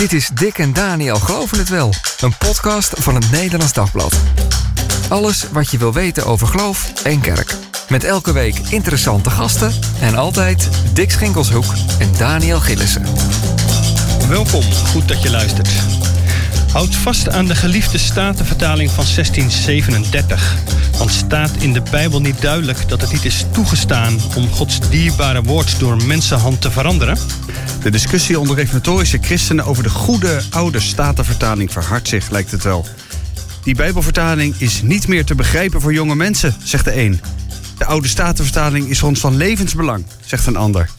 Dit 0.00 0.12
is 0.12 0.30
Dick 0.34 0.58
en 0.58 0.72
Daniel 0.72 1.16
Geloven 1.16 1.58
het 1.58 1.68
Wel, 1.68 1.94
een 2.20 2.36
podcast 2.38 2.92
van 2.98 3.14
het 3.14 3.30
Nederlands 3.30 3.72
Dagblad. 3.72 4.20
Alles 5.08 5.46
wat 5.52 5.70
je 5.70 5.78
wil 5.78 5.92
weten 5.92 6.26
over 6.26 6.46
geloof 6.46 6.92
en 7.04 7.20
kerk. 7.20 7.56
Met 7.88 8.04
elke 8.04 8.32
week 8.32 8.58
interessante 8.68 9.30
gasten 9.30 9.72
en 10.00 10.14
altijd 10.14 10.68
Dick 10.92 11.10
Schinkelshoek 11.10 11.74
en 11.98 12.10
Daniel 12.18 12.60
Gillissen. 12.60 13.02
Welkom, 14.28 14.62
goed 14.62 15.08
dat 15.08 15.22
je 15.22 15.30
luistert. 15.30 15.70
Houd 16.72 16.94
vast 16.94 17.28
aan 17.28 17.46
de 17.46 17.54
geliefde 17.54 17.98
statenvertaling 17.98 18.90
van 18.90 19.04
1637. 19.14 20.56
Want 20.98 21.10
staat 21.10 21.56
in 21.58 21.72
de 21.72 21.82
Bijbel 21.90 22.20
niet 22.20 22.40
duidelijk 22.40 22.88
dat 22.88 23.00
het 23.00 23.12
niet 23.12 23.24
is 23.24 23.44
toegestaan 23.52 24.18
om 24.36 24.50
Gods 24.50 24.80
dierbare 24.90 25.42
woord 25.42 25.78
door 25.78 26.04
mensenhand 26.04 26.60
te 26.60 26.70
veranderen? 26.70 27.18
De 27.82 27.90
discussie 27.90 28.38
onder 28.38 28.56
reformatorische 28.56 29.18
christenen 29.20 29.64
over 29.64 29.82
de 29.82 29.90
goede 29.90 30.42
oude 30.50 30.80
statenvertaling 30.80 31.72
verhardt 31.72 32.08
zich, 32.08 32.30
lijkt 32.30 32.50
het 32.50 32.62
wel. 32.62 32.86
Die 33.64 33.74
Bijbelvertaling 33.74 34.54
is 34.58 34.82
niet 34.82 35.08
meer 35.08 35.24
te 35.24 35.34
begrijpen 35.34 35.80
voor 35.80 35.92
jonge 35.92 36.14
mensen, 36.14 36.54
zegt 36.62 36.84
de 36.84 36.96
een. 36.96 37.20
De 37.78 37.84
oude 37.84 38.08
statenvertaling 38.08 38.88
is 38.88 39.02
ons 39.02 39.20
van 39.20 39.36
levensbelang, 39.36 40.04
zegt 40.24 40.46
een 40.46 40.56
ander. 40.56 40.90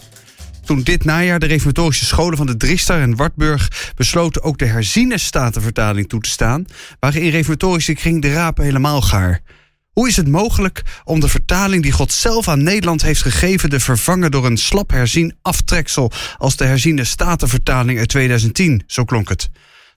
Toen 0.65 0.81
dit 0.83 1.03
najaar 1.03 1.39
de 1.39 1.45
reformatorische 1.45 2.05
scholen 2.05 2.37
van 2.37 2.45
de 2.45 2.57
Driester 2.57 3.01
en 3.01 3.15
Wartburg 3.15 3.91
besloten 3.95 4.43
ook 4.43 4.57
de 4.57 4.65
herziene 4.65 5.17
statenvertaling 5.17 6.09
toe 6.09 6.21
te 6.21 6.29
staan, 6.29 6.65
waren 6.99 7.21
in 7.21 7.29
reformatorische 7.29 7.93
kring 7.93 8.21
de 8.21 8.33
rapen 8.33 8.63
helemaal 8.63 9.01
gaar. 9.01 9.41
Hoe 9.91 10.07
is 10.07 10.15
het 10.15 10.27
mogelijk 10.27 10.81
om 11.03 11.19
de 11.19 11.27
vertaling 11.27 11.83
die 11.83 11.91
God 11.91 12.11
zelf 12.11 12.47
aan 12.47 12.63
Nederland 12.63 13.01
heeft 13.01 13.21
gegeven 13.21 13.69
te 13.69 13.79
vervangen 13.79 14.31
door 14.31 14.45
een 14.45 14.57
slap 14.57 14.89
herzien 14.89 15.35
aftreksel 15.41 16.11
als 16.37 16.55
de 16.55 16.65
herziene 16.65 17.03
statenvertaling 17.03 17.99
uit 17.99 18.09
2010? 18.09 18.83
Zo 18.87 19.03
klonk 19.03 19.29
het. 19.29 19.49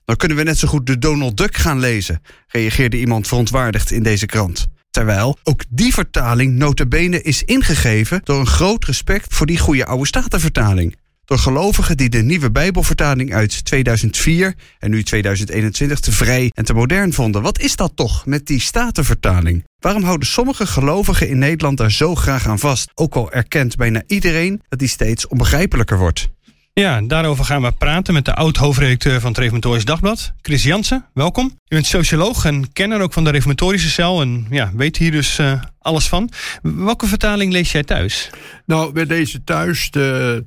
Dan 0.05 0.15
kunnen 0.15 0.37
we 0.37 0.43
net 0.43 0.57
zo 0.57 0.67
goed 0.67 0.85
de 0.85 0.97
Donald 0.97 1.37
Duck 1.37 1.57
gaan 1.57 1.79
lezen, 1.79 2.21
reageerde 2.47 2.99
iemand 2.99 3.27
verontwaardigd 3.27 3.91
in 3.91 4.03
deze 4.03 4.25
krant. 4.25 4.67
Terwijl 4.89 5.37
ook 5.43 5.63
die 5.69 5.93
vertaling 5.93 6.53
notabene 6.53 7.21
is 7.21 7.43
ingegeven 7.43 8.21
door 8.23 8.39
een 8.39 8.47
groot 8.47 8.85
respect 8.85 9.33
voor 9.33 9.45
die 9.45 9.57
goede 9.57 9.85
oude 9.85 10.07
statenvertaling. 10.07 10.95
Door 11.25 11.37
gelovigen 11.37 11.97
die 11.97 12.09
de 12.09 12.23
nieuwe 12.23 12.51
Bijbelvertaling 12.51 13.33
uit 13.33 13.65
2004 13.65 14.55
en 14.79 14.89
nu 14.89 15.03
2021 15.03 15.99
te 15.99 16.11
vrij 16.11 16.51
en 16.53 16.65
te 16.65 16.73
modern 16.73 17.13
vonden. 17.13 17.41
Wat 17.41 17.59
is 17.59 17.75
dat 17.75 17.91
toch 17.95 18.25
met 18.25 18.45
die 18.45 18.59
statenvertaling? 18.59 19.63
Waarom 19.79 20.03
houden 20.03 20.27
sommige 20.27 20.67
gelovigen 20.67 21.29
in 21.29 21.37
Nederland 21.37 21.77
daar 21.77 21.91
zo 21.91 22.15
graag 22.15 22.47
aan 22.47 22.59
vast? 22.59 22.91
Ook 22.93 23.15
al 23.15 23.31
erkent 23.31 23.75
bijna 23.75 24.03
iedereen 24.07 24.61
dat 24.69 24.79
die 24.79 24.87
steeds 24.87 25.27
onbegrijpelijker 25.27 25.97
wordt. 25.97 26.29
Ja, 26.73 27.01
daarover 27.01 27.45
gaan 27.45 27.61
we 27.61 27.71
praten 27.71 28.13
met 28.13 28.25
de 28.25 28.33
oud-hoofdredacteur 28.33 29.19
van 29.19 29.29
het 29.29 29.39
Reformatorisch 29.39 29.85
Dagblad, 29.85 30.33
Chris 30.41 30.63
Jansen. 30.63 31.05
Welkom. 31.13 31.45
U 31.45 31.51
bent 31.67 31.85
socioloog 31.85 32.45
en 32.45 32.73
kenner 32.73 33.01
ook 33.01 33.13
van 33.13 33.23
de 33.23 33.29
Reformatorische 33.29 33.89
cel 33.89 34.21
en 34.21 34.47
ja, 34.49 34.71
weet 34.75 34.97
hier 34.97 35.11
dus 35.11 35.39
uh, 35.39 35.61
alles 35.79 36.07
van. 36.07 36.29
Welke 36.61 37.07
vertaling 37.07 37.51
lees 37.51 37.71
jij 37.71 37.83
thuis? 37.83 38.29
Nou, 38.65 38.91
we 38.93 39.05
lezen 39.05 39.43
thuis 39.43 39.91
de 39.91 40.43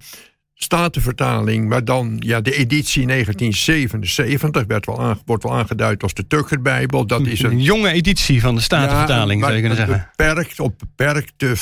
Statenvertaling, 0.61 1.69
maar 1.69 1.85
dan 1.85 2.17
ja, 2.19 2.41
de 2.41 2.55
editie 2.55 3.07
1977 3.07 4.65
werd 4.67 4.87
wel 4.87 5.01
aan, 5.01 5.21
wordt 5.25 5.43
wel 5.43 5.55
aangeduid 5.55 6.03
als 6.03 6.15
de 6.15 6.27
Tukkerbijbel. 6.27 7.07
Dat 7.07 7.27
is 7.27 7.43
een, 7.43 7.51
een 7.51 7.63
jonge 7.63 7.91
editie 7.91 8.41
van 8.41 8.55
de 8.55 8.61
Statenvertaling, 8.61 9.41
ja, 9.41 9.47
zou 9.47 9.57
je 9.57 9.67
kunnen 9.67 9.87
zeggen. 9.87 10.11
Beperkt, 10.17 10.61
op 10.61 10.79
beperkte 10.79 11.55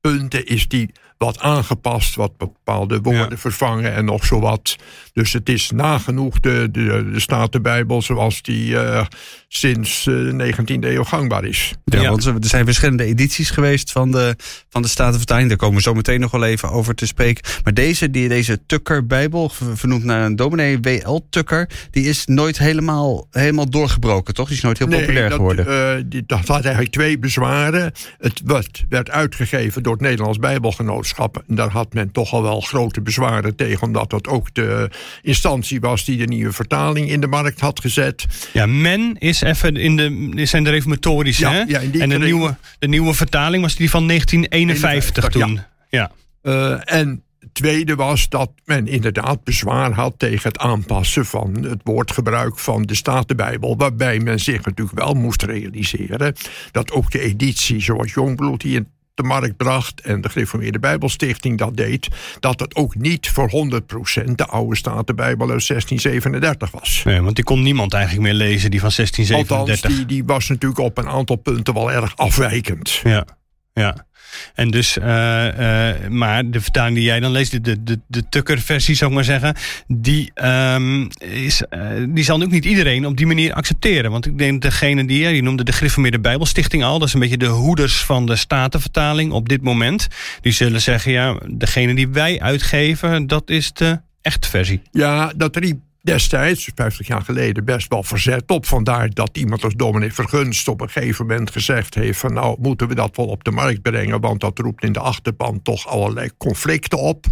punten 0.00 0.46
is 0.46 0.68
die 0.68 0.90
wat 1.24 1.38
aangepast, 1.38 2.14
wat 2.14 2.36
bepaalde 2.36 3.00
woorden 3.00 3.38
vervangen 3.38 3.94
en 3.94 4.04
nog 4.04 4.26
zo 4.26 4.40
wat. 4.40 4.76
Dus 5.12 5.32
het 5.32 5.48
is 5.48 5.70
nagenoeg 5.70 6.40
de, 6.40 6.68
de, 6.72 7.10
de 7.12 7.20
Statenbijbel 7.20 8.02
zoals 8.02 8.42
die 8.42 8.70
uh, 8.70 9.04
sinds 9.48 10.06
uh, 10.06 10.38
de 10.38 10.54
19e 10.54 10.78
eeuw 10.80 11.04
gangbaar 11.04 11.44
is. 11.44 11.72
Ja, 11.84 12.00
ja, 12.00 12.08
want 12.10 12.24
er 12.24 12.34
zijn 12.40 12.64
verschillende 12.64 13.04
edities 13.04 13.50
geweest 13.50 13.92
van 13.92 14.10
de, 14.10 14.36
van 14.68 14.82
de 14.82 14.88
Statenvertaling. 14.88 15.48
Daar 15.48 15.56
komen 15.56 15.76
we 15.76 15.82
zo 15.82 15.94
meteen 15.94 16.20
nog 16.20 16.30
wel 16.30 16.44
even 16.44 16.70
over 16.70 16.94
te 16.94 17.06
spreken. 17.06 17.50
Maar 17.64 17.74
deze, 17.74 18.10
die, 18.10 18.28
deze 18.28 18.60
Tukker-bijbel, 18.66 19.50
vernoemd 19.74 20.04
naar 20.04 20.24
een 20.24 20.36
dominee 20.36 20.80
W.L. 20.80 21.26
Tukker... 21.30 21.68
die 21.90 22.04
is 22.04 22.26
nooit 22.26 22.58
helemaal, 22.58 23.26
helemaal 23.30 23.70
doorgebroken, 23.70 24.34
toch? 24.34 24.48
Die 24.48 24.56
is 24.56 24.62
nooit 24.62 24.78
heel 24.78 24.88
populair 24.88 25.28
dat, 25.28 25.38
geworden. 25.38 25.66
Uh, 25.68 26.02
die, 26.06 26.22
dat 26.26 26.46
had 26.46 26.62
eigenlijk 26.62 26.94
twee 26.94 27.18
bezwaren. 27.18 27.92
Het 28.18 28.42
werd, 28.44 28.84
werd 28.88 29.10
uitgegeven 29.10 29.82
door 29.82 29.92
het 29.92 30.02
Nederlands 30.02 30.38
Bijbelgenootschap. 30.38 31.10
En 31.18 31.54
daar 31.54 31.70
had 31.70 31.92
men 31.92 32.12
toch 32.12 32.32
al 32.32 32.42
wel 32.42 32.60
grote 32.60 33.00
bezwaren 33.00 33.56
tegen... 33.56 33.82
omdat 33.86 34.10
dat 34.10 34.28
ook 34.28 34.54
de 34.54 34.90
instantie 35.22 35.80
was 35.80 36.04
die 36.04 36.16
de 36.16 36.24
nieuwe 36.24 36.52
vertaling 36.52 37.10
in 37.10 37.20
de 37.20 37.26
markt 37.26 37.60
had 37.60 37.80
gezet. 37.80 38.24
Ja, 38.52 38.66
men 38.66 39.16
is 39.18 39.40
even 39.40 39.76
in 39.76 39.96
de, 39.96 40.46
zijn 40.46 40.64
de 40.64 40.70
reformatorische, 40.70 41.42
ja, 41.42 41.52
hè? 41.52 41.62
Ja, 41.66 41.80
en 41.80 42.08
de 42.08 42.18
nieuwe, 42.18 42.56
de 42.78 42.88
nieuwe 42.88 43.14
vertaling 43.14 43.62
was 43.62 43.76
die 43.76 43.90
van 43.90 44.06
1951 44.06 45.28
toen. 45.28 45.60
Ja. 45.88 46.10
Uh, 46.42 46.80
en 46.84 47.22
tweede 47.52 47.94
was 47.94 48.28
dat 48.28 48.50
men 48.64 48.86
inderdaad 48.86 49.44
bezwaar 49.44 49.92
had 49.92 50.14
tegen 50.16 50.48
het 50.48 50.58
aanpassen 50.58 51.26
van 51.26 51.62
het 51.62 51.80
woordgebruik 51.84 52.58
van 52.58 52.82
de 52.82 52.94
Statenbijbel. 52.94 53.76
Waarbij 53.76 54.18
men 54.18 54.40
zich 54.40 54.64
natuurlijk 54.64 54.98
wel 54.98 55.14
moest 55.14 55.42
realiseren 55.42 56.34
dat 56.70 56.92
ook 56.92 57.10
de 57.10 57.20
editie 57.20 57.80
zoals 57.80 58.12
Jongbloed 58.12 58.60
die 58.60 58.76
in 58.76 58.88
de 59.14 59.22
markt 59.22 59.56
bracht 59.56 60.00
en 60.00 60.20
de 60.20 60.28
Gereformeerde 60.28 60.78
Bijbelstichting 60.78 61.58
dat 61.58 61.76
deed, 61.76 62.08
dat 62.40 62.60
het 62.60 62.74
ook 62.74 62.94
niet 62.94 63.28
voor 63.28 63.50
100% 63.50 64.34
de 64.34 64.46
oude 64.46 64.76
Statenbijbel 64.76 65.50
uit 65.50 65.66
1637 65.66 66.70
was. 66.70 67.02
Nee, 67.04 67.20
want 67.20 67.34
die 67.34 67.44
kon 67.44 67.62
niemand 67.62 67.94
eigenlijk 67.94 68.24
meer 68.24 68.34
lezen, 68.34 68.70
die 68.70 68.80
van 68.80 68.90
1637. 68.96 69.90
Althans, 69.90 69.96
die, 69.96 70.16
die 70.16 70.24
was 70.24 70.48
natuurlijk 70.48 70.80
op 70.80 70.98
een 70.98 71.08
aantal 71.08 71.36
punten 71.36 71.74
wel 71.74 71.92
erg 71.92 72.16
afwijkend. 72.16 73.00
Ja, 73.02 73.26
ja. 73.72 74.06
En 74.54 74.70
dus, 74.70 74.96
uh, 74.96 75.04
uh, 75.04 76.08
maar 76.08 76.50
de 76.50 76.60
vertaling 76.60 76.96
die 76.96 77.04
jij 77.04 77.20
dan 77.20 77.30
leest, 77.30 77.64
de, 77.64 77.82
de, 77.82 78.00
de 78.06 78.28
Tukker-versie 78.28 78.94
zou 78.94 79.10
ik 79.10 79.16
maar 79.16 79.24
zeggen, 79.24 79.54
die, 79.86 80.32
um, 80.44 81.08
is, 81.18 81.62
uh, 81.70 81.90
die 82.08 82.24
zal 82.24 82.42
ook 82.42 82.50
niet 82.50 82.64
iedereen 82.64 83.06
op 83.06 83.16
die 83.16 83.26
manier 83.26 83.52
accepteren. 83.52 84.10
Want 84.10 84.26
ik 84.26 84.38
denk 84.38 84.62
degene 84.62 85.04
die, 85.04 85.28
die 85.28 85.42
noemde 85.42 85.64
de 85.64 85.72
Griffemeerde 85.72 86.20
Bijbelstichting 86.20 86.84
al, 86.84 86.98
dat 86.98 87.08
is 87.08 87.14
een 87.14 87.20
beetje 87.20 87.36
de 87.36 87.46
hoeders 87.46 88.04
van 88.04 88.26
de 88.26 88.36
Statenvertaling 88.36 89.32
op 89.32 89.48
dit 89.48 89.62
moment. 89.62 90.08
Die 90.40 90.52
zullen 90.52 90.80
zeggen, 90.80 91.12
ja, 91.12 91.38
degene 91.50 91.94
die 91.94 92.08
wij 92.08 92.40
uitgeven, 92.40 93.26
dat 93.26 93.50
is 93.50 93.72
de 93.72 94.00
echte 94.22 94.48
versie. 94.48 94.82
Ja, 94.90 95.32
dat 95.36 95.56
riep 95.56 95.80
destijds, 96.02 96.70
50 96.74 97.06
jaar 97.06 97.22
geleden, 97.22 97.64
best 97.64 97.88
wel 97.88 98.02
verzet 98.02 98.50
op. 98.50 98.66
Vandaar 98.66 99.10
dat 99.10 99.36
iemand 99.36 99.64
als 99.64 99.74
dominee 99.74 100.12
Vergunst 100.12 100.68
op 100.68 100.80
een 100.80 100.90
gegeven 100.90 101.26
moment 101.26 101.50
gezegd 101.50 101.94
heeft... 101.94 102.18
van 102.18 102.32
nou, 102.32 102.56
moeten 102.60 102.88
we 102.88 102.94
dat 102.94 103.16
wel 103.16 103.26
op 103.26 103.44
de 103.44 103.50
markt 103.50 103.82
brengen... 103.82 104.20
want 104.20 104.40
dat 104.40 104.58
roept 104.58 104.84
in 104.84 104.92
de 104.92 105.00
achterban 105.00 105.62
toch 105.62 105.86
allerlei 105.86 106.30
conflicten 106.36 106.98
op. 106.98 107.26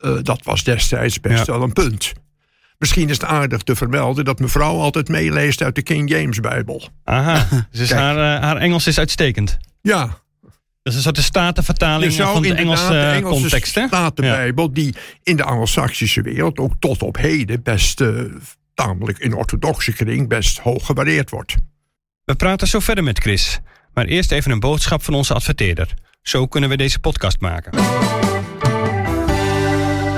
Uh, 0.00 0.18
dat 0.22 0.44
was 0.44 0.64
destijds 0.64 1.20
best 1.20 1.46
ja. 1.46 1.52
wel 1.52 1.62
een 1.62 1.72
punt. 1.72 2.12
Misschien 2.78 3.08
is 3.08 3.16
het 3.16 3.24
aardig 3.24 3.62
te 3.62 3.76
vermelden 3.76 4.24
dat 4.24 4.38
mevrouw 4.38 4.78
altijd 4.78 5.08
meeleest 5.08 5.62
uit 5.62 5.74
de 5.74 5.82
King 5.82 6.10
James 6.10 6.40
Bijbel. 6.40 6.88
Aha, 7.04 7.46
dus 7.70 7.92
haar, 7.92 8.16
uh, 8.16 8.42
haar 8.42 8.56
Engels 8.56 8.86
is 8.86 8.98
uitstekend. 8.98 9.58
Ja, 9.80 10.18
dat 10.82 10.92
is 10.92 10.94
een 10.94 11.02
soort 11.02 11.16
de 11.16 11.22
statenvertaling 11.22 12.12
van 12.12 12.42
de 12.42 12.54
Engelse, 12.54 12.88
de 12.88 12.98
Engelse 12.98 13.40
context. 13.40 13.74
Hè? 13.74 13.86
Statenbijbel, 13.86 14.64
ja. 14.64 14.70
die 14.72 14.94
in 15.22 15.36
de 15.36 15.44
Anglo-Saxische 15.44 16.22
wereld 16.22 16.58
ook 16.58 16.72
tot 16.78 17.02
op 17.02 17.16
heden 17.16 17.62
best 17.62 18.00
uh, 18.00 18.24
tamelijk 18.74 19.18
in 19.18 19.34
orthodoxe 19.34 19.92
kring 19.92 20.28
best 20.28 20.58
hoog 20.58 20.86
gewaardeerd 20.86 21.30
wordt. 21.30 21.54
We 22.24 22.34
praten 22.34 22.68
zo 22.68 22.78
verder 22.78 23.04
met 23.04 23.18
Chris. 23.18 23.60
Maar 23.94 24.04
eerst 24.04 24.32
even 24.32 24.50
een 24.50 24.60
boodschap 24.60 25.02
van 25.02 25.14
onze 25.14 25.34
adverteerder. 25.34 25.94
Zo 26.22 26.46
kunnen 26.46 26.70
we 26.70 26.76
deze 26.76 26.98
podcast 26.98 27.40
maken. 27.40 27.72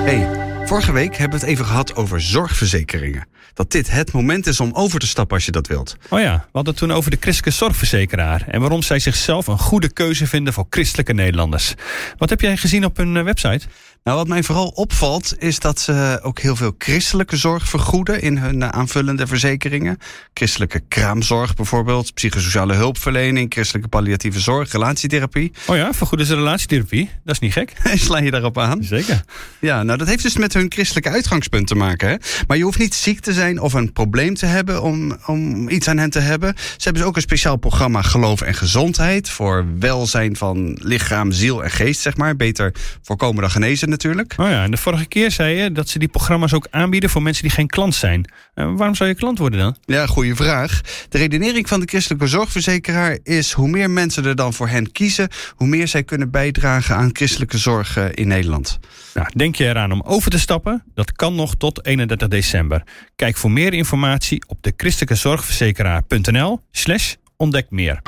Hey. 0.05 0.41
Vorige 0.67 0.93
week 0.93 1.17
hebben 1.17 1.39
we 1.39 1.45
het 1.45 1.55
even 1.55 1.67
gehad 1.67 1.95
over 1.95 2.21
zorgverzekeringen. 2.21 3.27
Dat 3.55 3.71
dit 3.71 3.91
het 3.91 4.13
moment 4.13 4.47
is 4.47 4.61
om 4.61 4.71
over 4.73 5.01
te 5.01 5.07
stappen 5.07 5.37
als 5.37 5.45
je 5.45 5.53
dat 5.53 5.67
wilt. 5.67 5.97
Oh 6.09 6.21
ja, 6.21 6.37
we 6.37 6.51
hadden 6.53 6.75
toen 6.75 6.93
over 6.93 7.11
de 7.11 7.17
christelijke 7.21 7.59
zorgverzekeraar. 7.59 8.45
En 8.49 8.61
waarom 8.61 8.83
zij 8.83 8.99
zichzelf 8.99 9.47
een 9.47 9.59
goede 9.59 9.93
keuze 9.93 10.27
vinden 10.27 10.53
voor 10.53 10.67
christelijke 10.71 11.13
Nederlanders. 11.13 11.75
Wat 12.17 12.31
heb 12.31 12.41
jij 12.41 12.57
gezien 12.57 12.85
op 12.85 12.97
hun 12.97 13.25
website? 13.25 13.67
Nou, 14.05 14.17
wat 14.17 14.29
mij 14.29 14.43
vooral 14.43 14.69
opvalt 14.69 15.35
is 15.39 15.59
dat 15.59 15.81
ze 15.81 16.21
ook 16.23 16.39
heel 16.39 16.57
veel 16.57 16.75
christelijke 16.79 17.37
zorg 17.37 17.69
vergoeden 17.69 18.23
in 18.23 18.37
hun 18.37 18.73
aanvullende 18.73 19.27
verzekeringen. 19.27 19.99
Christelijke 20.35 20.81
kraamzorg 20.89 21.55
bijvoorbeeld, 21.55 22.15
psychosociale 22.15 22.75
hulpverlening, 22.75 23.53
christelijke 23.53 23.89
palliatieve 23.89 24.41
zorg, 24.41 24.73
relatietherapie. 24.73 25.53
Oh 25.67 25.77
ja, 25.77 25.93
vergoeden 25.93 26.27
ze 26.27 26.35
relatietherapie? 26.35 27.11
Dat 27.25 27.35
is 27.35 27.41
niet 27.41 27.53
gek. 27.53 27.73
Sla 27.95 28.19
je 28.19 28.31
daarop 28.31 28.59
aan? 28.59 28.85
Zeker. 28.85 29.25
Ja, 29.61 29.83
nou 29.83 29.99
dat 29.99 30.09
heeft 30.09 30.23
dus 30.23 30.37
met 30.37 30.55
hun 30.55 30.73
christelijke 30.73 31.11
uitgangspunt 31.11 31.67
te 31.67 31.75
maken. 31.75 32.09
Hè? 32.09 32.17
Maar 32.47 32.57
je 32.57 32.65
hoeft 32.65 32.79
niet 32.79 32.95
ziek 32.95 33.21
te 33.21 33.33
zijn 33.33 33.43
zijn 33.43 33.61
of 33.61 33.73
een 33.73 33.93
probleem 33.93 34.35
te 34.35 34.47
hebben 34.47 34.83
om, 34.83 35.17
om 35.27 35.69
iets 35.69 35.89
aan 35.89 35.99
hen 35.99 36.11
te 36.11 36.19
hebben. 36.19 36.55
Ze 36.57 36.83
hebben 36.83 37.03
dus 37.03 37.11
ook 37.11 37.17
een 37.17 37.23
speciaal 37.23 37.57
programma 37.57 38.03
Geloof 38.03 38.41
en 38.41 38.55
Gezondheid 38.55 39.29
voor 39.29 39.67
welzijn 39.79 40.37
van 40.37 40.79
lichaam, 40.81 41.33
ziel 41.33 41.65
en 41.65 41.71
geest, 41.71 42.01
zeg 42.01 42.17
maar. 42.17 42.37
Beter 42.37 42.75
voorkomen 43.03 43.41
dan 43.41 43.51
genezen 43.51 43.89
natuurlijk. 43.93 44.35
Oh 44.37 44.49
ja, 44.49 44.63
en 44.63 44.71
de 44.71 44.77
vorige 44.77 45.07
keer 45.07 45.31
zei 45.31 45.57
je 45.57 45.73
dat 45.73 45.89
ze 45.89 45.99
die 45.99 46.09
programma's 46.09 46.53
ook 46.53 46.67
aanbieden 46.71 47.11
voor 47.11 47.23
mensen 47.23 47.43
die 47.43 47.53
geen 47.53 47.67
klant 47.67 47.95
zijn. 47.95 48.31
Uh, 48.55 48.73
waarom 48.77 48.95
zou 48.95 49.09
je 49.09 49.15
klant 49.15 49.39
worden 49.39 49.59
dan? 49.59 49.77
Ja, 49.85 50.07
goede 50.07 50.37
vraag. 50.37 50.81
De 51.09 51.19
redenering 51.19 51.69
van 51.69 51.81
de 51.81 51.87
christelijke 51.87 52.27
zorgverzekeraar 52.27 53.19
is 53.23 53.53
hoe 53.53 53.69
meer 53.69 53.91
mensen 53.91 54.25
er 54.25 54.37
dan 54.37 54.53
voor 54.53 54.69
hen 54.69 54.93
kiezen, 54.93 55.29
hoe 55.57 55.67
meer 55.67 55.89
zij 55.89 56.03
kunnen 56.03 56.31
bijdragen 56.31 56.97
aan 56.97 57.11
christelijke 57.13 57.59
zorg 57.59 57.97
eh, 57.97 58.05
in 58.15 58.29
Nederland. 58.29 58.79
Nou, 59.15 59.29
denk 59.37 59.55
je 59.55 59.65
eraan 59.65 59.93
om 59.93 60.03
over 60.05 60.31
te 60.31 60.39
stappen? 60.39 60.83
Dat 60.95 61.13
kan 61.13 61.35
nog 61.35 61.55
tot 61.55 61.87
31 61.87 62.29
december. 62.29 62.83
Kijk 63.17 63.37
voor 63.37 63.51
meer 63.51 63.73
informatie 63.73 64.45
op 64.47 64.59
de 64.61 64.73
christelijkezorgverzekeraar.nl 64.77 66.61
slash 66.71 67.15
ontdek 67.37 67.67
meer. 67.71 68.01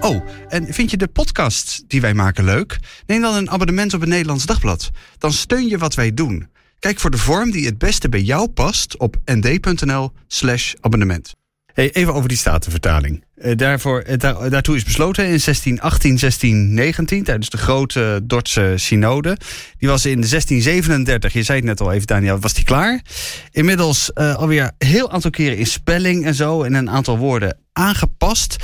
Oh, 0.00 0.22
en 0.48 0.74
vind 0.74 0.90
je 0.90 0.96
de 0.96 1.08
podcast 1.08 1.84
die 1.86 2.00
wij 2.00 2.14
maken 2.14 2.44
leuk? 2.44 2.78
Neem 3.06 3.20
dan 3.20 3.34
een 3.34 3.50
abonnement 3.50 3.94
op 3.94 4.00
het 4.00 4.08
Nederlands 4.08 4.46
Dagblad. 4.46 4.90
Dan 5.18 5.32
steun 5.32 5.68
je 5.68 5.78
wat 5.78 5.94
wij 5.94 6.14
doen. 6.14 6.48
Kijk 6.78 7.00
voor 7.00 7.10
de 7.10 7.18
vorm 7.18 7.50
die 7.50 7.66
het 7.66 7.78
beste 7.78 8.08
bij 8.08 8.20
jou 8.20 8.48
past 8.48 8.96
op 8.96 9.16
nd.nl 9.24 10.12
slash 10.26 10.74
abonnement. 10.80 11.32
Hey, 11.74 11.92
even 11.92 12.14
over 12.14 12.28
die 12.28 12.38
statenvertaling. 12.38 13.24
Uh, 13.36 13.56
daarvoor, 13.56 14.04
daar, 14.16 14.50
daartoe 14.50 14.76
is 14.76 14.84
besloten 14.84 15.24
in 15.24 15.28
1618, 15.28 16.18
1619, 16.18 17.24
tijdens 17.24 17.48
de 17.48 17.56
grote 17.56 18.20
Dordtse 18.22 18.72
synode. 18.76 19.36
Die 19.78 19.88
was 19.88 20.06
in 20.06 20.20
1637, 20.20 21.32
je 21.32 21.42
zei 21.42 21.58
het 21.58 21.66
net 21.66 21.80
al 21.80 21.92
even 21.92 22.06
Daniel, 22.06 22.38
was 22.38 22.54
die 22.54 22.64
klaar. 22.64 23.02
Inmiddels 23.50 24.10
uh, 24.14 24.34
alweer 24.34 24.70
heel 24.78 25.10
aantal 25.10 25.30
keren 25.30 25.58
in 25.58 25.66
spelling 25.66 26.24
en 26.24 26.34
zo, 26.34 26.62
en 26.62 26.74
een 26.74 26.90
aantal 26.90 27.18
woorden 27.18 27.58
aangepast. 27.72 28.56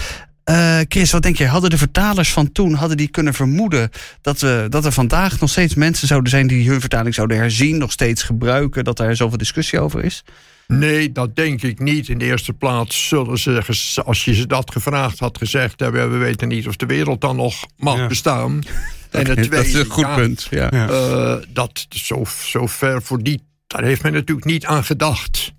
Uh, 0.51 0.79
Chris, 0.89 1.11
wat 1.11 1.23
denk 1.23 1.37
je? 1.37 1.47
Hadden 1.47 1.71
de 1.71 1.79
vertalers 1.79 2.33
van 2.33 2.53
toen 2.53 2.75
hadden 2.75 2.97
die 2.97 3.09
kunnen 3.09 3.35
vermoeden 3.35 3.91
dat, 4.21 4.41
we, 4.41 4.67
dat 4.69 4.85
er 4.85 4.93
vandaag 4.93 5.41
nog 5.41 5.51
steeds 5.51 5.75
mensen 5.75 6.09
zouden 6.09 6.31
zijn 6.31 6.47
die 6.47 6.69
hun 6.71 6.81
vertaling 6.81 7.15
zouden 7.15 7.37
herzien, 7.37 7.79
nog 7.79 7.93
steeds 7.93 8.23
gebruiken, 8.23 8.85
dat 8.85 8.99
er 8.99 9.17
zoveel 9.17 9.39
discussie 9.39 9.81
over 9.81 10.05
is? 10.05 10.25
Nee, 10.67 11.13
dat 11.13 11.37
denk 11.37 11.63
ik 11.63 11.79
niet. 11.79 12.09
In 12.09 12.19
de 12.19 12.25
eerste 12.25 12.53
plaats 12.53 13.09
zullen 13.09 13.39
ze, 13.39 13.63
als 14.05 14.25
je 14.25 14.35
ze 14.35 14.47
dat 14.47 14.73
gevraagd 14.73 15.19
had, 15.19 15.39
gezegd 15.39 15.81
hebben: 15.81 16.11
we 16.11 16.17
weten 16.17 16.49
niet 16.49 16.69
of 16.69 16.77
de 16.77 16.87
wereld 16.87 17.21
dan 17.21 17.37
nog 17.37 17.67
mag 17.77 17.97
ja. 17.97 18.07
bestaan. 18.07 18.59
En 19.11 19.27
het 19.27 19.33
tweede, 19.33 19.57
dat 19.57 19.65
is 19.65 19.75
een 19.75 19.85
goed 19.85 20.05
ja, 20.05 20.15
punt. 20.15 20.47
Ja. 20.51 20.73
Uh, 20.73 21.37
dat 21.49 21.87
zo, 21.89 22.25
zo 22.45 22.67
ver 22.67 23.03
voor 23.03 23.23
die, 23.23 23.43
daar 23.67 23.83
heeft 23.83 24.03
men 24.03 24.13
natuurlijk 24.13 24.47
niet 24.47 24.67
aan 24.67 24.85
gedacht. 24.85 25.53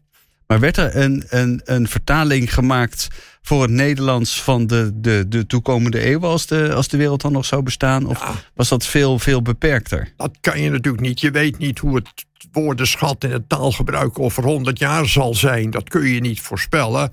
Maar 0.47 0.59
werd 0.59 0.77
er 0.77 0.95
een, 0.95 1.23
een, 1.29 1.61
een 1.63 1.87
vertaling 1.87 2.53
gemaakt 2.53 3.07
voor 3.41 3.61
het 3.61 3.71
Nederlands 3.71 4.41
van 4.41 4.67
de, 4.67 4.91
de, 4.93 5.25
de 5.27 5.45
toekomende 5.45 6.09
eeuw 6.09 6.19
als 6.19 6.45
de, 6.45 6.73
als 6.73 6.87
de 6.87 6.97
wereld 6.97 7.21
dan 7.21 7.31
nog 7.31 7.45
zou 7.45 7.63
bestaan? 7.63 8.05
Of 8.05 8.19
ja. 8.19 8.33
was 8.53 8.69
dat 8.69 8.85
veel, 8.85 9.19
veel 9.19 9.41
beperkter? 9.41 10.13
Dat 10.17 10.37
kan 10.41 10.61
je 10.61 10.69
natuurlijk 10.69 11.03
niet. 11.03 11.19
Je 11.19 11.31
weet 11.31 11.57
niet 11.57 11.79
hoe 11.79 11.95
het 11.95 12.25
woordenschat 12.51 13.23
en 13.23 13.31
het 13.31 13.49
taalgebruik 13.49 14.19
over 14.19 14.43
100 14.43 14.79
jaar 14.79 15.07
zal 15.07 15.33
zijn. 15.33 15.69
Dat 15.69 15.89
kun 15.89 16.07
je 16.07 16.19
niet 16.19 16.41
voorspellen. 16.41 17.09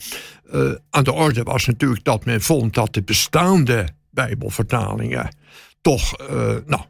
Uh, 0.54 0.72
aan 0.90 1.04
de 1.04 1.12
orde 1.12 1.42
was 1.42 1.66
natuurlijk 1.66 2.04
dat 2.04 2.24
men 2.24 2.40
vond 2.40 2.74
dat 2.74 2.94
de 2.94 3.02
bestaande 3.02 3.88
Bijbelvertalingen 4.10 5.36
toch, 5.80 6.20
uh, 6.20 6.56
nou, 6.66 6.82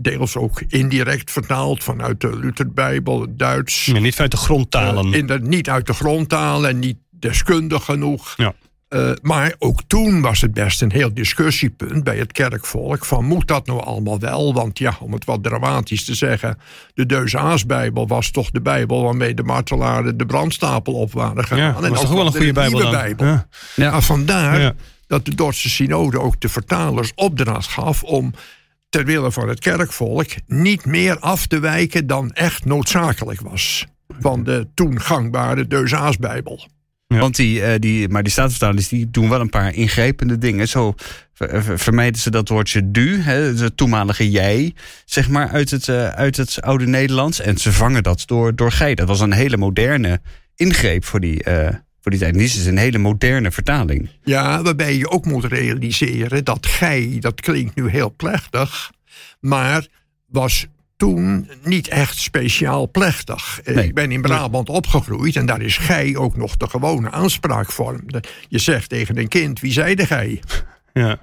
deels 0.00 0.36
ook 0.36 0.62
indirect 0.68 1.30
vertaald 1.30 1.84
vanuit 1.84 2.20
de 2.20 2.38
Lutherbijbel, 2.38 3.20
het 3.20 3.38
Duits. 3.38 3.84
Ja, 3.84 3.98
niet 3.98 4.20
uit 4.20 4.30
de 4.30 4.36
grondtalen. 4.36 5.06
Uh, 5.06 5.14
in 5.14 5.26
de, 5.26 5.40
niet 5.40 5.70
uit 5.70 5.86
de 5.86 5.92
grondtalen 5.92 6.70
en 6.70 6.78
niet 6.78 6.96
deskundig 7.10 7.84
genoeg. 7.84 8.34
Ja. 8.36 8.54
Uh, 8.88 9.10
maar 9.22 9.54
ook 9.58 9.80
toen 9.86 10.20
was 10.20 10.40
het 10.40 10.52
best 10.52 10.82
een 10.82 10.92
heel 10.92 11.14
discussiepunt 11.14 12.04
bij 12.04 12.16
het 12.16 12.32
kerkvolk. 12.32 13.04
Van 13.04 13.24
moet 13.24 13.48
dat 13.48 13.66
nou 13.66 13.80
allemaal 13.84 14.18
wel? 14.18 14.54
Want 14.54 14.78
ja, 14.78 14.96
om 15.00 15.12
het 15.12 15.24
wat 15.24 15.42
dramatisch 15.42 16.04
te 16.04 16.14
zeggen. 16.14 16.58
De 16.94 17.06
Deusaasbijbel 17.06 18.06
was 18.06 18.30
toch 18.30 18.50
de 18.50 18.60
Bijbel 18.60 19.02
waarmee 19.02 19.34
de 19.34 19.42
martelaren 19.42 20.16
de 20.16 20.26
brandstapel 20.26 20.94
op 20.94 21.12
waren 21.12 21.44
gegaan. 21.44 21.58
Ja, 21.58 21.82
en 21.82 21.90
was 21.90 22.00
toch 22.00 22.12
wel 22.12 22.26
een 22.26 22.32
goede 22.32 22.52
Bijbel 22.52 22.80
dan? 22.80 22.90
Bijbel. 22.90 23.26
Ja. 23.26 23.48
Ja. 23.74 23.90
Maar 23.90 24.02
vandaar 24.02 24.74
dat 25.06 25.24
de 25.24 25.34
Dordtse 25.34 25.70
synode 25.70 26.20
ook 26.20 26.40
de 26.40 26.48
vertalers 26.48 27.12
opdracht 27.14 27.68
gaf 27.68 28.02
om 28.02 28.32
ter 28.88 29.04
wille 29.04 29.32
van 29.32 29.48
het 29.48 29.60
kerkvolk 29.60 30.26
niet 30.46 30.84
meer 30.84 31.18
af 31.18 31.46
te 31.46 31.58
wijken 31.58 32.06
dan 32.06 32.32
echt 32.32 32.64
noodzakelijk 32.64 33.40
was. 33.40 33.86
Van 34.20 34.44
de 34.44 34.68
toen 34.74 35.00
gangbare 35.00 35.66
Deusaasbijbel. 35.66 36.68
Ja. 37.06 37.18
Want 37.18 37.36
die, 37.36 37.60
uh, 37.60 37.74
die, 37.78 38.08
maar 38.08 38.22
die 38.22 38.32
staatvertalers 38.32 38.88
die 38.88 39.10
doen 39.10 39.28
wel 39.28 39.40
een 39.40 39.50
paar 39.50 39.74
ingrijpende 39.74 40.38
dingen. 40.38 40.68
Zo 40.68 40.94
ver, 41.34 41.78
vermijden 41.78 42.20
ze 42.20 42.30
dat 42.30 42.48
woordje 42.48 42.90
du, 42.90 43.20
hè, 43.20 43.34
het 43.34 43.76
toenmalige 43.76 44.30
jij, 44.30 44.74
zeg 45.04 45.28
maar, 45.28 45.48
uit 45.48 45.70
het, 45.70 45.86
uh, 45.86 46.08
uit 46.08 46.36
het 46.36 46.60
oude 46.60 46.86
Nederlands. 46.86 47.40
En 47.40 47.58
ze 47.58 47.72
vangen 47.72 48.02
dat 48.02 48.22
door, 48.26 48.54
door 48.54 48.72
gij. 48.72 48.94
Dat 48.94 49.08
was 49.08 49.20
een 49.20 49.32
hele 49.32 49.56
moderne 49.56 50.20
ingreep 50.54 51.04
voor 51.04 51.20
die, 51.20 51.48
uh, 51.48 51.68
voor 52.00 52.10
die 52.10 52.20
tijd. 52.20 52.32
En 52.32 52.38
dit 52.38 52.54
is 52.54 52.66
een 52.66 52.78
hele 52.78 52.98
moderne 52.98 53.50
vertaling. 53.50 54.10
Ja, 54.22 54.62
waarbij 54.62 54.96
je 54.96 55.10
ook 55.10 55.24
moet 55.24 55.44
realiseren 55.44 56.44
dat 56.44 56.66
gij, 56.66 57.16
dat 57.20 57.40
klinkt 57.40 57.74
nu 57.74 57.88
heel 57.88 58.14
plechtig, 58.16 58.92
maar 59.40 59.86
was 60.26 60.66
toen 60.96 61.50
niet 61.62 61.88
echt 61.88 62.18
speciaal 62.18 62.90
plechtig. 62.90 63.60
Nee, 63.64 63.84
ik 63.84 63.94
ben 63.94 64.12
in 64.12 64.22
Brabant 64.22 64.68
opgegroeid 64.68 65.36
en 65.36 65.46
daar 65.46 65.60
is 65.60 65.76
gij 65.76 66.16
ook 66.16 66.36
nog 66.36 66.56
de 66.56 66.68
gewone 66.68 67.10
aanspraakvorm. 67.10 68.04
Je 68.48 68.58
zegt 68.58 68.88
tegen 68.88 69.18
een 69.18 69.28
kind, 69.28 69.60
wie 69.60 69.72
zei 69.72 69.94
de 69.94 70.06
gij? 70.06 70.40
Ja. 70.92 71.18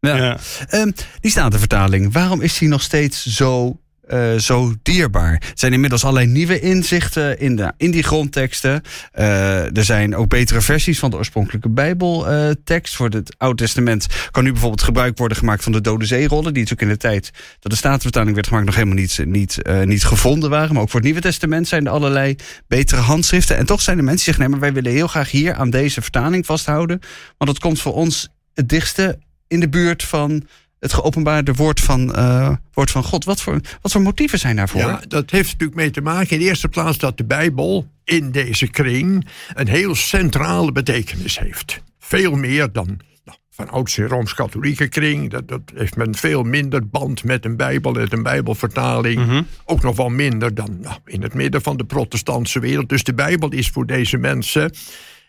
Ja. 0.00 0.16
ja. 0.16 0.38
Um, 0.70 0.92
die 1.20 1.30
Statenvertaling, 1.30 2.12
waarom 2.12 2.40
is 2.40 2.58
die 2.58 2.68
nog 2.68 2.82
steeds 2.82 3.26
zo 3.26 3.80
uh, 4.08 4.38
zo 4.38 4.74
dierbaar. 4.82 5.32
Er 5.32 5.50
zijn 5.54 5.72
inmiddels 5.72 6.04
allerlei 6.04 6.26
nieuwe 6.26 6.60
inzichten 6.60 7.38
in, 7.40 7.56
de, 7.56 7.72
in 7.76 7.90
die 7.90 8.02
grondteksten. 8.02 8.82
Uh, 9.18 9.76
er 9.76 9.84
zijn 9.84 10.16
ook 10.16 10.28
betere 10.28 10.60
versies 10.60 10.98
van 10.98 11.10
de 11.10 11.16
oorspronkelijke 11.16 11.68
Bijbeltekst. 11.68 12.96
Voor 12.96 13.08
het 13.08 13.34
Oude 13.38 13.62
Testament 13.62 14.06
kan 14.30 14.44
nu 14.44 14.50
bijvoorbeeld 14.50 14.82
gebruik 14.82 15.18
worden 15.18 15.36
gemaakt 15.38 15.62
van 15.62 15.72
de 15.72 15.80
Dode 15.80 16.06
Zeerollen. 16.06 16.54
Die 16.54 16.62
natuurlijk 16.62 16.80
in 16.80 16.88
de 16.88 16.96
tijd 16.96 17.30
dat 17.60 17.72
de 17.72 17.78
Statenvertaling 17.78 18.34
werd 18.34 18.46
gemaakt 18.46 18.66
nog 18.66 18.74
helemaal 18.74 18.96
niet, 18.96 19.18
niet, 19.24 19.58
niet 19.84 20.04
gevonden 20.04 20.50
waren. 20.50 20.72
Maar 20.72 20.82
ook 20.82 20.90
voor 20.90 21.00
het 21.00 21.08
Nieuwe 21.08 21.22
Testament 21.22 21.68
zijn 21.68 21.86
er 21.86 21.92
allerlei 21.92 22.36
betere 22.66 23.00
handschriften. 23.00 23.56
En 23.56 23.66
toch 23.66 23.80
zijn 23.80 23.98
er 23.98 24.04
mensen 24.04 24.24
die 24.24 24.34
zeggen, 24.34 24.42
nee, 24.42 24.52
maar 24.52 24.72
wij 24.72 24.82
willen 24.82 24.98
heel 24.98 25.08
graag 25.08 25.30
hier 25.30 25.54
aan 25.54 25.70
deze 25.70 26.02
vertaling 26.02 26.46
vasthouden. 26.46 27.00
Want 27.38 27.50
dat 27.50 27.58
komt 27.58 27.80
voor 27.80 27.94
ons 27.94 28.28
het 28.54 28.68
dichtste 28.68 29.18
in 29.48 29.60
de 29.60 29.68
buurt 29.68 30.02
van 30.02 30.46
het 30.80 30.92
geopenbaarde 30.92 31.54
woord 31.54 31.80
van, 31.80 32.18
uh, 32.18 32.50
woord 32.72 32.90
van 32.90 33.04
God. 33.04 33.24
Wat 33.24 33.42
voor, 33.42 33.60
wat 33.82 33.92
voor 33.92 34.02
motieven 34.02 34.38
zijn 34.38 34.56
daarvoor? 34.56 34.80
Ja, 34.80 35.00
dat 35.08 35.30
heeft 35.30 35.52
natuurlijk 35.52 35.78
mee 35.78 35.90
te 35.90 36.00
maken 36.00 36.30
in 36.30 36.38
de 36.38 36.44
eerste 36.44 36.68
plaats 36.68 36.98
dat 36.98 37.16
de 37.16 37.24
Bijbel 37.24 37.86
in 38.04 38.30
deze 38.30 38.66
kring 38.66 39.26
een 39.54 39.68
heel 39.68 39.94
centrale 39.94 40.72
betekenis 40.72 41.38
heeft. 41.38 41.80
Veel 41.98 42.34
meer 42.34 42.72
dan 42.72 43.00
nou, 43.24 43.38
van 43.50 43.68
ouds 43.68 43.98
in 43.98 44.06
Rooms-Katholieke 44.06 44.88
kring. 44.88 45.30
Dat, 45.30 45.48
dat, 45.48 45.60
heeft 45.74 45.96
men 45.96 46.14
veel 46.14 46.42
minder 46.42 46.88
band 46.88 47.24
met 47.24 47.44
een 47.44 47.56
Bijbel 47.56 47.98
en 47.98 48.06
een 48.10 48.22
Bijbelvertaling. 48.22 49.20
Mm 49.20 49.28
-hmm. 49.28 49.46
Ook 49.64 49.82
nog 49.82 49.96
wel 49.96 50.08
minder 50.08 50.54
dan 50.54 50.78
nou, 50.80 50.96
in 51.04 51.22
het 51.22 51.34
midden 51.34 51.62
van 51.62 51.76
de 51.76 51.84
protestantse 51.84 52.60
wereld. 52.60 52.88
Dus 52.88 53.04
de 53.04 53.14
Bijbel 53.14 53.50
is 53.50 53.68
voor 53.68 53.86
deze 53.86 54.16
mensen 54.16 54.72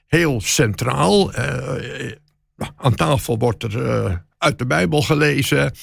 heel 0.08 0.41
centraal. 0.41 1.29
Uh, 1.32 1.46
nou, 2.56 2.72
aan 2.75 2.96
tafel 2.96 3.38
wordt 3.38 3.63
er 3.63 3.86
uh, 3.86 4.15
uit 4.39 4.58
de 4.58 4.65
Bijbel 4.65 5.01
gelezen. 5.01 5.74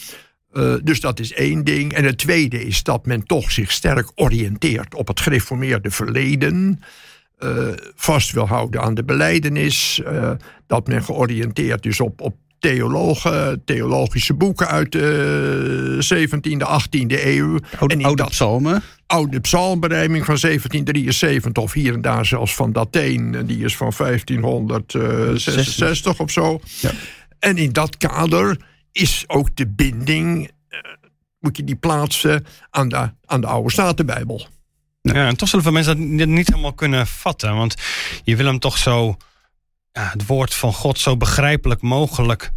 Uh, 0.52 0.75
dus 0.82 1.00
dat 1.00 1.20
is 1.20 1.32
één 1.32 1.64
ding. 1.64 1.92
En 1.92 2.04
het 2.04 2.18
tweede 2.18 2.66
is 2.66 2.82
dat 2.82 3.06
men 3.06 3.26
toch 3.26 3.50
zich 3.50 3.72
sterk 3.72 4.10
oriënteert 4.14 4.94
op 4.94 5.08
het 5.08 5.20
gereformeerde 5.20 5.90
verleden. 5.90 6.80
Uh, 7.38 7.68
vast 7.94 8.32
wil 8.32 8.46
houden 8.46 8.82
aan 8.82 8.94
de 8.94 9.04
beleidenis. 9.04 10.00
Uh, 10.04 10.30
dat 10.66 10.86
men 10.86 11.04
georiënteerd 11.04 11.86
is 11.86 12.00
op, 12.00 12.20
op 12.20 12.36
theologen, 12.58 13.62
theologische 13.64 14.34
boeken 14.34 14.68
uit 14.68 14.92
de 14.92 15.98
17e, 16.14 16.66
18e 16.66 17.25
eeuw. 17.25 17.58
Oude, 17.78 17.94
en 17.94 18.04
oude 18.04 18.25
psalmen? 18.25 18.82
Oude 19.06 19.40
psalmberijming 19.40 20.25
van 20.25 20.36
1773 20.40 21.62
of 21.62 21.72
hier 21.72 21.94
en 21.94 22.00
daar 22.00 22.26
zelfs 22.26 22.54
van 22.54 22.72
Dateen. 22.72 23.46
Die 23.46 23.64
is 23.64 23.76
van 23.76 23.92
1566 23.96 26.20
of 26.20 26.30
zo. 26.30 26.60
Ja. 26.80 26.90
En 27.38 27.57
in 27.57 27.73
dat 27.73 27.97
kader 27.97 28.61
is 28.93 29.25
ook 29.26 29.57
de 29.57 29.66
binding, 29.66 30.50
uh, 30.71 30.78
moet 31.38 31.57
je 31.57 31.64
die 31.64 31.76
plaatsen 31.76 32.47
aan 32.71 32.88
de, 32.88 33.11
aan 33.25 33.40
de 33.40 33.47
oude 33.47 33.71
Statenbijbel. 33.71 34.47
Ja, 35.02 35.26
en 35.26 35.37
toch 35.37 35.49
zullen 35.49 35.64
veel 35.64 35.73
mensen 35.73 36.16
dat 36.16 36.28
niet 36.28 36.49
helemaal 36.49 36.73
kunnen 36.73 37.07
vatten. 37.07 37.57
Want 37.57 37.75
je 38.25 38.37
wil 38.37 38.47
hem 38.47 38.59
toch 38.59 38.78
zo, 38.78 39.16
ja, 39.93 40.09
het 40.12 40.26
woord 40.26 40.55
van 40.55 40.73
God 40.73 40.99
zo 40.99 41.16
begrijpelijk 41.16 41.81
mogelijk 41.81 42.50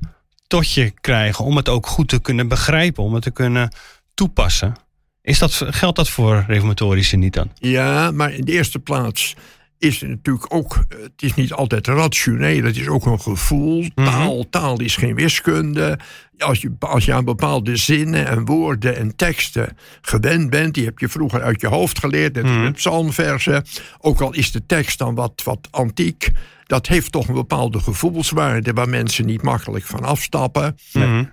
tot 0.47 0.73
je 0.73 0.91
krijgen. 1.01 1.45
Om 1.45 1.55
het 1.55 1.69
ook 1.69 1.87
goed 1.87 2.07
te 2.07 2.21
kunnen 2.21 2.47
begrijpen, 2.47 3.03
om 3.03 3.13
het 3.13 3.23
te 3.23 3.31
kunnen 3.31 3.75
toepassen. 4.13 4.75
Is 5.21 5.39
dat, 5.39 5.61
geldt 5.65 5.95
dat 5.95 6.09
voor 6.09 6.43
reformatorische 6.47 7.15
niet 7.15 7.33
dan? 7.33 7.51
Ja, 7.53 8.11
maar 8.11 8.33
in 8.33 8.45
de 8.45 8.51
eerste 8.51 8.79
plaats 8.79 9.35
is 9.79 10.01
natuurlijk 10.01 10.53
ook, 10.53 10.85
het 10.89 11.21
is 11.21 11.33
niet 11.33 11.53
altijd 11.53 11.87
rationeel, 11.87 12.63
het 12.63 12.77
is 12.77 12.87
ook 12.87 13.05
een 13.05 13.21
gevoel. 13.21 13.85
Taal, 13.95 14.49
taal 14.49 14.79
is 14.79 14.95
geen 14.95 15.15
wiskunde. 15.15 15.99
Als 16.37 16.61
je, 16.61 16.71
als 16.79 17.05
je 17.05 17.13
aan 17.13 17.25
bepaalde 17.25 17.75
zinnen 17.75 18.27
en 18.27 18.45
woorden 18.45 18.95
en 18.95 19.15
teksten 19.15 19.77
gewend 20.01 20.49
bent, 20.49 20.73
die 20.73 20.85
heb 20.85 20.99
je 20.99 21.09
vroeger 21.09 21.41
uit 21.41 21.61
je 21.61 21.67
hoofd 21.67 21.99
geleerd, 21.99 22.33
net 22.33 22.43
mm. 22.43 22.73
psalmversen, 22.73 23.63
ook 23.97 24.21
al 24.21 24.33
is 24.33 24.51
de 24.51 24.65
tekst 24.65 24.97
dan 24.97 25.15
wat, 25.15 25.41
wat 25.43 25.67
antiek, 25.71 26.31
dat 26.65 26.87
heeft 26.87 27.11
toch 27.11 27.27
een 27.27 27.33
bepaalde 27.33 27.79
gevoelswaarde 27.79 28.73
waar 28.73 28.89
mensen 28.89 29.25
niet 29.25 29.41
makkelijk 29.41 29.85
van 29.85 30.03
afstappen. 30.03 30.77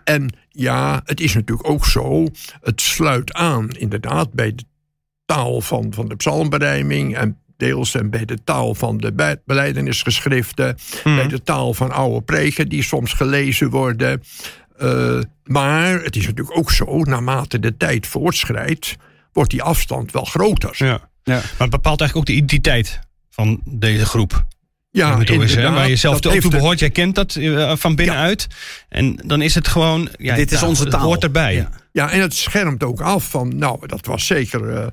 En 0.05 0.37
ja, 0.49 1.01
het 1.05 1.21
is 1.21 1.35
natuurlijk 1.35 1.69
ook 1.69 1.87
zo, 1.87 2.27
het 2.61 2.81
sluit 2.81 3.33
aan 3.33 3.69
inderdaad 3.71 4.33
bij 4.33 4.55
de 4.55 4.65
taal 5.25 5.61
van, 5.61 5.93
van 5.93 6.09
de 6.09 6.17
psalmberijming 6.17 7.17
en 7.17 7.41
deels 7.57 7.95
en 7.95 8.11
bij 8.11 8.25
de 8.25 8.45
taal 8.45 8.75
van 8.75 8.99
de 8.99 9.39
beleidenisgeschriften, 9.45 10.77
bij 11.05 11.29
de 11.29 11.43
taal 11.43 11.75
van 11.75 11.93
oude 11.93 12.23
preken 12.23 12.69
die 12.69 12.83
soms 12.83 13.13
gelezen 13.13 13.71
worden. 13.71 14.23
Uh, 14.83 15.21
maar 15.45 16.03
het 16.03 16.17
is 16.17 16.27
natuurlijk 16.27 16.59
ook 16.59 16.71
zo, 16.71 17.03
naarmate 17.03 17.59
de 17.59 17.77
tijd 17.77 18.07
voortschrijdt, 18.07 18.97
wordt 19.33 19.51
die 19.51 19.63
afstand 19.63 20.13
wel 20.13 20.25
groter. 20.25 20.71
Ja. 20.73 21.09
Ja. 21.23 21.35
Maar 21.35 21.43
het 21.59 21.71
bepaalt 21.71 22.01
eigenlijk 22.01 22.17
ook 22.17 22.37
de 22.37 22.43
identiteit 22.43 22.99
van 23.31 23.61
deze 23.65 24.07
groep. 24.07 24.47
Ja, 24.91 25.19
is, 25.19 25.55
hè, 25.55 25.71
waar 25.71 25.89
je 25.89 25.97
zelf 25.97 26.27
ook 26.27 26.33
toe 26.33 26.51
behoort. 26.51 26.79
Jij 26.79 26.91
kent 26.91 27.15
dat 27.15 27.35
uh, 27.35 27.77
van 27.77 27.95
binnenuit. 27.95 28.47
Ja. 28.51 28.57
En 28.89 29.19
dan 29.25 29.43
is 29.43 29.55
het 29.55 29.69
gewoon... 29.69 30.09
Ja, 30.17 30.35
Dit 30.35 30.53
is 30.53 30.63
onze 30.63 30.83
taal. 30.85 30.93
Het 30.93 31.09
hoort 31.09 31.23
erbij. 31.23 31.55
Ja. 31.55 31.71
ja. 31.93 32.11
en 32.11 32.21
het 32.21 32.35
schermt 32.35 32.83
ook 32.83 33.01
af 33.01 33.31
van... 33.31 33.59
Nou, 33.59 33.87
dat 33.87 34.07
was 34.07 34.27
zeker 34.27 34.73
uh, 34.73 34.87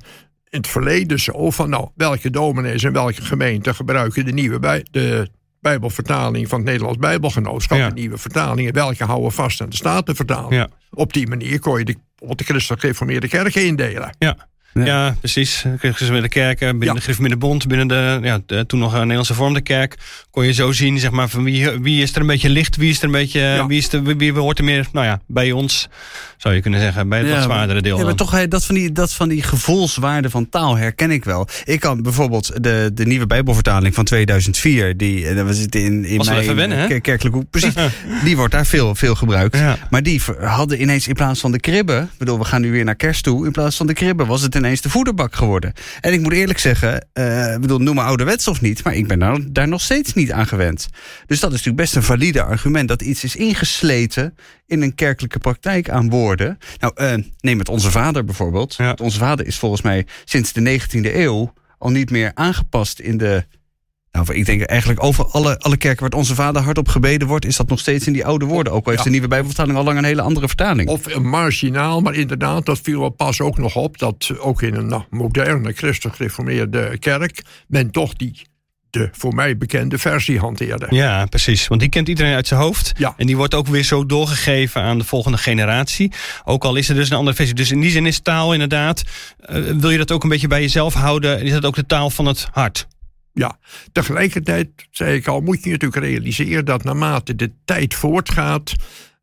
in 0.53 0.59
het 0.59 0.67
verleden 0.67 1.19
zo. 1.19 1.51
Van 1.51 1.69
nou, 1.69 1.89
welke 1.95 2.29
dominees 2.29 2.83
en 2.83 2.93
welke 2.93 3.21
gemeenten 3.21 3.75
gebruiken 3.75 4.25
de 4.25 4.31
nieuwe 4.31 4.59
bij, 4.59 4.85
de 4.91 5.29
Bijbelvertaling 5.61 6.47
van 6.47 6.59
het 6.59 6.67
Nederlands 6.67 6.97
Bijbelgenootschap. 6.97 7.77
De 7.77 7.93
nieuwe 7.93 8.17
vertalingen. 8.17 8.73
Welke 8.73 9.03
houden 9.03 9.31
vast 9.31 9.61
aan 9.61 9.69
de 9.69 9.75
Statenvertaling. 9.75 10.67
Op 10.89 11.13
die 11.13 11.27
manier 11.27 11.59
kon 11.59 11.77
je 11.79 11.85
de, 11.85 11.95
de 12.15 12.43
christelijk 12.43 12.81
gereformeerde 12.81 13.27
kerken 13.27 13.65
indelen. 13.65 14.15
Ja. 14.19 14.47
Ja, 14.73 15.15
precies. 15.19 15.65
de 15.81 16.29
kerken, 16.29 16.69
binnen 16.69 16.87
ja. 16.87 16.93
de 16.93 17.01
Griffemidde 17.01 17.37
Bond, 17.37 17.67
binnen 17.67 17.87
de, 17.87 18.19
ja, 18.21 18.39
de, 18.45 18.65
toen 18.65 18.79
nog 18.79 18.93
een 18.93 18.99
Nederlandse 18.99 19.33
vormde 19.33 19.61
kerk, 19.61 19.97
kon 20.31 20.45
je 20.45 20.53
zo 20.53 20.71
zien, 20.71 20.99
zeg 20.99 21.11
maar, 21.11 21.29
van 21.29 21.43
wie, 21.43 21.69
wie 21.69 22.01
is 22.01 22.15
er 22.15 22.21
een 22.21 22.27
beetje 22.27 22.49
licht, 22.49 22.75
wie 22.75 22.89
is 22.89 22.97
er 22.97 23.03
een 23.03 23.11
beetje, 23.11 23.65
wie, 23.67 23.77
is 23.77 23.93
er, 23.93 24.03
wie, 24.03 24.15
wie 24.15 24.31
hoort 24.31 24.57
er 24.57 24.63
meer, 24.63 24.87
nou 24.91 25.05
ja, 25.05 25.21
bij 25.27 25.51
ons, 25.51 25.89
zou 26.37 26.55
je 26.55 26.61
kunnen 26.61 26.79
zeggen, 26.79 27.09
bij 27.09 27.19
het 27.19 27.29
wat 27.29 27.43
zwaardere 27.43 27.81
deel. 27.81 27.97
Ja, 27.97 28.03
maar 28.03 28.15
toch, 28.15 28.47
dat 28.47 28.65
van, 28.65 28.75
die, 28.75 28.91
dat 28.91 29.13
van 29.13 29.29
die 29.29 29.43
gevoelswaarde 29.43 30.29
van 30.29 30.49
taal 30.49 30.77
herken 30.77 31.11
ik 31.11 31.23
wel. 31.23 31.47
Ik 31.63 31.79
kan 31.79 32.01
bijvoorbeeld 32.01 32.63
de, 32.63 32.91
de 32.93 33.05
nieuwe 33.05 33.27
Bijbelvertaling 33.27 33.93
van 33.93 34.05
2004, 34.05 34.97
die, 34.97 35.27
eh, 35.27 35.45
we 35.45 35.53
zitten 35.53 35.81
in, 35.81 36.05
in 36.05 36.21
mijn 36.25 36.55
wennen, 36.55 37.01
kerkelijk 37.01 37.35
hoek, 37.35 37.49
precies, 37.49 37.73
die 38.23 38.35
wordt 38.35 38.53
daar 38.53 38.65
veel, 38.65 38.95
veel 38.95 39.15
gebruikt. 39.15 39.57
Maar 39.89 40.03
die 40.03 40.21
hadden 40.39 40.81
ineens 40.81 41.07
in 41.07 41.13
plaats 41.13 41.39
van 41.39 41.51
de 41.51 41.59
kribben, 41.59 42.09
bedoel, 42.17 42.39
we 42.39 42.45
gaan 42.45 42.61
nu 42.61 42.71
weer 42.71 42.83
naar 42.83 42.95
kerst 42.95 43.23
toe, 43.23 43.45
in 43.45 43.51
plaats 43.51 43.75
van 43.75 43.87
de 43.87 43.93
kribben 43.93 44.27
was 44.27 44.41
het 44.41 44.55
ineens 44.63 44.81
de 44.81 44.89
voederbak 44.89 45.35
geworden. 45.35 45.73
En 46.01 46.13
ik 46.13 46.21
moet 46.21 46.33
eerlijk 46.33 46.59
zeggen, 46.59 47.07
uh, 47.13 47.57
bedoel, 47.57 47.79
noem 47.79 47.95
me 47.95 48.01
ouderwets 48.01 48.47
of 48.47 48.61
niet, 48.61 48.83
maar 48.83 48.95
ik 48.95 49.07
ben 49.07 49.19
daar, 49.19 49.39
daar 49.51 49.67
nog 49.67 49.81
steeds 49.81 50.13
niet 50.13 50.31
aan 50.31 50.47
gewend. 50.47 50.87
Dus 51.25 51.39
dat 51.39 51.49
is 51.49 51.57
natuurlijk 51.57 51.75
best 51.75 51.95
een 51.95 52.03
valide 52.03 52.43
argument 52.43 52.87
dat 52.87 53.01
iets 53.01 53.23
is 53.23 53.35
ingesleten 53.35 54.35
in 54.65 54.81
een 54.81 54.95
kerkelijke 54.95 55.39
praktijk 55.39 55.89
aan 55.89 56.09
woorden. 56.09 56.57
Nou, 56.79 56.93
uh, 56.95 57.25
neem 57.39 57.59
het 57.59 57.69
Onze 57.69 57.91
Vader 57.91 58.25
bijvoorbeeld. 58.25 58.75
Ja. 58.75 58.95
Onze 59.01 59.17
Vader 59.17 59.45
is 59.45 59.57
volgens 59.57 59.81
mij 59.81 60.05
sinds 60.25 60.53
de 60.53 60.79
19e 60.79 61.15
eeuw 61.15 61.53
al 61.77 61.89
niet 61.89 62.09
meer 62.09 62.31
aangepast 62.33 62.99
in 62.99 63.17
de 63.17 63.45
nou, 64.13 64.33
ik 64.33 64.45
denk 64.45 64.61
eigenlijk 64.61 65.03
over 65.03 65.25
alle, 65.25 65.59
alle 65.59 65.77
kerken 65.77 66.01
waar 66.09 66.19
onze 66.19 66.35
vader 66.35 66.61
hardop 66.61 66.87
gebeden 66.87 67.27
wordt, 67.27 67.45
is 67.45 67.57
dat 67.57 67.69
nog 67.69 67.79
steeds 67.79 68.07
in 68.07 68.13
die 68.13 68.25
oude 68.25 68.45
woorden. 68.45 68.73
Ook 68.73 68.85
al 68.85 68.91
heeft 68.91 69.03
de 69.03 69.09
nieuwe 69.09 69.27
Bijbelvertaling 69.27 69.77
al 69.77 69.83
lang 69.83 69.97
een 69.97 70.03
hele 70.03 70.21
andere 70.21 70.47
vertaling. 70.47 70.89
Of 70.89 71.19
marginaal, 71.19 72.01
maar 72.01 72.15
inderdaad, 72.15 72.65
dat 72.65 72.79
viel 72.83 72.99
wel 72.99 73.09
pas 73.09 73.41
ook 73.41 73.57
nog 73.57 73.75
op. 73.75 73.97
Dat 73.97 74.33
ook 74.39 74.61
in 74.61 74.75
een 74.75 74.87
nou, 74.87 75.03
moderne 75.09 75.71
christelijk 75.73 76.15
gereformeerde 76.15 76.97
kerk 76.99 77.41
men 77.67 77.91
toch 77.91 78.13
die 78.13 78.41
de 78.89 79.09
voor 79.11 79.35
mij 79.35 79.57
bekende 79.57 79.97
versie 79.97 80.39
hanteerde. 80.39 80.87
Ja, 80.89 81.25
precies. 81.25 81.67
Want 81.67 81.81
die 81.81 81.89
kent 81.89 82.07
iedereen 82.07 82.33
uit 82.33 82.47
zijn 82.47 82.59
hoofd. 82.59 82.91
Ja. 82.97 83.13
En 83.17 83.25
die 83.25 83.37
wordt 83.37 83.53
ook 83.53 83.67
weer 83.67 83.83
zo 83.83 84.05
doorgegeven 84.05 84.81
aan 84.81 84.97
de 84.97 85.03
volgende 85.03 85.37
generatie. 85.37 86.11
Ook 86.43 86.63
al 86.63 86.75
is 86.75 86.89
er 86.89 86.95
dus 86.95 87.09
een 87.09 87.17
andere 87.17 87.35
versie. 87.35 87.55
Dus 87.55 87.71
in 87.71 87.79
die 87.79 87.91
zin 87.91 88.05
is 88.05 88.19
taal 88.19 88.53
inderdaad. 88.53 89.03
Uh, 89.49 89.71
wil 89.77 89.89
je 89.89 89.97
dat 89.97 90.11
ook 90.11 90.23
een 90.23 90.29
beetje 90.29 90.47
bij 90.47 90.61
jezelf 90.61 90.93
houden? 90.93 91.41
Is 91.41 91.51
dat 91.51 91.65
ook 91.65 91.75
de 91.75 91.85
taal 91.85 92.09
van 92.09 92.25
het 92.25 92.47
hart? 92.51 92.87
Ja, 93.33 93.57
tegelijkertijd, 93.91 94.69
zei 94.91 95.15
ik 95.15 95.27
al, 95.27 95.41
moet 95.41 95.63
je 95.63 95.69
natuurlijk 95.69 96.05
realiseren 96.05 96.65
dat 96.65 96.83
naarmate 96.83 97.35
de 97.35 97.51
tijd 97.65 97.93
voortgaat, 97.93 98.73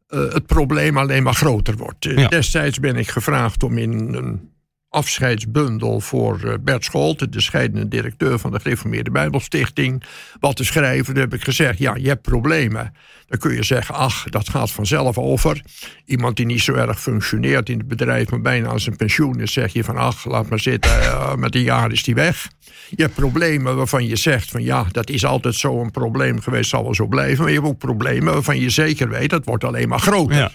uh, 0.08 0.32
het 0.32 0.46
probleem 0.46 0.96
alleen 0.96 1.22
maar 1.22 1.34
groter 1.34 1.76
wordt. 1.76 2.04
Ja. 2.04 2.28
Destijds 2.28 2.80
ben 2.80 2.96
ik 2.96 3.08
gevraagd 3.08 3.62
om 3.62 3.78
in 3.78 3.92
een 3.92 4.50
afscheidsbundel 4.90 6.00
voor 6.00 6.40
uh, 6.44 6.54
Bert 6.60 6.84
Scholte, 6.84 7.28
de 7.28 7.40
scheidende 7.40 7.88
directeur 7.88 8.38
van 8.38 8.50
de 8.50 8.60
Gereformeerde 8.60 9.10
Bijbelstichting, 9.10 10.02
wat 10.40 10.56
te 10.56 10.64
schrijven. 10.64 11.04
Toen 11.04 11.22
heb 11.22 11.34
ik 11.34 11.44
gezegd: 11.44 11.78
ja, 11.78 11.94
je 11.94 12.08
hebt 12.08 12.22
problemen. 12.22 12.94
Dan 13.26 13.38
kun 13.38 13.54
je 13.54 13.62
zeggen: 13.62 13.94
ach, 13.94 14.24
dat 14.24 14.48
gaat 14.48 14.70
vanzelf 14.70 15.18
over. 15.18 15.62
Iemand 16.04 16.36
die 16.36 16.46
niet 16.46 16.60
zo 16.60 16.74
erg 16.74 17.00
functioneert 17.00 17.68
in 17.68 17.78
het 17.78 17.88
bedrijf, 17.88 18.30
maar 18.30 18.40
bijna 18.40 18.68
aan 18.68 18.80
zijn 18.80 18.96
pensioen 18.96 19.40
is, 19.40 19.52
zeg 19.52 19.72
je 19.72 19.84
van: 19.84 19.96
ach, 19.96 20.24
laat 20.24 20.48
maar 20.48 20.60
zitten, 20.60 20.90
uh, 20.90 21.34
met 21.34 21.54
een 21.54 21.62
jaar 21.62 21.92
is 21.92 22.02
die 22.02 22.14
weg. 22.14 22.48
Je 22.88 23.02
hebt 23.02 23.14
problemen 23.14 23.76
waarvan 23.76 24.06
je 24.06 24.16
zegt: 24.16 24.50
van 24.50 24.62
ja, 24.62 24.86
dat 24.90 25.10
is 25.10 25.24
altijd 25.24 25.54
zo 25.54 25.80
een 25.80 25.90
probleem 25.90 26.40
geweest, 26.40 26.70
zal 26.70 26.82
wel 26.82 26.94
zo 26.94 27.06
blijven. 27.06 27.38
Maar 27.38 27.52
je 27.52 27.58
hebt 27.58 27.68
ook 27.68 27.78
problemen 27.78 28.32
waarvan 28.32 28.60
je 28.60 28.70
zeker 28.70 29.08
weet 29.08 29.30
dat 29.30 29.44
wordt 29.44 29.64
alleen 29.64 29.88
maar 29.88 29.98
groter. 29.98 30.36
Ja. 30.36 30.50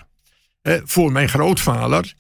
Eh, 0.62 0.82
voor 0.84 1.12
mijn 1.12 1.30
grootvader 1.30 2.14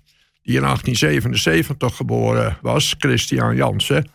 die 0.46 0.56
in 0.56 0.62
1877 0.62 1.96
geboren 1.96 2.58
was, 2.62 2.96
Christian 2.98 3.56
Jansen, 3.56 4.10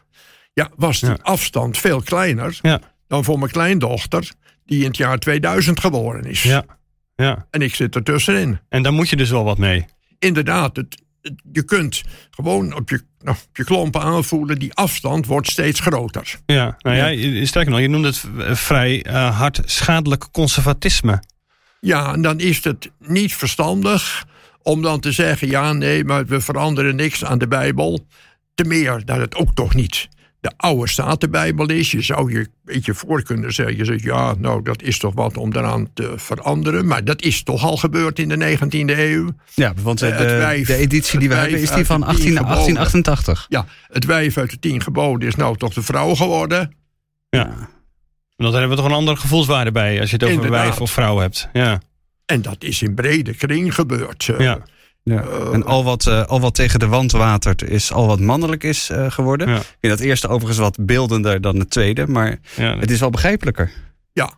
ja, 0.53 0.71
was 0.77 1.01
die 1.01 1.23
afstand 1.23 1.79
veel 1.79 2.03
kleiner 2.03 2.59
ja. 2.63 2.81
dan 3.07 3.25
voor 3.25 3.39
mijn 3.39 3.51
kleindochter, 3.51 4.33
die 4.65 4.81
in 4.81 4.87
het 4.87 4.97
jaar 4.97 5.19
2000 5.19 5.81
geboren 5.81 6.25
is. 6.25 6.43
Ja. 6.43 6.65
Ja. 7.15 7.47
En 7.51 7.63
ik 7.63 7.75
zit 7.75 7.95
er 7.95 8.03
tussenin. 8.03 8.59
En 8.69 8.83
daar 8.83 8.93
moet 8.93 9.09
je 9.09 9.17
dus 9.17 9.31
wel 9.31 9.45
wat 9.45 9.59
mee. 9.59 9.87
Inderdaad, 10.19 10.77
het, 10.77 11.03
je 11.53 11.63
kunt 11.63 12.03
gewoon 12.31 12.75
op 12.75 12.89
je, 12.89 13.03
nou, 13.19 13.37
op 13.49 13.57
je 13.57 13.65
klompen 13.65 14.01
aanvoelen, 14.01 14.59
die 14.59 14.75
afstand 14.75 15.27
wordt 15.27 15.51
steeds 15.51 15.81
groter. 15.81 16.39
Ja, 16.47 16.77
nou 16.79 16.97
ja, 16.97 17.07
ja. 17.07 17.45
sterker 17.45 17.71
nog, 17.71 17.81
je 17.81 17.89
noemt 17.89 18.05
het 18.05 18.25
vrij 18.59 19.07
uh, 19.07 19.39
hard 19.39 19.61
schadelijk 19.65 20.29
conservatisme. 20.31 21.23
Ja, 21.81 22.13
en 22.13 22.23
dan 22.23 22.41
is 22.41 22.65
het 22.65 22.91
niet 22.99 23.35
verstandig 23.35 24.27
om 24.71 24.83
dan 24.83 25.01
te 25.01 25.13
zeggen, 25.13 25.49
ja 25.49 25.73
nee, 25.73 26.05
maar 26.05 26.27
we 26.27 26.41
veranderen 26.41 26.97
niks 26.97 27.25
aan 27.25 27.39
de 27.39 27.49
Bijbel. 27.49 28.07
Te 28.55 28.65
meer 28.65 29.03
dat 29.05 29.17
het 29.17 29.35
ook 29.35 29.55
toch 29.55 29.75
niet 29.75 30.09
de 30.41 30.51
oude 30.57 30.89
Statenbijbel 30.89 31.71
is. 31.71 31.91
Je 31.91 32.03
zou 32.03 32.33
je 32.33 32.39
een 32.39 32.49
beetje 32.65 32.95
voor 32.95 33.23
kunnen 33.23 33.53
zeggen, 33.53 33.77
je 33.77 33.85
zegt, 33.85 34.03
ja, 34.03 34.35
nou 34.39 34.63
dat 34.63 34.83
is 34.83 34.99
toch 34.99 35.15
wat 35.15 35.37
om 35.37 35.53
daaraan 35.53 35.93
te 35.95 36.13
veranderen. 36.17 36.87
Maar 36.87 37.05
dat 37.05 37.23
is 37.23 37.43
toch 37.43 37.65
al 37.65 37.77
gebeurd 37.77 38.19
in 38.19 38.29
de 38.29 38.59
19e 38.59 38.99
eeuw. 38.99 39.31
Ja, 39.55 39.75
want 39.83 40.03
uh, 40.03 40.19
de, 40.19 40.25
wijf, 40.25 40.67
de, 40.67 40.75
editie 40.75 41.19
die 41.19 41.29
we 41.29 41.35
hebben 41.35 41.61
is 41.61 41.71
die 41.71 41.87
van 41.87 42.03
18, 42.03 42.35
1888. 42.35 43.47
Ja, 43.49 43.67
het 43.87 44.05
wijf 44.05 44.37
uit 44.37 44.51
de 44.51 44.59
tien 44.59 44.83
geboden 44.83 45.29
is 45.29 45.35
nou 45.35 45.57
toch 45.57 45.75
de 45.75 45.83
vrouw 45.83 46.15
geworden. 46.15 46.75
Ja. 47.31 47.69
Dan 48.37 48.53
hebben 48.53 48.71
we 48.71 48.77
toch 48.77 48.85
een 48.85 48.93
andere 48.93 49.17
gevoelswaarde 49.17 49.73
bij 49.73 50.01
als 50.01 50.11
je 50.11 50.17
het 50.17 50.25
over 50.25 50.37
Inderdaad. 50.37 50.63
wijf 50.63 50.81
of 50.81 50.91
vrouw 50.91 51.19
hebt. 51.19 51.49
Ja. 51.53 51.81
En 52.31 52.43
dat 52.43 52.65
is 52.65 52.83
in 52.83 52.95
brede 52.95 53.35
kring 53.35 53.75
gebeurd. 53.75 54.29
Eh. 54.29 54.39
Ja. 54.39 54.63
Ja. 55.03 55.25
Uh, 55.25 55.53
en 55.53 55.65
al 55.65 55.85
wat, 55.85 56.07
uh, 56.07 56.25
al 56.25 56.41
wat 56.41 56.55
tegen 56.55 56.79
de 56.79 56.87
wand 56.87 57.13
watert 57.13 57.63
is 57.63 57.93
al 57.93 58.07
wat 58.07 58.21
mannelijk 58.21 58.65
is 58.65 58.91
uh, 58.91 59.11
geworden. 59.11 59.49
Ja. 59.49 59.57
Ik 59.57 59.77
vind 59.81 59.99
dat 59.99 60.07
eerste 60.07 60.29
overigens 60.29 60.59
wat 60.59 60.77
beeldender 60.81 61.41
dan 61.41 61.59
het 61.59 61.71
tweede, 61.71 62.07
maar 62.07 62.39
ja, 62.57 62.79
het 62.79 62.91
is 62.91 63.01
wel 63.01 63.11
begrijpelijker. 63.11 63.73
Ja. 64.13 64.33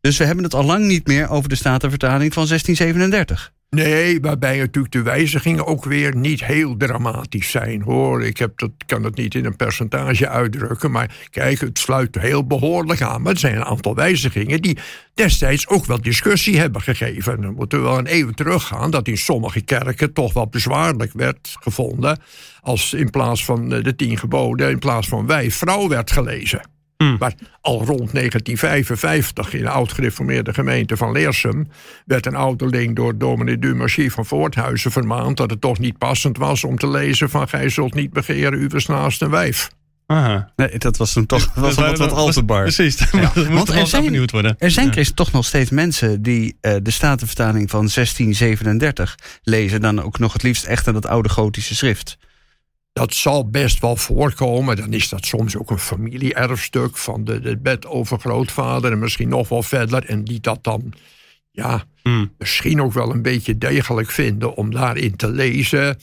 Dus 0.00 0.16
we 0.18 0.24
hebben 0.24 0.44
het 0.44 0.54
al 0.54 0.64
lang 0.64 0.84
niet 0.84 1.06
meer 1.06 1.28
over 1.28 1.48
de 1.48 1.54
Statenvertaling 1.54 2.32
van 2.32 2.46
1637. 2.46 3.52
Nee, 3.76 4.20
waarbij 4.20 4.58
natuurlijk 4.58 4.92
de 4.92 5.02
wijzigingen 5.02 5.66
ook 5.66 5.84
weer 5.84 6.16
niet 6.16 6.44
heel 6.44 6.76
dramatisch 6.76 7.50
zijn 7.50 7.82
hoor. 7.82 8.24
Ik 8.24 8.38
heb 8.38 8.58
dat, 8.58 8.70
kan 8.86 9.04
het 9.04 9.16
niet 9.16 9.34
in 9.34 9.44
een 9.44 9.56
percentage 9.56 10.28
uitdrukken, 10.28 10.90
maar 10.90 11.16
kijk, 11.30 11.60
het 11.60 11.78
sluit 11.78 12.18
heel 12.18 12.46
behoorlijk 12.46 13.02
aan. 13.02 13.22
Maar 13.22 13.32
er 13.32 13.38
zijn 13.38 13.56
een 13.56 13.64
aantal 13.64 13.94
wijzigingen 13.94 14.62
die 14.62 14.78
destijds 15.14 15.68
ook 15.68 15.86
wel 15.86 16.00
discussie 16.00 16.58
hebben 16.58 16.82
gegeven. 16.82 17.40
Dan 17.40 17.54
moeten 17.54 17.78
we 17.78 17.84
wel 17.84 17.98
een 17.98 18.06
even 18.06 18.34
teruggaan 18.34 18.90
dat 18.90 19.08
in 19.08 19.18
sommige 19.18 19.60
kerken 19.60 20.12
toch 20.12 20.32
wel 20.32 20.48
bezwaarlijk 20.48 21.12
werd 21.12 21.56
gevonden. 21.60 22.18
als 22.60 22.94
in 22.94 23.10
plaats 23.10 23.44
van 23.44 23.68
de 23.68 23.96
tien 23.96 24.18
geboden, 24.18 24.70
in 24.70 24.78
plaats 24.78 25.08
van 25.08 25.26
wij, 25.26 25.50
vrouw 25.50 25.88
werd 25.88 26.10
gelezen. 26.10 26.60
Hmm. 27.02 27.16
Maar 27.18 27.32
al 27.60 27.76
rond 27.84 28.12
1955 28.12 29.54
in 29.54 29.62
de 29.62 29.68
oud-gereformeerde 29.68 30.54
gemeente 30.54 30.96
van 30.96 31.12
Leersum... 31.12 31.68
werd 32.06 32.26
een 32.26 32.34
ouderling 32.34 32.96
door 32.96 33.18
dominee 33.18 33.58
Dumarchie 33.58 34.12
van 34.12 34.26
Voorthuizen 34.26 34.90
vermaand... 34.92 35.36
dat 35.36 35.50
het 35.50 35.60
toch 35.60 35.78
niet 35.78 35.98
passend 35.98 36.36
was 36.36 36.64
om 36.64 36.78
te 36.78 36.88
lezen 36.88 37.30
van... 37.30 37.48
gij 37.48 37.68
zult 37.68 37.94
niet 37.94 38.12
begeren 38.12 38.58
uw 38.58 38.68
naast 38.86 39.22
een 39.22 39.30
wijf. 39.30 39.70
Aha. 40.06 40.52
Nee, 40.56 40.78
dat 40.78 40.96
was 40.96 41.12
toen 41.12 41.26
toch 41.26 41.54
was 41.54 41.74
wat, 41.74 41.98
wat 41.98 42.10
was- 42.10 42.18
al 42.18 42.30
te 42.30 42.42
bar. 42.42 42.62
Precies, 42.62 42.96
dat 42.96 43.12
moet 43.12 43.22
Want 43.34 43.58
toch 43.58 43.68
er 43.68 43.74
wel 43.74 43.86
zijn- 43.86 44.04
benieuwd 44.04 44.30
worden. 44.30 44.56
Er 44.58 44.70
zijn 44.70 44.86
Ja. 44.86 44.92
Chris, 44.92 45.12
toch 45.14 45.32
nog 45.32 45.44
steeds 45.46 45.70
mensen 45.70 46.22
die 46.22 46.56
eh, 46.60 46.74
de 46.82 46.90
Statenvertaling 46.90 47.70
van 47.70 47.88
1637 47.94 49.18
lezen... 49.42 49.80
dan 49.80 50.02
ook 50.02 50.18
nog 50.18 50.32
het 50.32 50.42
liefst 50.42 50.64
echt 50.64 50.88
aan 50.88 50.94
dat 50.94 51.06
oude 51.06 51.28
gotische 51.28 51.74
schrift. 51.74 52.18
Dat 52.92 53.14
zal 53.14 53.48
best 53.50 53.80
wel 53.80 53.96
voorkomen. 53.96 54.76
Dan 54.76 54.92
is 54.92 55.08
dat 55.08 55.26
soms 55.26 55.56
ook 55.56 55.70
een 55.70 55.78
familieerfstuk 55.78 56.96
van 56.96 57.24
de, 57.24 57.40
de 57.40 57.56
bedovergrootvader... 57.56 58.92
en 58.92 58.98
misschien 58.98 59.28
nog 59.28 59.48
wel 59.48 59.62
verder. 59.62 60.04
En 60.04 60.24
die 60.24 60.40
dat 60.40 60.64
dan 60.64 60.92
ja, 61.50 61.84
Hmm. 62.02 62.32
misschien 62.38 62.82
ook 62.82 62.92
wel 62.92 63.10
een 63.10 63.22
beetje 63.22 63.58
degelijk 63.58 64.10
vinden 64.10 64.54
om 64.54 64.70
daarin 64.70 65.16
te 65.16 65.30
lezen. 65.30 65.98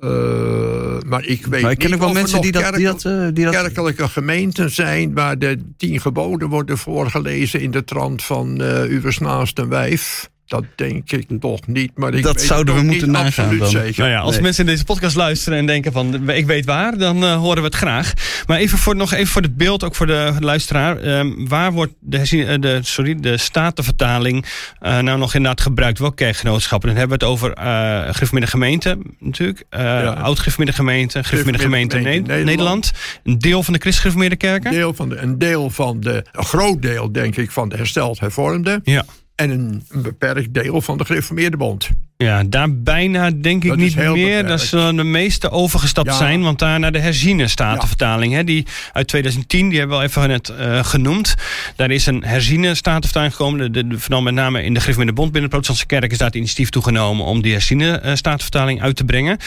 Eh, 0.00 0.98
maar 1.06 1.24
ik 1.24 1.46
weet 1.46 1.62
Maar 1.62 1.70
ik 1.70 1.78
ken 1.78 1.90
niet 1.90 1.94
ook 1.94 2.00
wel 2.00 2.08
of 2.08 2.14
er 2.14 2.20
mensen 2.20 2.40
die 2.40 2.52
dat, 2.52 2.62
die 2.62 2.70
kerk- 2.72 2.84
dat, 3.02 3.04
eh, 3.04 3.28
die 3.32 3.44
dat 3.44 3.54
kerkelijke 3.54 4.08
gemeenten 4.08 4.70
zijn 4.70 5.14
waar 5.14 5.38
de 5.38 5.58
tien 5.76 6.00
geboden 6.00 6.48
worden 6.48 6.78
voorgelezen 6.78 7.60
in 7.60 7.70
de 7.70 7.84
trant 7.84 8.24
van 8.24 8.60
eh 8.60 8.82
uw 8.82 9.00
naast 9.18 9.58
een 9.58 9.68
wijf. 9.68 10.30
Dat 10.48 10.64
denk 10.74 11.10
ik 11.10 11.40
toch 11.40 11.66
niet. 11.66 11.90
Maar 11.94 12.14
ik 12.14 12.22
Dat 12.22 12.34
weet 12.36 12.44
zouden 12.44 12.74
we 12.74 12.82
moeten 12.82 13.10
nagaan 13.10 13.26
absoluut 13.26 13.58
dan. 13.60 13.68
zeker. 13.70 13.98
Nou 13.98 14.10
ja, 14.10 14.18
als 14.20 14.32
Nee. 14.34 14.42
mensen 14.42 14.64
in 14.64 14.70
deze 14.70 14.84
podcast 14.84 15.16
luisteren 15.16 15.58
en 15.58 15.66
denken 15.66 15.92
van 15.92 16.28
ik 16.30 16.46
weet 16.46 16.64
waar, 16.64 16.98
dan 16.98 17.24
eh, 17.24 17.36
horen 17.36 17.58
we 17.58 17.64
het 17.64 17.74
graag. 17.74 18.12
Maar 18.46 18.58
even 18.58 18.78
voor, 18.78 18.96
nog 18.96 19.12
even 19.12 19.26
voor 19.26 19.42
het 19.42 19.56
beeld, 19.56 19.84
ook 19.84 19.94
voor 19.94 20.06
de 20.06 20.32
luisteraar. 20.40 20.96
Ehm, 20.98 21.46
waar 21.46 21.72
wordt 21.72 21.92
de, 22.00 22.18
eh, 22.46 22.60
de, 22.60 22.78
sorry, 22.82 23.14
de 23.20 23.36
statenvertaling 23.36 24.44
eh, 24.80 24.98
nou 24.98 25.18
nog 25.18 25.34
inderdaad 25.34 25.60
gebruikt? 25.60 25.98
Welke 25.98 26.14
kerkgenootschappen? 26.14 26.88
Dan 26.88 26.98
hebben 26.98 27.18
we 27.18 27.24
het 27.24 27.32
over 27.34 27.52
eh 27.52 28.08
Griffemidde 28.14 28.50
gemeente 28.50 28.98
natuurlijk. 29.18 29.64
eh 29.70 30.22
Oud-Griffemidde 30.22 30.74
gemeente, 30.74 31.22
Griffemidde 31.22 31.60
gemeente 31.62 31.96
Gemeente 31.96 32.32
Ne- 32.32 32.44
Nederland. 32.44 32.92
Een 33.24 33.38
deel 33.38 33.62
van 33.62 33.72
de 33.72 33.78
Christgriffemidde 33.80 34.36
kerken. 34.36 34.70
Deel 34.70 34.94
van 34.94 35.08
de, 35.08 35.16
een 35.16 35.38
deel 35.38 35.70
van 35.70 36.00
de, 36.00 36.24
een 36.32 36.44
groot 36.44 36.82
deel 36.82 37.12
denk 37.12 37.36
ik 37.36 37.50
van 37.50 37.68
de 37.68 37.76
hersteld 37.76 38.20
hervormde. 38.20 38.80
Ja. 38.84 39.04
En 39.38 39.50
een, 39.50 39.82
een 39.88 40.02
beperkt 40.02 40.54
deel 40.54 40.80
van 40.80 40.98
de 40.98 41.04
gereformeerde 41.04 41.56
bond. 41.56 41.88
Ja, 42.16 42.44
daar 42.44 42.74
bijna 42.74 43.30
denk 43.30 43.62
ik 43.62 43.68
Dat 43.68 43.78
niet 43.78 43.96
meer. 43.96 44.12
beperkt. 44.12 44.48
Dat 44.48 44.60
zullen 44.60 44.96
de 44.96 45.04
meeste 45.04 45.50
overgestapt 45.50 46.08
Ja. 46.08 46.16
zijn. 46.16 46.42
Want 46.42 46.58
daar 46.58 46.78
naar 46.78 46.92
de 46.92 46.98
herziene 46.98 47.48
statenvertaling. 47.48 48.32
Hè, 48.32 48.44
die 48.44 48.66
uit 48.92 49.08
2010, 49.08 49.68
die 49.68 49.78
hebben 49.78 49.96
we 49.96 50.02
al 50.02 50.08
even 50.08 50.28
net 50.28 50.48
eh, 50.48 50.84
genoemd. 50.84 51.34
Daar 51.76 51.90
is 51.90 52.06
een 52.06 52.24
herziene 52.24 52.74
statenvertaling 52.74 53.32
gekomen. 53.34 53.58
De, 53.60 53.70
de, 53.70 53.86
de- 53.88 53.98
vooral 53.98 54.22
met 54.22 54.34
name 54.34 54.62
in 54.62 54.74
de 54.74 54.80
Griff 54.80 54.98
de 54.98 55.04
Bond 55.12 55.32
binnen 55.32 55.42
de 55.42 55.56
protestantse 55.56 55.86
kerk... 55.86 56.10
is 56.12 56.18
daar 56.18 56.26
het 56.26 56.36
initiatief 56.36 56.70
toegenomen 56.70 57.24
om 57.24 57.42
die 57.42 57.52
herziene 57.52 57.98
eh, 57.98 58.14
statenvertaling 58.14 58.82
uit 58.82 58.96
te 58.96 59.04
brengen. 59.04 59.38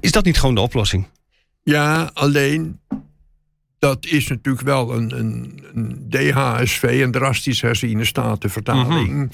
Is 0.00 0.12
dat 0.12 0.24
niet 0.24 0.38
gewoon 0.38 0.54
de 0.54 0.60
oplossing? 0.60 1.06
Ja, 1.62 2.10
alleen 2.14 2.80
dat 3.80 4.06
is 4.06 4.28
natuurlijk 4.28 4.64
wel 4.64 4.94
een, 4.94 5.18
een, 5.18 5.64
een 5.74 6.06
DHSV, 6.10 7.00
een 7.02 7.10
drastisch 7.10 7.60
herziene 7.60 8.04
statenvertaling. 8.04 9.32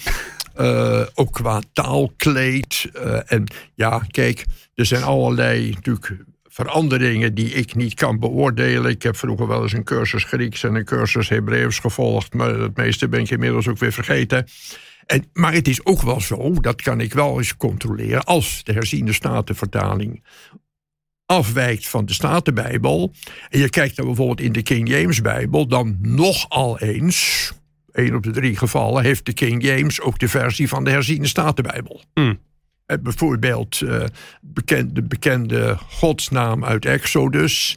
Eh, 0.54 1.02
ook 1.14 1.32
qua 1.32 1.60
taalkleed. 1.72 2.90
eh, 2.92 3.32
en 3.32 3.44
ja, 3.74 4.02
kijk, 4.10 4.44
er 4.74 4.86
zijn 4.86 5.02
allerlei 5.02 5.70
natuurlijk 5.70 6.16
veranderingen 6.44 7.34
die 7.34 7.48
ik 7.52 7.74
niet 7.74 7.94
kan 7.94 8.18
beoordelen. 8.18 8.90
Ik 8.90 9.02
heb 9.02 9.16
vroeger 9.16 9.46
wel 9.46 9.62
eens 9.62 9.72
een 9.72 9.84
cursus 9.84 10.24
Grieks 10.24 10.62
en 10.62 10.74
een 10.74 10.84
cursus 10.84 11.28
Hebreeuws 11.28 11.78
gevolgd, 11.78 12.34
maar 12.34 12.58
het 12.58 12.76
meeste 12.76 13.08
ben 13.08 13.20
ik 13.20 13.30
inmiddels 13.30 13.68
ook 13.68 13.78
weer 13.78 13.92
vergeten. 13.92 14.46
En, 15.06 15.24
maar 15.32 15.52
het 15.52 15.68
is 15.68 15.84
ook 15.84 16.02
wel 16.02 16.20
zo, 16.20 16.52
dat 16.60 16.82
kan 16.82 17.00
ik 17.00 17.12
wel 17.12 17.38
eens 17.38 17.56
controleren, 17.56 18.24
als 18.24 18.64
de 18.64 18.72
herziende 18.72 19.12
statenvertaling 19.12 20.22
afwijkt 21.26 21.88
van 21.88 22.06
de 22.06 22.12
Statenbijbel. 22.12 23.12
En 23.48 23.58
je 23.58 23.70
kijkt 23.70 23.96
dan 23.96 24.06
bijvoorbeeld 24.06 24.40
in 24.40 24.52
de 24.52 24.62
King 24.62 24.88
James 24.88 25.20
Bijbel, 25.20 25.66
dan 25.66 25.96
nogal 26.00 26.78
eens, 26.78 27.52
één 27.92 28.14
op 28.14 28.22
de 28.22 28.30
drie 28.30 28.56
gevallen, 28.56 29.02
heeft 29.04 29.26
de 29.26 29.32
King 29.32 29.62
James 29.62 30.00
ook 30.00 30.18
de 30.18 30.28
versie 30.28 30.68
van 30.68 30.84
de 30.84 30.90
herziene 30.90 31.26
Statenbijbel. 31.26 32.02
Eh, 32.86 32.96
Bijvoorbeeld 33.02 33.80
eh, 33.80 34.04
bekend, 34.40 34.94
de 34.94 35.02
bekende 35.02 35.76
godsnaam 35.88 36.64
uit 36.64 36.84
Exodus. 36.84 37.76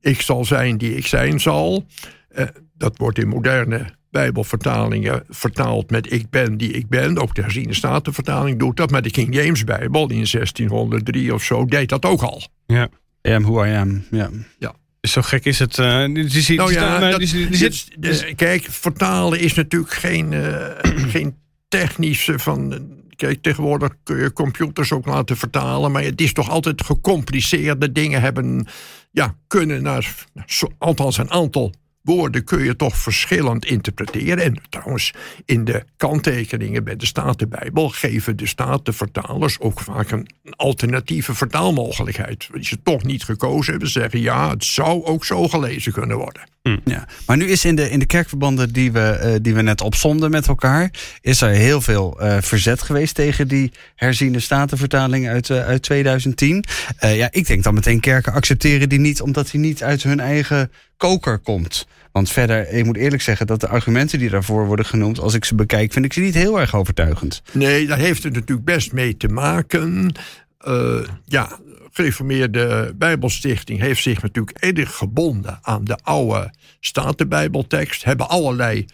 Ik 0.00 0.20
zal 0.20 0.44
zijn 0.44 0.78
die 0.78 0.94
ik 0.94 1.06
zijn 1.06 1.40
zal. 1.40 1.86
Eh, 2.28 2.46
dat 2.74 2.96
wordt 2.96 3.18
in 3.18 3.28
moderne 3.28 3.94
Bijbelvertalingen 4.16 5.22
vertaald 5.28 5.90
met 5.90 6.12
ik 6.12 6.30
ben 6.30 6.56
die 6.56 6.70
ik 6.70 6.88
ben. 6.88 7.18
Ook 7.18 7.34
de 7.34 7.42
herziene 7.42 7.74
Statenvertaling 7.74 8.58
doet 8.58 8.76
dat. 8.76 8.90
Maar 8.90 9.02
de 9.02 9.10
King 9.10 9.34
James 9.34 9.64
Bijbel 9.64 10.02
in 10.02 10.26
1603 10.30 11.34
of 11.34 11.42
zo 11.42 11.64
deed 11.64 11.88
dat 11.88 12.04
ook 12.04 12.22
al. 12.22 12.42
Ja. 12.66 12.88
I 13.28 13.30
am 13.30 13.42
who 13.42 13.64
I 13.64 13.74
am. 13.74 14.04
Ja. 14.10 14.30
Dus 15.00 15.12
zo 15.12 15.22
gek 15.22 15.44
is 15.44 15.58
het. 15.58 15.76
ja, 15.76 16.08
kijk, 18.36 18.66
vertalen 18.70 19.40
is 19.40 19.54
natuurlijk 19.54 19.92
geen, 19.92 20.32
eh, 20.32 21.08
geen 21.14 21.36
technische 21.68 22.38
van. 22.38 22.88
Kijk, 23.16 23.42
tegenwoordig 23.42 23.94
kun 24.02 24.16
je 24.16 24.32
computers 24.32 24.92
ook 24.92 25.06
laten 25.06 25.36
vertalen, 25.36 25.92
maar 25.92 26.02
het 26.02 26.20
is 26.20 26.32
toch 26.32 26.50
altijd 26.50 26.84
gecompliceerde 26.84 27.92
dingen 27.92 28.20
hebben. 28.20 28.66
Ja, 29.10 29.34
kunnen 29.46 29.82
naar. 29.82 30.14
Althans, 30.78 31.18
een 31.18 31.30
aantal 31.30 31.72
woorden 32.06 32.44
kun 32.44 32.64
je 32.64 32.76
toch 32.76 32.96
verschillend 32.96 33.64
interpreteren. 33.64 34.44
En 34.44 34.60
trouwens, 34.68 35.12
in 35.44 35.64
de 35.64 35.84
kanttekeningen 35.96 36.84
bij 36.84 36.96
de 36.96 37.06
Statenbijbel 37.06 37.88
geven 37.88 38.36
de 38.36 38.46
Statenvertalers 38.46 39.60
ook 39.60 39.80
vaak 39.80 40.10
een 40.10 40.28
alternatieve 40.50 41.34
vertaalmogelijkheid. 41.34 42.48
Die 42.52 42.64
ze 42.64 42.82
toch 42.82 43.02
niet 43.02 43.24
gekozen 43.24 43.70
hebben, 43.70 43.90
zeggen 43.90 44.20
ja, 44.20 44.50
het 44.50 44.64
zou 44.64 45.04
ook 45.04 45.24
zo 45.24 45.48
gelezen 45.48 45.92
kunnen 45.92 46.16
worden. 46.16 46.42
Ja. 46.84 47.06
Maar 47.26 47.36
nu 47.36 47.46
is 47.46 47.64
in 47.64 47.76
de, 47.76 47.90
in 47.90 47.98
de 47.98 48.06
kerkverbanden 48.06 48.72
die 48.72 48.92
we, 48.92 49.00
eh, 49.00 49.34
die 49.42 49.54
we 49.54 49.62
net 49.62 49.80
opzonden 49.80 50.30
met 50.30 50.46
elkaar... 50.46 50.90
is 51.20 51.40
er 51.40 51.50
heel 51.50 51.80
veel 51.80 52.20
eh, 52.20 52.36
verzet 52.40 52.82
geweest 52.82 53.14
tegen 53.14 53.48
die 53.48 53.72
herziende 53.94 54.40
statenvertaling 54.40 55.28
uit, 55.28 55.50
eh, 55.50 55.66
uit 55.66 55.82
2010. 55.82 56.64
Eh, 56.98 57.16
ja, 57.16 57.28
ik 57.30 57.46
denk 57.46 57.62
dan 57.62 57.74
meteen 57.74 58.00
kerken 58.00 58.32
accepteren 58.32 58.88
die 58.88 58.98
niet... 58.98 59.20
omdat 59.20 59.50
die 59.50 59.60
niet 59.60 59.82
uit 59.82 60.02
hun 60.02 60.20
eigen 60.20 60.70
koker 60.96 61.38
komt. 61.38 61.86
Want 62.16 62.30
verder, 62.30 62.68
ik 62.68 62.84
moet 62.84 62.96
eerlijk 62.96 63.22
zeggen 63.22 63.46
dat 63.46 63.60
de 63.60 63.68
argumenten 63.68 64.18
die 64.18 64.30
daarvoor 64.30 64.66
worden 64.66 64.84
genoemd... 64.84 65.18
als 65.20 65.34
ik 65.34 65.44
ze 65.44 65.54
bekijk, 65.54 65.92
vind 65.92 66.04
ik 66.04 66.12
ze 66.12 66.20
niet 66.20 66.34
heel 66.34 66.60
erg 66.60 66.74
overtuigend. 66.74 67.42
Nee, 67.52 67.86
daar 67.86 67.98
heeft 67.98 68.22
het 68.22 68.32
natuurlijk 68.32 68.66
best 68.66 68.92
mee 68.92 69.16
te 69.16 69.28
maken. 69.28 70.12
Eh, 70.58 71.00
ja, 71.24 71.58
gereformeerde 71.92 72.94
Bijbelstichting 72.94 73.80
heeft 73.80 74.02
zich 74.02 74.22
natuurlijk 74.22 74.56
erg 74.58 74.94
gebonden 74.94 75.58
aan 75.62 75.84
de 75.84 75.98
oude 76.02 76.50
Statenbijbeltekst. 76.80 78.04
Hebben 78.04 78.28
allerlei 78.28 78.84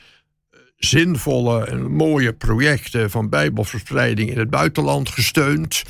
eh, 0.50 0.58
zinvolle 0.76 1.64
en 1.64 1.90
mooie 1.90 2.32
projecten 2.32 3.10
van 3.10 3.28
Bijbelverspreiding 3.28 4.30
in 4.30 4.38
het 4.38 4.50
buitenland 4.50 5.08
gesteund. 5.08 5.82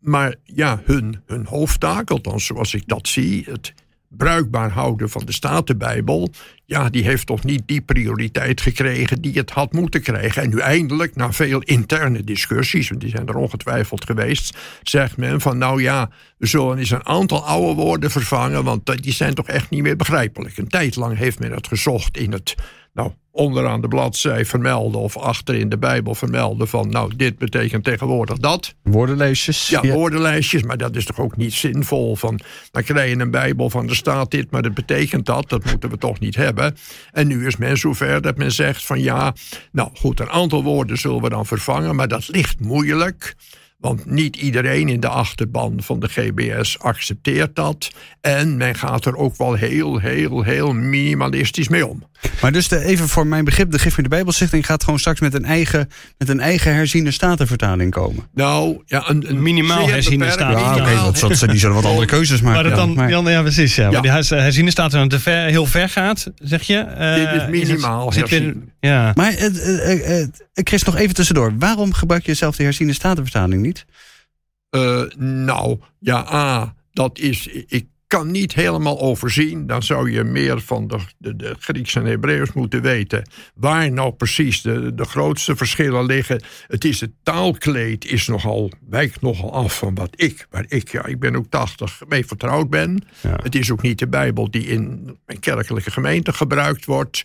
Maar 0.00 0.34
ja, 0.44 0.80
hun, 0.84 1.22
hun 1.26 1.46
hoofdtaak, 1.46 2.10
althans 2.10 2.46
zoals 2.46 2.74
ik 2.74 2.82
dat 2.86 3.08
zie, 3.08 3.44
het 3.48 3.72
bruikbaar 4.16 4.70
houden 4.70 5.10
van 5.10 5.24
de 5.24 5.32
Statenbijbel, 5.32 6.30
ja, 6.64 6.90
die 6.90 7.04
heeft 7.04 7.26
toch 7.26 7.44
niet 7.44 7.62
die 7.66 7.80
prioriteit 7.80 8.60
gekregen 8.60 9.22
die 9.22 9.32
het 9.32 9.50
had 9.50 9.72
moeten 9.72 10.02
krijgen. 10.02 10.42
En 10.42 10.50
nu 10.50 10.58
eindelijk, 10.58 11.16
na 11.16 11.32
veel 11.32 11.60
interne 11.60 12.24
discussies, 12.24 12.88
want 12.88 13.00
die 13.00 13.10
zijn 13.10 13.26
er 13.26 13.36
ongetwijfeld 13.36 14.04
geweest, 14.04 14.56
zegt 14.82 15.16
men 15.16 15.40
van 15.40 15.58
nou 15.58 15.82
ja, 15.82 16.10
we 16.36 16.46
zullen 16.46 16.78
eens 16.78 16.90
een 16.90 17.06
aantal 17.06 17.44
oude 17.44 17.82
woorden 17.82 18.10
vervangen, 18.10 18.64
want 18.64 19.02
die 19.02 19.12
zijn 19.12 19.34
toch 19.34 19.46
echt 19.46 19.70
niet 19.70 19.82
meer 19.82 19.96
begrijpelijk. 19.96 20.58
Een 20.58 20.68
tijd 20.68 20.96
lang 20.96 21.16
heeft 21.16 21.38
men 21.38 21.52
het 21.52 21.68
gezocht 21.68 22.16
in 22.16 22.32
het, 22.32 22.54
nou, 22.92 23.12
onderaan 23.32 23.80
de 23.80 23.88
bladzij 23.88 24.44
vermelden 24.44 25.00
of 25.00 25.16
achter 25.16 25.54
in 25.54 25.68
de 25.68 25.78
Bijbel 25.78 26.14
vermelden 26.14 26.68
van 26.68 26.88
nou, 26.88 27.16
dit 27.16 27.38
betekent 27.38 27.84
tegenwoordig 27.84 28.38
dat. 28.38 28.74
Woordenlijstjes. 28.82 29.68
Ja, 29.68 29.86
woordenlijstjes, 29.86 30.62
maar 30.62 30.76
dat 30.76 30.96
is 30.96 31.04
toch 31.04 31.20
ook 31.20 31.36
niet 31.36 31.52
zinvol. 31.52 32.16
Van, 32.16 32.40
dan 32.70 32.82
krijg 32.82 33.10
je 33.10 33.18
een 33.18 33.30
Bijbel 33.30 33.70
van 33.70 33.88
er 33.88 33.96
staat 33.96 34.30
dit, 34.30 34.50
maar 34.50 34.62
dat 34.62 34.74
betekent 34.74 35.26
dat. 35.26 35.48
Dat 35.48 35.64
moeten 35.64 35.90
we 35.90 35.98
toch 35.98 36.18
niet 36.18 36.36
hebben. 36.36 36.76
En 37.12 37.26
nu 37.26 37.46
is 37.46 37.56
men 37.56 37.76
zover 37.76 38.22
dat 38.22 38.36
men 38.36 38.52
zegt 38.52 38.86
van 38.86 39.00
ja, 39.00 39.34
nou 39.72 39.90
goed, 39.94 40.20
een 40.20 40.30
aantal 40.30 40.62
woorden 40.62 40.98
zullen 40.98 41.22
we 41.22 41.28
dan 41.28 41.46
vervangen, 41.46 41.96
maar 41.96 42.08
dat 42.08 42.28
ligt 42.28 42.60
moeilijk. 42.60 43.36
Want 43.80 44.06
niet 44.10 44.36
iedereen 44.36 44.88
in 44.88 45.00
de 45.00 45.08
achterban 45.08 45.74
van 45.82 46.00
de 46.00 46.08
GBS 46.08 46.78
accepteert 46.78 47.56
dat. 47.56 47.90
En 48.20 48.56
men 48.56 48.74
gaat 48.74 49.04
er 49.06 49.16
ook 49.16 49.36
wel 49.36 49.54
heel, 49.54 49.98
heel, 49.98 50.42
heel 50.42 50.72
minimalistisch 50.72 51.68
mee 51.68 51.86
om. 51.86 52.02
Maar 52.40 52.52
dus 52.52 52.68
de, 52.68 52.84
even 52.84 53.08
voor 53.08 53.26
mijn 53.26 53.44
begrip, 53.44 53.70
de 53.70 53.78
Gif 53.78 53.96
in 53.96 54.02
de 54.02 54.08
Bijbelstichting 54.08 54.66
gaat 54.66 54.84
gewoon 54.84 54.98
straks 54.98 55.20
met 55.20 55.34
een 55.34 55.44
eigen, 55.44 55.88
met 56.18 56.28
een 56.28 56.40
eigen 56.40 56.74
herziende 56.74 57.10
statenvertaling 57.10 57.90
komen. 57.92 58.28
Nou, 58.34 58.82
ja, 58.86 59.02
een, 59.08 59.30
een 59.30 59.42
Minimaal 59.42 59.88
herziende 59.88 60.24
beperkt- 60.26 60.32
statenvertaling. 60.42 60.86
Ja, 61.00 61.06
oké, 61.08 61.20
dat, 61.28 61.38
dat, 61.38 61.48
die 61.50 61.58
zullen 61.58 61.74
wat 61.76 61.84
andere 61.84 62.06
keuzes 62.06 62.40
maken. 62.40 62.54
Maar 62.62 62.70
dat 62.70 62.78
dan, 62.78 63.08
Ja, 63.08 63.20
maar- 63.22 63.32
ja, 63.32 63.42
precies. 63.42 63.74
Ja. 63.74 63.84
Ja. 63.84 63.90
Maar 63.90 64.02
die 64.02 64.10
herz- 64.10 64.30
herziene 64.30 64.70
staat 64.70 64.92
er 64.92 64.98
dan 64.98 65.08
te 65.08 65.20
ver, 65.20 65.44
heel 65.46 65.66
ver 65.66 65.88
gaat, 65.88 66.30
zeg 66.34 66.62
je? 66.62 66.78
Eh, 66.78 67.14
Dit 67.14 67.26
is 67.34 67.40
het- 67.40 67.50
minimaal 67.50 68.12
zit 68.12 68.28
weer- 68.30 68.40
herzien. 68.40 68.70
Ja. 68.80 69.12
Maar 69.14 69.32
eh, 69.34 69.46
eh, 69.46 70.20
eh, 70.20 70.28
Chris, 70.64 70.82
nog 70.82 70.96
even 70.96 71.14
tussendoor. 71.14 71.58
Waarom 71.58 71.92
gebruik 71.92 72.26
je 72.26 72.34
zelf 72.34 72.56
de 72.56 72.62
herziende 72.62 72.92
statenvertaling 72.92 73.62
niet? 73.62 73.86
Eh, 74.70 75.02
nou, 75.18 75.78
ja, 75.98 76.32
A, 76.32 76.74
dat 76.92 77.18
is. 77.18 77.46
Ik 77.46 77.86
kan 78.10 78.30
niet 78.30 78.54
helemaal 78.54 79.00
overzien. 79.00 79.66
Dan 79.66 79.82
zou 79.82 80.10
je 80.10 80.24
meer 80.24 80.60
van 80.60 80.88
de, 80.88 80.98
de, 81.18 81.36
de 81.36 81.56
Grieks 81.58 81.94
en 81.94 82.04
Hebreeuws 82.04 82.52
moeten 82.52 82.82
weten. 82.82 83.28
Waar 83.54 83.92
nou 83.92 84.12
precies 84.12 84.62
de, 84.62 84.94
de 84.94 85.04
grootste 85.04 85.56
verschillen 85.56 86.06
liggen. 86.06 86.42
Het 86.66 86.84
is 86.84 87.00
het 87.00 87.10
taalkleed 87.22 88.04
is 88.04 88.26
nogal, 88.26 88.70
wijkt 88.88 89.20
nogal 89.20 89.52
af 89.52 89.78
van 89.78 89.94
wat 89.94 90.10
ik, 90.14 90.46
waar 90.50 90.64
ik, 90.68 90.88
ja, 90.88 91.06
ik 91.06 91.18
ben 91.18 91.36
ook 91.36 91.46
80, 91.48 92.02
mee 92.08 92.26
vertrouwd 92.26 92.70
ben. 92.70 93.04
Ja. 93.20 93.38
Het 93.42 93.54
is 93.54 93.70
ook 93.70 93.82
niet 93.82 93.98
de 93.98 94.08
Bijbel 94.08 94.50
die 94.50 94.66
in 94.66 95.16
mijn 95.26 95.40
kerkelijke 95.40 95.90
gemeente 95.90 96.32
gebruikt 96.32 96.84
wordt. 96.84 97.24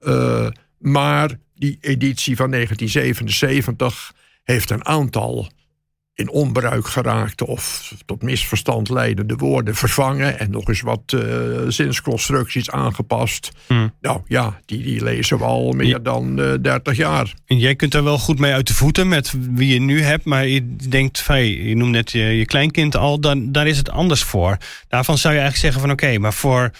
Eh, 0.00 0.48
maar 0.78 1.38
die 1.62 1.78
editie 1.80 2.36
van 2.36 2.50
1977 2.50 4.12
heeft 4.44 4.70
een 4.70 4.86
aantal 4.86 5.48
in 6.14 6.30
onbruik 6.30 6.86
geraakte 6.86 7.46
of 7.46 7.92
tot 8.06 8.22
misverstand 8.22 8.88
leidende 8.88 9.36
woorden 9.36 9.74
vervangen 9.74 10.38
en 10.38 10.50
nog 10.50 10.68
eens 10.68 10.80
wat 10.80 11.02
eh, 11.06 11.20
zinsconstructies 11.68 12.70
aangepast. 12.70 13.50
Hmm. 13.66 13.94
Nou 14.00 14.20
ja, 14.26 14.60
die, 14.64 14.82
die 14.82 15.02
lezen 15.02 15.38
we 15.38 15.44
al 15.44 15.72
meer 15.72 15.86
Ja. 15.86 15.98
dan 15.98 16.40
eh 16.40 16.52
30 16.62 16.96
jaar. 16.96 17.34
En 17.46 17.58
jij 17.58 17.74
kunt 17.76 17.94
er 17.94 18.04
wel 18.04 18.18
goed 18.18 18.38
mee 18.38 18.52
uit 18.52 18.66
de 18.66 18.74
voeten 18.74 19.08
met 19.08 19.32
wie 19.50 19.72
je 19.72 19.80
nu 19.80 20.02
hebt. 20.02 20.24
Maar 20.24 20.46
je 20.46 20.76
denkt, 20.76 21.20
van, 21.20 21.34
hey, 21.34 21.48
je 21.48 21.76
noemt 21.76 21.92
net 21.92 22.10
je, 22.12 22.22
je 22.22 22.46
kleinkind 22.46 22.96
al, 22.96 23.20
dan, 23.20 23.52
daar 23.52 23.66
is 23.66 23.78
het 23.78 23.90
anders 23.90 24.22
voor. 24.22 24.56
Daarvan 24.88 25.18
zou 25.18 25.34
je 25.34 25.40
eigenlijk 25.40 25.74
zeggen 25.74 25.80
van 25.80 26.06
oké, 26.06 26.18
maar 26.18 26.34
voor 26.34 26.70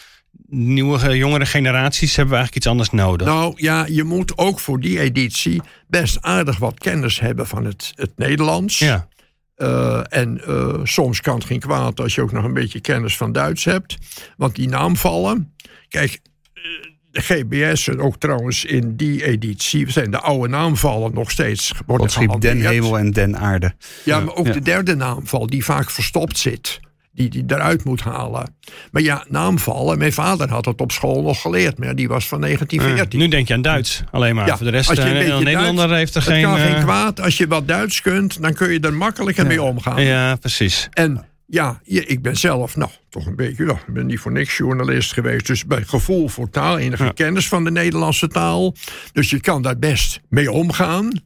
nieuwe, 0.54 1.16
jongere 1.16 1.46
generaties 1.46 2.16
hebben 2.16 2.34
we 2.34 2.40
eigenlijk 2.40 2.56
iets 2.56 2.66
anders 2.66 2.90
nodig. 2.90 3.26
Nou 3.26 3.52
ja, 3.56 3.86
je 3.88 4.04
moet 4.04 4.38
ook 4.38 4.58
voor 4.60 4.80
die 4.80 5.00
editie 5.00 5.62
best 5.88 6.18
aardig 6.22 6.58
wat 6.58 6.78
kennis 6.78 7.20
hebben 7.20 7.46
van 7.46 7.64
het, 7.64 7.92
het 7.94 8.12
Nederlands. 8.16 8.78
ja. 8.78 9.08
Eh, 9.54 10.00
en 10.08 10.44
eh, 10.46 10.80
soms 10.82 11.20
kan 11.20 11.34
het 11.34 11.44
geen 11.44 11.60
kwaad 11.60 12.00
als 12.00 12.14
je 12.14 12.20
ook 12.20 12.32
nog 12.32 12.44
een 12.44 12.52
beetje 12.54 12.80
kennis 12.80 13.16
van 13.16 13.32
Duits 13.32 13.64
hebt. 13.64 13.96
Want 14.36 14.54
die 14.54 14.68
naamvallen. 14.68 15.54
Kijk, 15.88 16.20
eh, 16.54 16.62
de 17.10 17.20
GBS 17.20 17.88
en 17.88 18.00
ook 18.00 18.16
trouwens 18.16 18.64
in 18.64 18.96
die 18.96 19.24
editie 19.24 19.90
zijn 19.90 20.10
de 20.10 20.20
oude 20.20 20.48
naamvallen 20.48 21.14
nog 21.14 21.30
steeds 21.30 21.72
worden 21.86 22.10
God 22.10 22.24
schiep 22.24 22.40
den 22.40 22.66
hemel 22.66 22.98
en 22.98 23.10
den 23.10 23.38
aarde. 23.38 23.74
Ja, 24.04 24.20
maar 24.20 24.34
ook 24.34 24.46
Ja. 24.46 24.52
de 24.52 24.60
derde 24.62 24.94
naamval 24.94 25.46
die 25.46 25.64
vaak 25.64 25.90
verstopt 25.90 26.38
zit. 26.38 26.80
Die 27.14 27.28
die 27.28 27.44
eruit 27.46 27.84
moet 27.84 28.00
halen. 28.00 28.56
Maar 28.90 29.02
ja, 29.02 29.24
naamvallen. 29.28 29.98
Mijn 29.98 30.12
vader 30.12 30.48
had 30.50 30.64
het 30.64 30.80
op 30.80 30.92
school 30.92 31.22
nog 31.22 31.40
geleerd. 31.40 31.78
Maar 31.78 31.94
die 31.94 32.08
was 32.08 32.28
van 32.28 32.40
1914. 32.40 33.18
Nu 33.20 33.28
denk 33.28 33.48
je 33.48 33.54
aan 33.54 33.62
Duits 33.62 34.02
alleen 34.10 34.34
maar. 34.34 34.46
Ja, 34.46 34.56
Voor 34.56 34.66
de 34.66 34.72
rest, 34.72 34.88
als 34.88 34.98
je 34.98 35.04
een 35.04 35.10
eh, 35.10 35.18
beetje 35.18 35.32
een 35.32 35.44
Nederlander 35.44 35.88
Duits- 35.88 35.98
heeft 35.98 36.14
er 36.14 36.22
het 36.22 36.30
geen... 36.30 36.42
kan 36.42 36.58
geen 36.58 36.74
eh, 36.74 36.82
kwaad. 36.82 37.20
Als 37.20 37.36
je 37.38 37.46
wat 37.46 37.68
Duits 37.68 38.00
kunt, 38.00 38.42
dan 38.42 38.54
kun 38.54 38.70
je 38.72 38.80
er 38.80 38.94
makkelijker 38.94 39.46
mee 39.46 39.62
omgaan. 39.62 40.02
Ja, 40.02 40.36
precies. 40.36 40.88
En 40.90 41.24
ja, 41.46 41.80
ik 41.84 42.22
ben 42.22 42.36
zelf, 42.36 42.76
nou, 42.76 42.90
toch 43.08 43.26
een 43.26 43.36
beetje, 43.36 43.64
nou, 43.64 43.78
ik 43.86 43.94
ben 43.94 44.06
niet 44.06 44.18
voor 44.20 44.32
niks 44.32 44.56
journalist 44.56 45.12
geweest. 45.12 45.46
Dus 45.46 45.64
bij 45.66 45.82
gevoel 45.86 46.28
voor 46.28 46.50
taal, 46.50 46.78
enige 46.78 47.04
Ja. 47.04 47.10
kennis 47.10 47.48
van 47.48 47.64
de 47.64 47.70
Nederlandse 47.70 48.28
taal. 48.28 48.74
Dus 49.12 49.30
je 49.30 49.40
kan 49.40 49.62
daar 49.62 49.78
best 49.78 50.20
mee 50.28 50.52
omgaan. 50.52 51.20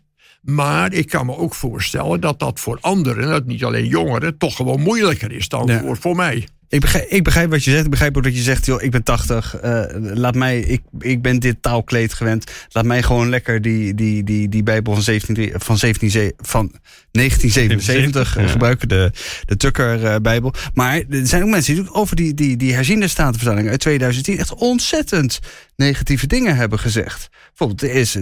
Maar 0.47 0.93
ik 0.93 1.09
kan 1.09 1.27
me 1.27 1.37
ook 1.37 1.55
voorstellen 1.55 2.21
dat 2.21 2.39
dat 2.39 2.61
voor 2.61 2.79
anderen, 2.81 3.29
dat 3.29 3.47
niet 3.47 3.65
alleen 3.65 3.87
jongeren, 3.87 4.39
toch 4.39 4.57
gewoon 4.57 4.81
moeilijker 4.81 5.33
is 5.33 5.49
dan 5.49 5.67
Ja. 5.67 5.81
voor, 5.81 5.97
voor 5.97 6.17
mij. 6.17 6.49
Ik 6.69 6.81
begrijp, 6.81 7.09
ik 7.11 7.25
begrijp 7.25 7.51
wat 7.51 7.65
je 7.65 7.71
zegt. 7.71 7.85
Ik 7.85 7.91
begrijp 7.91 8.17
ook 8.17 8.23
dat 8.23 8.37
je 8.37 8.43
zegt, 8.43 8.67
joh, 8.67 8.83
ik 8.83 8.91
ben 8.91 9.03
80. 9.03 9.57
eh, 9.57 9.83
laat 9.99 10.35
mij, 10.35 10.61
ik, 10.61 10.83
ik 10.99 11.23
ben 11.23 11.39
dit 11.39 11.57
taalkleed 11.63 12.15
gewend. 12.15 12.51
Laat 12.69 12.85
mij 12.85 13.03
gewoon 13.03 13.29
lekker 13.29 13.63
die, 13.63 13.95
die, 13.95 14.25
die, 14.25 14.49
die 14.49 14.63
Bijbel 14.63 14.93
van, 14.95 15.03
17, 15.03 15.53
van, 15.57 15.79
17, 15.79 16.11
ze- 16.11 16.35
van 16.37 16.73
1977 17.11 18.35
Ja. 18.41 18.47
gebruiken. 18.47 18.89
De, 18.89 19.11
de 19.45 19.57
Tucker-Bijbel. 19.57 20.53
maar 20.75 21.03
er 21.11 21.27
zijn 21.27 21.43
ook 21.43 21.49
mensen 21.49 21.75
die 21.75 21.83
ook 21.89 21.97
over 21.97 22.17
die, 22.17 22.35
die, 22.35 22.57
die 22.57 22.75
herziende 22.75 23.09
statenvertaling 23.09 23.69
uit 23.69 23.81
2010 23.81 24.39
echt 24.39 24.55
ontzettend 24.55 25.39
negatieve 25.77 26.27
dingen 26.27 26.57
hebben 26.57 26.79
gezegd. 26.79 27.29
Bijvoorbeeld, 27.59 27.91
er 27.93 27.99
is, 28.01 28.15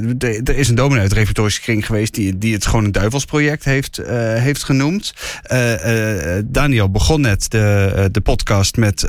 er, 0.49 0.57
is 0.57 0.69
een 0.69 0.75
dominee 0.75 1.01
uit 1.01 1.09
de 1.09 1.15
reformatorische 1.15 1.61
kring 1.61 1.87
geweest 1.87 2.15
die, 2.15 2.39
die 2.39 2.55
het 2.55 2.67
gewoon 2.67 2.85
een 2.85 2.93
duivelsproject 2.93 3.65
heeft, 3.65 3.99
eh, 3.99 4.17
heeft 4.35 4.65
genoemd. 4.65 5.13
Eh, 5.43 6.37
eh, 6.39 6.45
Daniel 6.47 6.91
begon 6.91 7.21
net 7.21 7.51
de, 7.51 8.09
de 8.13 8.21
podcast 8.21 8.77
met 8.77 9.09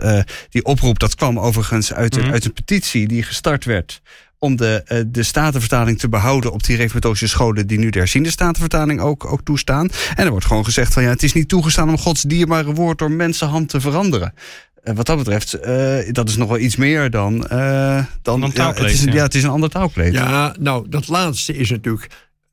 die 0.50 0.64
oproep. 0.66 1.00
Dat 1.00 1.16
kwam 1.16 1.40
overigens 1.40 1.94
uit, 1.94 2.16
een- 2.16 2.22
Mhm. 2.24 2.32
uit 2.32 2.46
een 2.46 2.54
petitie 2.54 3.08
die 3.08 3.24
gestart 3.24 3.66
werd 3.66 4.02
om 4.40 4.56
de, 4.56 5.06
de 5.08 5.24
statenvertaling 5.24 6.00
te 6.00 6.10
behouden 6.10 6.52
op 6.52 6.64
die 6.64 6.76
reformatorische 6.76 7.28
scholen 7.28 7.68
die 7.68 7.80
nu 7.80 7.90
de 7.90 8.00
herziende 8.00 8.30
statenvertaling 8.32 9.00
ook, 9.02 9.26
ook 9.26 9.42
toestaan. 9.44 9.90
En 10.16 10.26
er 10.26 10.32
wordt 10.32 10.46
gewoon 10.46 10.66
gezegd 10.66 10.94
van 10.94 11.04
ja, 11.04 11.10
het 11.10 11.24
is 11.24 11.34
niet 11.34 11.48
toegestaan 11.48 11.90
om 11.90 11.98
Gods 11.98 12.22
dierbare 12.22 12.74
woord 12.74 12.98
door 12.98 13.12
mensenhand 13.12 13.70
te 13.70 13.82
veranderen. 13.82 14.34
Eh, 14.86 14.96
wat 14.96 15.06
dat 15.06 15.18
betreft, 15.18 15.54
eh, 15.54 15.98
dat 16.12 16.30
is 16.30 16.36
nog 16.38 16.50
wel 16.50 16.58
iets 16.60 16.76
meer 16.76 17.10
dan. 17.10 17.48
eh 17.48 18.06
dan 18.22 18.40
Dan 18.40 18.52
ja, 18.54 18.68
het 18.74 18.80
is, 18.80 19.02
een- 19.02 19.08
ja. 19.08 19.14
ja, 19.16 19.24
het 19.24 19.36
is 19.36 19.44
een 19.44 19.50
ander 19.50 19.70
taalkleed. 19.70 20.14
Ja, 20.14 20.56
nou, 20.60 20.90
dat 20.90 21.08
laatste 21.08 21.58
is 21.58 21.70
natuurlijk, 21.70 22.08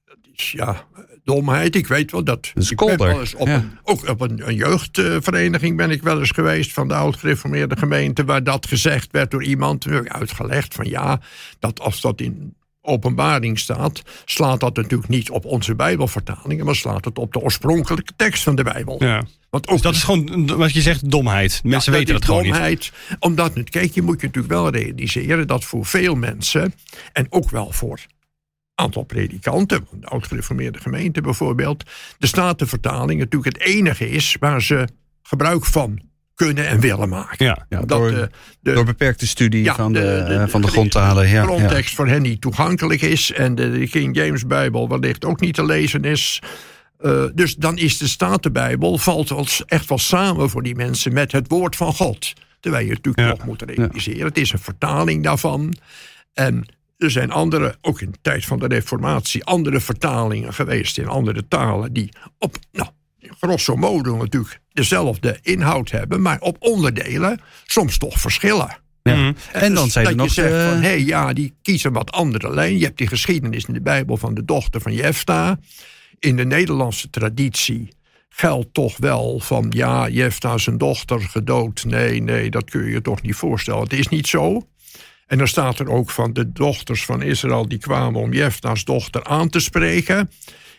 dat 0.04 0.16
is, 0.34 0.52
ja, 0.52 0.84
domheid. 1.24 1.76
Ik 1.76 1.86
weet 1.86 2.10
wel 2.12 2.24
dat. 2.24 2.52
ik 2.70 2.76
ben 2.76 2.98
wel 2.98 3.20
eens 3.20 3.34
op 3.34 3.46
ja. 3.46 3.54
een, 3.54 3.70
ook 3.82 4.08
op 4.08 4.20
een, 4.20 4.48
een 4.48 4.54
jeugdvereniging 4.54 5.76
ben 5.76 5.90
ik 5.90 6.02
wel 6.02 6.18
eens 6.18 6.30
geweest 6.30 6.72
van 6.72 6.88
de 6.88 6.94
oud-gereformeerde 6.94 7.76
gemeente, 7.76 8.24
waar 8.24 8.44
dat 8.44 8.66
gezegd 8.66 9.08
werd 9.10 9.30
door 9.30 9.44
iemand. 9.44 9.80
Toen 9.80 9.92
heb 9.92 10.04
ik 10.04 10.12
uitgelegd 10.12 10.74
van 10.74 10.88
ja, 10.88 11.20
dat 11.58 11.80
als 11.80 12.00
dat 12.00 12.20
in 12.20 12.54
openbaring 12.82 13.58
staat, 13.58 14.02
slaat 14.24 14.60
dat 14.60 14.76
natuurlijk 14.76 15.08
niet 15.08 15.30
op 15.30 15.44
onze 15.44 15.74
Bijbelvertalingen, 15.74 16.64
maar 16.64 16.74
slaat 16.76 17.04
het 17.04 17.18
op 17.18 17.32
de 17.32 17.38
oorspronkelijke 17.40 18.12
tekst 18.16 18.42
van 18.42 18.54
de 18.54 18.62
Bijbel. 18.62 18.96
Ja. 19.04 19.22
Want 19.50 19.66
ook 19.68 19.72
Dus 19.72 19.82
dat 19.82 19.94
is 19.94 20.02
gewoon 20.02 20.46
wat 20.56 20.72
je 20.72 20.80
zegt, 20.80 21.10
domheid. 21.10 21.60
Mensen 21.64 21.92
ja, 21.92 21.98
weten 21.98 22.12
dat 22.14 22.22
is 22.22 22.28
gewoon 22.28 22.42
niet. 22.42 22.52
domheid. 22.52 22.92
Omdat, 23.18 23.54
het- 23.54 23.70
kijk, 23.70 23.92
je 23.94 24.02
moet 24.02 24.20
je 24.20 24.26
natuurlijk 24.26 24.54
wel 24.54 24.70
realiseren 24.70 25.46
dat 25.46 25.64
voor 25.64 25.86
veel 25.86 26.14
mensen, 26.14 26.74
en 27.12 27.26
ook 27.30 27.50
wel 27.50 27.72
voor 27.72 27.98
een 27.98 28.84
aantal 28.84 29.02
predikanten, 29.02 29.86
de 29.90 30.06
oud-gereformeerde 30.06 30.78
gemeente 30.80 31.20
bijvoorbeeld, 31.20 31.84
de 32.18 32.26
Statenvertaling 32.26 33.20
natuurlijk 33.20 33.56
het 33.58 33.66
enige 33.66 34.10
is 34.10 34.36
waar 34.40 34.62
ze 34.62 34.88
gebruik 35.22 35.64
van 35.64 36.00
kunnen 36.34 36.66
en 36.68 36.80
willen 36.80 37.08
maken. 37.08 37.46
Ja. 37.68 37.80
Door, 37.86 38.10
de, 38.10 38.30
de, 38.60 38.72
door 38.72 38.84
beperkte 38.84 39.26
studie 39.26 39.62
ja, 39.64 39.74
van 39.74 39.92
de, 39.92 40.00
de- 40.00 40.24
de- 40.28 40.34
eh, 40.34 40.48
van 40.48 40.60
de 40.60 40.66
de- 40.66 40.72
grondtalen. 40.72 41.28
Ja, 41.28 41.32
ja. 41.34 41.42
grondtekst 41.42 41.94
voor 41.94 42.06
hen 42.08 42.22
niet 42.22 42.40
toegankelijk 42.40 43.02
is 43.02 43.32
en 43.32 43.54
de, 43.54 43.70
de 43.78 43.88
King 43.88 44.16
James 44.16 44.46
Bijbel 44.46 44.88
wellicht 44.88 45.24
ook 45.24 45.40
niet 45.40 45.54
te 45.54 45.64
lezen 45.64 46.04
is. 46.04 46.42
Eh, 46.98 47.24
dus 47.34 47.54
dan 47.56 47.78
is 47.78 47.98
de 47.98 48.08
Statenbijbel 48.08 48.98
valt 48.98 49.28
wel 49.28 49.44
s- 49.46 49.64
echt 49.66 49.88
wel 49.88 49.98
samen 49.98 50.50
voor 50.50 50.62
die 50.62 50.74
mensen 50.74 51.12
met 51.12 51.32
het 51.32 51.48
woord 51.48 51.76
van 51.76 51.94
God. 51.94 52.32
Terwijl 52.60 52.84
je 52.84 52.90
natuurlijk 52.92 53.26
Ja. 53.28 53.34
nog 53.34 53.44
moet 53.44 53.62
realiseren. 53.62 54.26
Het 54.26 54.38
is 54.38 54.52
een 54.52 54.58
vertaling 54.58 55.22
daarvan. 55.24 55.76
En 56.32 56.66
er 56.98 57.10
zijn 57.10 57.30
andere, 57.30 57.76
ook 57.80 58.00
in 58.00 58.10
de 58.10 58.18
tijd 58.22 58.44
van 58.44 58.58
de 58.58 58.66
Reformatie, 58.66 59.44
andere 59.44 59.80
vertalingen 59.80 60.54
geweest 60.54 60.98
in 60.98 61.08
andere 61.08 61.48
talen. 61.48 61.92
die 61.92 62.08
op, 62.38 62.56
nou, 62.72 62.88
grosso 63.40 63.76
modo 63.76 64.16
natuurlijk 64.16 64.60
dezelfde 64.72 65.38
inhoud 65.42 65.90
hebben, 65.90 66.22
maar 66.22 66.40
op 66.40 66.56
onderdelen 66.58 67.40
soms 67.66 67.98
toch 67.98 68.20
verschillen. 68.20 68.80
Ja. 69.02 69.14
Mhm. 69.14 69.32
En 69.52 69.74
dan 69.74 69.84
Dus 69.84 69.92
zijn 69.92 70.06
er 70.06 70.10
dat 70.16 70.20
nog 70.26 70.34
je 70.34 70.42
zegt 70.42 70.52
de- 70.54 70.68
van, 70.72 70.80
hé, 70.82 70.88
hey, 70.88 71.02
ja, 71.04 71.32
die 71.32 71.54
kiezen 71.62 71.88
een 71.88 71.94
wat 71.94 72.10
andere 72.12 72.54
lijn. 72.54 72.78
Je 72.78 72.84
hebt 72.84 72.98
die 72.98 73.06
geschiedenis 73.06 73.64
in 73.64 73.74
de 73.74 73.80
Bijbel 73.82 74.16
van 74.16 74.34
de 74.34 74.44
dochter 74.44 74.80
van 74.80 74.92
Jefta. 74.92 75.58
In 76.18 76.36
de 76.36 76.44
Nederlandse 76.44 77.10
traditie 77.10 77.88
geldt 78.28 78.74
toch 78.74 78.96
wel 78.96 79.40
van, 79.40 79.66
ja, 79.70 80.08
Jefta 80.08 80.58
zijn 80.58 80.78
dochter 80.78 81.20
gedood. 81.20 81.84
Nee, 81.84 82.22
nee, 82.22 82.50
dat 82.50 82.70
kun 82.70 82.84
je 82.84 82.90
je 82.90 83.00
toch 83.00 83.22
niet 83.22 83.34
voorstellen. 83.34 83.82
Het 83.82 83.92
is 83.92 84.08
niet 84.08 84.26
zo. 84.26 84.66
En 85.26 85.38
dan 85.38 85.48
staat 85.48 85.78
er 85.78 85.88
ook 85.90 86.10
van 86.10 86.32
de 86.32 86.52
dochters 86.52 87.04
van 87.04 87.22
Israël 87.22 87.68
die 87.68 87.78
kwamen 87.78 88.20
om 88.20 88.32
Jefta's 88.32 88.84
dochter 88.84 89.24
aan 89.24 89.48
te 89.48 89.60
spreken. 89.60 90.30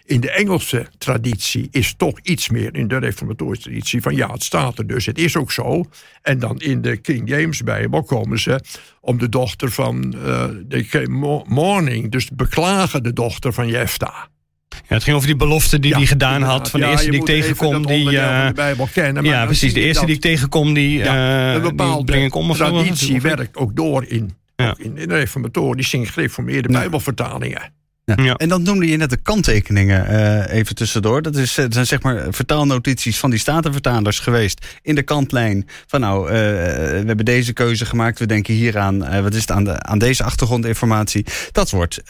In 0.05 0.19
de 0.19 0.31
Engelse 0.31 0.87
traditie 0.97 1.67
is 1.71 1.93
toch 1.97 2.19
iets 2.23 2.49
meer 2.49 2.75
in 2.75 2.87
de 2.87 2.97
reformatorische 2.97 3.63
traditie 3.69 4.01
van 4.01 4.15
ja, 4.15 4.31
het 4.31 4.43
staat 4.43 4.77
er 4.77 4.87
dus, 4.87 5.05
het 5.05 5.17
is 5.17 5.35
ook 5.37 5.51
zo. 5.51 5.83
En 6.21 6.39
dan 6.39 6.59
in 6.59 6.81
de 6.81 6.97
King 6.97 7.29
James 7.29 7.63
Bijbel 7.63 8.03
komen 8.03 8.39
ze 8.39 8.59
om 9.01 9.17
de 9.17 9.29
dochter 9.29 9.71
van 9.71 10.15
eh, 10.25 10.45
de 10.67 11.05
Mo- 11.09 11.43
Morning, 11.47 12.11
dus 12.11 12.25
de 12.27 12.35
beklagende 12.35 13.13
dochter 13.13 13.53
van 13.53 13.67
Jefta. 13.67 14.27
Ja, 14.69 14.79
het 14.95 15.03
ging 15.03 15.15
over 15.15 15.27
die 15.27 15.37
belofte 15.37 15.79
die 15.79 15.91
Ja, 15.91 15.97
hij 15.97 16.05
gedaan 16.05 16.33
inderdaad. 16.33 16.57
had. 16.59 16.69
Van 16.69 16.79
de 16.79 16.85
Ja, 16.85 16.91
eerste 16.91 17.09
die 17.09 17.19
ik 17.19 17.25
tegenkom, 17.25 17.85
die... 17.87 18.19
eh, 18.19 18.47
de 18.47 18.53
Bijbel 18.53 18.87
kennen. 18.93 19.23
maar 19.23 19.33
ja, 19.33 19.45
precies. 19.45 19.59
zie 19.71 19.73
De 19.73 19.79
eerste 19.79 19.97
dat- 19.99 20.05
die 20.07 20.15
ik 20.15 20.21
tegenkom, 20.21 20.73
die, 20.73 21.01
eh, 21.03 21.45
een 21.53 21.61
die 21.61 21.69
bepaalde 21.69 22.03
breng 22.03 22.25
ik 22.25 22.35
om. 22.35 22.49
Of 22.49 22.57
zo, 22.57 22.65
traditie 22.69 23.21
werkt 23.21 23.57
ook 23.57 23.75
door 23.75 24.05
in, 24.05 24.35
ook 24.55 24.79
in, 24.79 24.97
in 24.97 25.07
de 25.07 25.15
reformatorische 25.15 26.05
gereformeerde 26.05 26.67
bijbelvertalingen. 26.69 27.73
Ja. 28.05 28.23
Ja. 28.23 28.33
En 28.33 28.49
dan 28.49 28.63
noemde 28.63 28.87
je 28.87 28.97
net 28.97 29.09
de 29.09 29.17
kanttekeningen 29.17 30.07
eh, 30.07 30.57
even 30.57 30.75
tussendoor. 30.75 31.21
Dat 31.21 31.35
is, 31.35 31.57
eh, 31.57 31.65
zijn 31.69 31.85
zeg 31.85 32.01
maar 32.01 32.25
vertaalnotities 32.29 33.19
van 33.19 33.29
die 33.29 33.39
statenvertalers 33.39 34.19
geweest 34.19 34.65
in 34.81 34.95
de 34.95 35.03
kantlijn. 35.03 35.67
Van 35.87 35.99
nou, 35.99 36.27
eh, 36.27 36.33
we 36.33 37.03
hebben 37.05 37.25
deze 37.25 37.53
keuze 37.53 37.85
gemaakt. 37.85 38.19
We 38.19 38.25
denken 38.25 38.53
hier 38.53 38.77
aan, 38.77 39.05
eh, 39.05 39.21
wat 39.21 39.33
is 39.33 39.41
het, 39.41 39.51
aan, 39.51 39.63
de, 39.63 39.81
aan 39.81 39.97
deze 39.97 40.23
achtergrondinformatie. 40.23 41.25
Dat 41.51 41.69
wordt, 41.69 42.01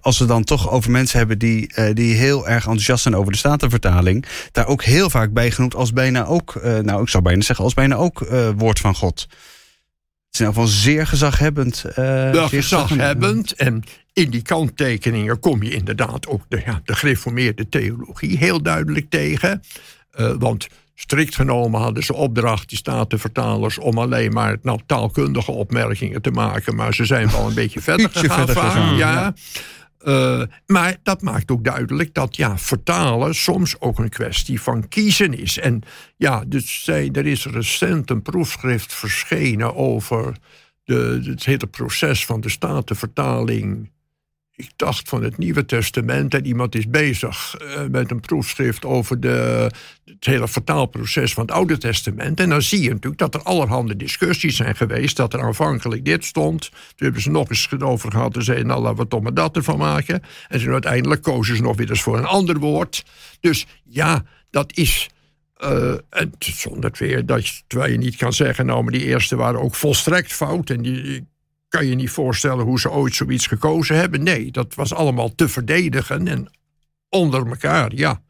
als 0.00 0.18
we 0.18 0.24
dan 0.26 0.44
toch 0.44 0.70
over 0.70 0.90
mensen 0.90 1.18
hebben 1.18 1.38
die, 1.38 1.72
die 1.92 2.14
heel 2.14 2.48
erg 2.48 2.64
enthousiast 2.64 3.02
zijn 3.02 3.16
over 3.16 3.32
de 3.32 3.38
statenvertaling. 3.38 4.24
Daar 4.52 4.66
ook 4.66 4.84
heel 4.84 5.10
vaak 5.10 5.32
bij 5.32 5.50
genoemd 5.50 5.74
als 5.74 5.92
bijna 5.92 6.24
ook, 6.24 6.60
nou 6.82 7.02
ik 7.02 7.08
zou 7.08 7.22
bijna 7.22 7.42
zeggen, 7.42 7.64
als 7.64 7.74
bijna 7.74 7.94
ook 7.94 8.18
woord 8.56 8.78
van 8.78 8.94
God. 8.94 9.20
Het 9.20 10.40
is 10.40 10.40
in 10.40 10.46
ieder 10.46 10.62
geval 10.62 10.66
zeer 10.66 11.06
gezaghebbend. 11.06 11.84
zeer 11.94 12.48
gezaghebbend. 12.48 13.52
En 13.52 13.84
in 14.12 14.30
die 14.30 14.42
kanttekeningen 14.42 15.40
kom 15.40 15.62
je 15.62 15.70
inderdaad 15.70 16.28
ook 16.28 16.42
de, 16.48 16.62
ja, 16.64 16.80
de 16.84 16.94
gereformeerde 16.94 17.68
theologie 17.68 18.38
heel 18.38 18.62
duidelijk 18.62 19.10
tegen. 19.10 19.62
Eh, 20.10 20.32
want 20.38 20.68
strikt 20.94 21.34
genomen 21.34 21.80
hadden 21.80 22.02
ze 22.02 22.14
opdracht, 22.14 22.68
die 22.68 22.78
statenvertalers, 22.78 23.78
om 23.78 23.98
alleen 23.98 24.32
maar 24.32 24.56
nou, 24.62 24.80
taalkundige 24.86 25.52
opmerkingen 25.52 26.22
te 26.22 26.30
maken. 26.30 26.74
Maar 26.74 26.94
ze 26.94 27.04
zijn 27.04 27.30
wel 27.30 27.48
een 27.48 27.54
beetje 27.54 27.80
verder 27.90 28.10
gegaan. 28.10 28.46
verder 28.46 28.62
gegaan, 28.62 28.96
ja. 28.96 29.12
ja. 29.12 29.34
Eh, 30.00 30.42
maar 30.66 30.96
dat 31.02 31.22
maakt 31.22 31.50
ook 31.50 31.64
duidelijk 31.64 32.14
dat 32.14 32.36
ja, 32.36 32.58
vertalen 32.58 33.34
soms 33.34 33.80
ook 33.80 33.98
een 33.98 34.08
kwestie 34.08 34.60
van 34.60 34.88
kiezen 34.88 35.38
is. 35.38 35.58
En 35.58 35.82
ja, 36.16 36.44
dus 36.46 36.84
zij, 36.84 37.08
er 37.12 37.26
is 37.26 37.46
recent 37.46 38.10
een 38.10 38.22
proefschrift 38.22 38.94
verschenen 38.94 39.74
over 39.74 40.36
de, 40.84 41.22
het 41.24 41.44
hele 41.44 41.66
proces 41.66 42.26
van 42.26 42.40
de 42.40 42.48
statenvertaling. 42.48 43.90
Ik 44.60 44.70
dacht 44.76 45.08
van 45.08 45.22
het 45.22 45.38
Nieuwe 45.38 45.64
Testament 45.66 46.34
en 46.34 46.46
iemand 46.46 46.74
is 46.74 46.88
bezig 46.88 47.54
eh, 47.56 47.82
met 47.90 48.10
een 48.10 48.20
proefschrift 48.20 48.84
over 48.84 49.20
de, 49.20 49.70
het 50.04 50.24
hele 50.24 50.48
vertaalproces 50.48 51.32
van 51.32 51.42
het 51.42 51.52
Oude 51.52 51.78
Testament. 51.78 52.40
En 52.40 52.48
dan 52.48 52.62
zie 52.62 52.82
je 52.82 52.88
natuurlijk 52.88 53.18
dat 53.18 53.34
er 53.34 53.42
allerhande 53.42 53.96
discussies 53.96 54.56
zijn 54.56 54.76
geweest. 54.76 55.16
Dat 55.16 55.32
er 55.32 55.42
aanvankelijk 55.42 56.04
dit 56.04 56.24
stond. 56.24 56.68
Toen 56.70 56.78
hebben 56.96 57.22
ze 57.22 57.30
nog 57.30 57.48
eens 57.48 57.68
over 57.80 58.10
gehad 58.10 58.36
en 58.36 58.42
zeiden, 58.42 58.66
nou 58.66 58.80
laten 58.82 58.98
we 58.98 59.08
toch 59.08 59.22
maar 59.22 59.34
dat 59.34 59.56
ervan 59.56 59.78
maken. 59.78 60.22
En 60.48 60.60
toen 60.60 60.72
uiteindelijk 60.72 61.22
kozen 61.22 61.56
ze 61.56 61.62
nog 61.62 61.76
weer 61.76 61.90
eens 61.90 62.02
voor 62.02 62.18
een 62.18 62.24
ander 62.24 62.58
woord. 62.58 63.04
Dus 63.40 63.66
ja, 63.84 64.24
dat 64.50 64.76
is. 64.76 65.08
eh, 65.56 65.92
en 66.10 66.32
zonder 66.38 66.84
het 66.90 66.98
weer 66.98 67.26
dat 67.26 67.46
je, 67.48 67.62
terwijl 67.66 67.92
je 67.92 67.98
niet 67.98 68.16
kan 68.16 68.32
zeggen, 68.32 68.66
nou, 68.66 68.82
maar 68.82 68.92
die 68.92 69.04
eerste 69.04 69.36
waren 69.36 69.60
ook 69.60 69.74
volstrekt 69.74 70.32
fout. 70.32 70.70
En 70.70 70.82
die 70.82 71.28
kan 71.70 71.86
je 71.86 71.94
niet 71.94 72.10
voorstellen 72.10 72.64
hoe 72.64 72.80
ze 72.80 72.90
ooit 72.90 73.14
zoiets 73.14 73.46
gekozen 73.46 73.96
hebben. 73.96 74.22
Nee, 74.22 74.50
dat 74.50 74.74
was 74.74 74.94
allemaal 74.94 75.34
te 75.34 75.48
verdedigen. 75.48 76.28
En 76.28 76.50
onder 77.08 77.46
elkaar, 77.46 77.94
ja, 77.94 78.22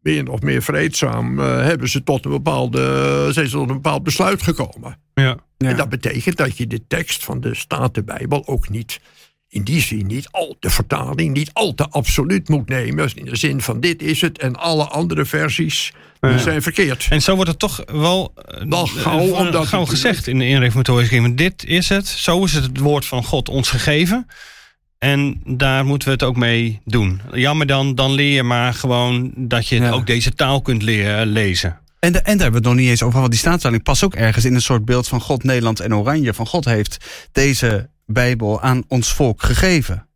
meer 0.00 0.30
of 0.30 0.40
meer 0.40 0.62
vreedzaam, 0.62 1.40
eh, 1.40 1.62
hebben 1.64 1.88
ze 1.88 2.02
tot 2.02 2.24
een 2.24 2.30
bepaalde, 2.30 3.28
zijn 3.32 3.46
ze 3.46 3.56
tot 3.56 3.68
een 3.68 3.74
bepaald 3.74 4.02
besluit 4.02 4.42
gekomen. 4.42 4.98
Ja. 5.14 5.36
Ja. 5.58 5.68
En 5.68 5.76
dat 5.76 5.88
betekent 5.88 6.36
dat 6.36 6.56
je 6.56 6.66
de 6.66 6.86
tekst 6.86 7.24
van 7.24 7.40
de 7.40 7.54
Statenbijbel 7.54 8.46
ook 8.46 8.68
niet, 8.68 9.00
in 9.48 9.62
die 9.62 9.80
zin 9.80 10.06
niet 10.06 10.28
al, 10.30 10.56
de 10.60 10.70
vertaling 10.70 11.34
niet 11.34 11.50
al 11.52 11.74
te 11.74 11.88
absoluut 11.88 12.48
moet 12.48 12.68
nemen. 12.68 13.10
In 13.14 13.24
de 13.24 13.36
zin 13.36 13.60
van 13.62 13.80
dit 13.80 14.02
is 14.02 14.20
het 14.20 14.38
en 14.38 14.56
alle 14.56 14.84
andere 14.84 15.24
versies 15.24 15.92
Ja. 16.20 16.38
zijn 16.38 16.62
verkeerd. 16.62 17.06
En 17.10 17.22
zo 17.22 17.34
wordt 17.34 17.50
het 17.50 17.58
toch 17.58 17.82
wel, 17.86 18.32
Wel 18.68 18.84
eh, 18.84 18.92
gauw, 19.02 19.18
eh, 19.26 19.32
omdat 19.32 19.66
gauw 19.66 19.80
het- 19.80 19.88
gezegd 19.88 20.26
in 20.26 20.38
de 20.38 20.46
in 20.46 20.58
reformatorische 20.58 21.14
kerk. 21.20 21.36
Dit 21.38 21.64
is 21.64 21.88
het, 21.88 22.06
zo 22.06 22.44
is 22.44 22.52
het 22.52 22.64
het 22.64 22.78
woord 22.78 23.06
van 23.06 23.24
God 23.24 23.48
ons 23.48 23.70
gegeven. 23.70 24.26
En 24.98 25.40
daar 25.44 25.84
moeten 25.84 26.08
we 26.08 26.14
het 26.14 26.22
ook 26.22 26.36
mee 26.36 26.80
doen. 26.84 27.20
Jammer 27.32 27.66
dan, 27.66 27.94
dan 27.94 28.12
leer 28.12 28.32
je 28.34 28.42
maar 28.42 28.74
gewoon 28.74 29.32
dat 29.36 29.68
je 29.68 29.76
Ja. 29.80 29.90
ook 29.90 30.06
deze 30.06 30.34
taal 30.34 30.62
kunt 30.62 30.82
leren 30.82 31.26
lezen. 31.26 31.78
En, 32.00 32.12
de, 32.12 32.18
en 32.18 32.24
daar 32.24 32.42
hebben 32.42 32.50
we 32.50 32.56
het 32.56 32.66
nog 32.66 32.74
niet 32.74 32.88
eens 32.88 33.02
over. 33.02 33.18
Want 33.18 33.30
die 33.30 33.40
staatsvertaling 33.40 33.82
past 33.82 34.04
ook 34.04 34.14
ergens 34.14 34.44
in 34.44 34.54
een 34.54 34.62
soort 34.62 34.84
beeld 34.84 35.08
van 35.08 35.20
God, 35.20 35.42
Nederland 35.44 35.80
en 35.80 35.94
Oranje. 35.94 36.34
Van 36.34 36.46
God 36.46 36.64
heeft 36.64 36.96
deze 37.32 37.88
Bijbel 38.12 38.60
aan 38.60 38.84
ons 38.88 39.12
volk 39.12 39.42
gegeven. 39.42 40.08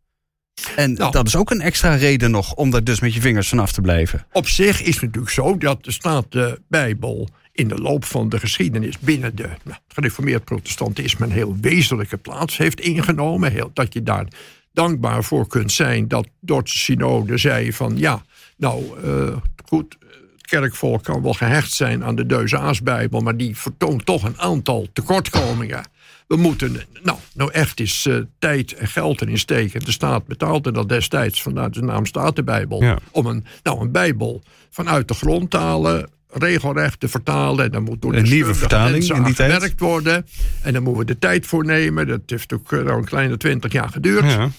En 0.75 0.93
Nou. 0.93 1.11
dat 1.11 1.27
is 1.27 1.35
ook 1.35 1.51
een 1.51 1.61
extra 1.61 1.95
reden 1.95 2.31
nog 2.31 2.53
om 2.53 2.69
daar 2.69 2.83
dus 2.83 2.99
met 2.99 3.13
je 3.13 3.21
vingers 3.21 3.49
vanaf 3.49 3.71
te 3.71 3.81
blijven. 3.81 4.25
Op 4.31 4.47
zich 4.47 4.81
is 4.81 4.93
het 4.93 5.01
natuurlijk 5.01 5.33
zo 5.33 5.57
dat 5.57 5.83
de 5.83 5.91
Statenbijbel 5.91 7.29
in 7.51 7.67
de 7.67 7.77
loop 7.77 8.05
van 8.05 8.29
de 8.29 8.39
geschiedenis 8.39 8.99
binnen 8.99 9.35
de 9.35 9.49
nou, 9.63 9.77
gereformeerd 9.87 10.43
protestantisme 10.43 11.25
een 11.25 11.31
heel 11.31 11.57
wezenlijke 11.61 12.17
plaats 12.17 12.57
heeft 12.57 12.79
ingenomen. 12.79 13.51
Heel, 13.51 13.71
dat 13.73 13.93
je 13.93 14.03
daar 14.03 14.27
dankbaar 14.71 15.23
voor 15.23 15.47
kunt 15.47 15.71
zijn 15.71 16.07
dat 16.07 16.27
Dordtse 16.39 16.77
synode 16.77 17.37
zei 17.37 17.73
van 17.73 17.97
ja, 17.97 18.23
nou 18.57 18.83
eh, 19.03 19.35
goed, 19.65 19.97
het 20.37 20.47
kerkvolk 20.47 21.03
kan 21.03 21.21
wel 21.21 21.33
gehecht 21.33 21.71
zijn 21.71 22.03
aan 22.03 22.15
de 22.15 22.25
Deuze-Aasbijbel, 22.25 23.19
maar 23.19 23.37
die 23.37 23.57
vertoont 23.57 24.05
toch 24.05 24.23
een 24.23 24.39
aantal 24.39 24.87
tekortkomingen. 24.93 25.83
We 26.27 26.35
moeten 26.35 26.81
nou, 27.03 27.17
nou 27.33 27.51
echt 27.51 27.79
eens 27.79 28.05
eh, 28.05 28.17
tijd 28.39 28.73
en 28.73 28.87
geld 28.87 29.21
erin 29.21 29.37
steken. 29.37 29.79
De 29.85 29.91
staat 29.91 30.25
betaalde 30.25 30.71
dat 30.71 30.89
destijds 30.89 31.41
vanuit 31.41 31.73
de 31.73 31.81
naam 31.81 32.05
Statenbijbel. 32.05 32.83
Ja. 32.83 32.97
Om 33.11 33.25
een, 33.25 33.45
nou, 33.63 33.81
een 33.81 33.91
Bijbel 33.91 34.41
vanuit 34.69 35.07
de 35.07 35.13
grondtalen 35.13 36.09
regelrecht 36.33 36.99
te 36.99 37.07
vertalen. 37.07 37.65
En 37.65 37.71
dan 37.71 37.83
moet 37.83 38.01
door 38.01 38.13
Een 38.13 38.23
de 38.23 38.29
nieuwe 38.29 38.53
vertaling 38.55 39.03
in 39.03 39.23
die 39.23 39.33
tijd. 39.33 39.79
worden. 39.79 40.25
En 40.61 40.73
dan 40.73 40.83
moeten 40.83 41.05
we 41.05 41.13
de 41.13 41.19
tijd 41.19 41.45
voor 41.45 41.65
nemen. 41.65 42.07
Dat 42.07 42.21
heeft 42.25 42.53
ook 42.53 42.71
eh, 42.71 42.79
nou, 42.83 42.97
een 42.97 43.05
kleine 43.05 43.37
twintig 43.37 43.71
jaar 43.71 43.89
geduurd. 43.89 44.31
Ja. 44.31 44.49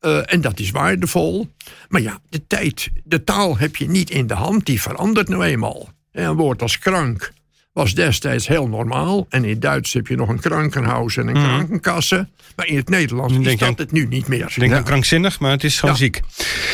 Eh, 0.00 0.32
en 0.32 0.40
dat 0.40 0.58
is 0.60 0.70
waardevol. 0.70 1.48
Maar 1.88 2.00
ja, 2.00 2.18
de 2.28 2.46
tijd, 2.46 2.90
de 3.04 3.24
taal 3.24 3.58
heb 3.58 3.76
je 3.76 3.88
niet 3.88 4.10
in 4.10 4.26
de 4.26 4.34
hand. 4.34 4.66
Die 4.66 4.80
verandert 4.80 5.28
nou 5.28 5.44
eenmaal. 5.44 5.88
En 6.12 6.24
een 6.24 6.36
woord 6.36 6.62
als 6.62 6.78
krank 6.78 7.32
was 7.72 7.94
destijds 7.94 8.48
heel 8.48 8.68
normaal. 8.68 9.26
En 9.28 9.44
in 9.44 9.60
Duits 9.60 9.92
heb 9.92 10.06
je 10.06 10.16
nog 10.16 10.28
een 10.28 10.40
krankenhuis 10.40 11.16
en 11.16 11.26
een 11.28 11.34
krankenkasse. 11.34 12.28
Maar 12.56 12.66
in 12.66 12.76
het 12.76 12.88
Nederlands 12.88 13.34
is 13.34 13.44
denk 13.44 13.58
dat 13.58 13.68
aan- 13.68 13.74
het 13.76 13.92
nu 13.92 14.06
niet 14.06 14.28
meer. 14.28 14.46
Ik 14.48 14.58
denk 14.58 14.72
aan 14.72 14.84
krankzinnig, 14.84 15.40
maar 15.40 15.50
het 15.50 15.64
is 15.64 15.78
gewoon 15.78 15.94
Ja. 15.94 16.00
ziek. 16.00 16.20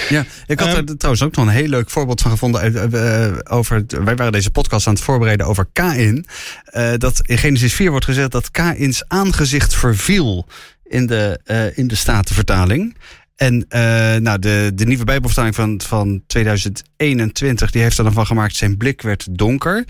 Ja, 0.08 0.24
ik 0.46 0.58
had 0.58 0.68
Ehm, 0.68 0.76
er 0.86 0.96
trouwens 0.96 1.24
ook 1.24 1.36
nog 1.36 1.46
een 1.46 1.52
heel 1.52 1.68
leuk 1.68 1.90
voorbeeld 1.90 2.20
van 2.20 2.30
gevonden. 2.30 2.60
uit, 2.60 2.74
eh, 2.74 3.24
eh, 3.26 3.36
over, 3.44 3.76
het- 3.76 3.92
wij 4.04 4.16
waren 4.16 4.32
deze 4.32 4.50
podcast 4.50 4.86
aan 4.86 4.94
het 4.94 5.02
voorbereiden 5.02 5.46
over 5.46 5.66
Kain. 5.72 6.26
Eh, 6.64 6.92
dat 6.98 7.20
in 7.26 7.38
Genesis 7.38 7.74
4 7.74 7.90
wordt 7.90 8.04
gezegd 8.04 8.30
dat 8.30 8.50
Kains 8.50 9.04
aangezicht 9.08 9.74
verviel 9.74 10.46
in 10.84 11.06
de, 11.06 11.40
eh, 11.44 11.78
in 11.78 11.86
de 11.88 11.94
Statenvertaling. 11.94 12.96
En 13.36 13.64
eh, 13.68 13.80
nou, 14.16 14.38
de, 14.38 14.70
de 14.74 14.84
nieuwe 14.86 15.04
Bijbelvertaling 15.04 15.54
van, 15.54 15.80
van 15.86 16.22
2021 16.26 17.70
die 17.70 17.82
heeft 17.82 17.98
er 17.98 18.04
dan 18.04 18.12
van 18.12 18.26
gemaakt: 18.26 18.56
zijn 18.56 18.76
blik 18.76 19.02
werd 19.02 19.26
donker. 19.30 19.84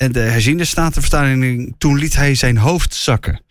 En 0.00 0.12
de 0.12 0.20
herziende 0.20 0.64
Statenvertaling, 0.64 1.74
toen 1.78 1.98
liet 1.98 2.16
hij 2.16 2.34
zijn 2.34 2.56
hoofd 2.56 2.94
zakken. 2.94 3.42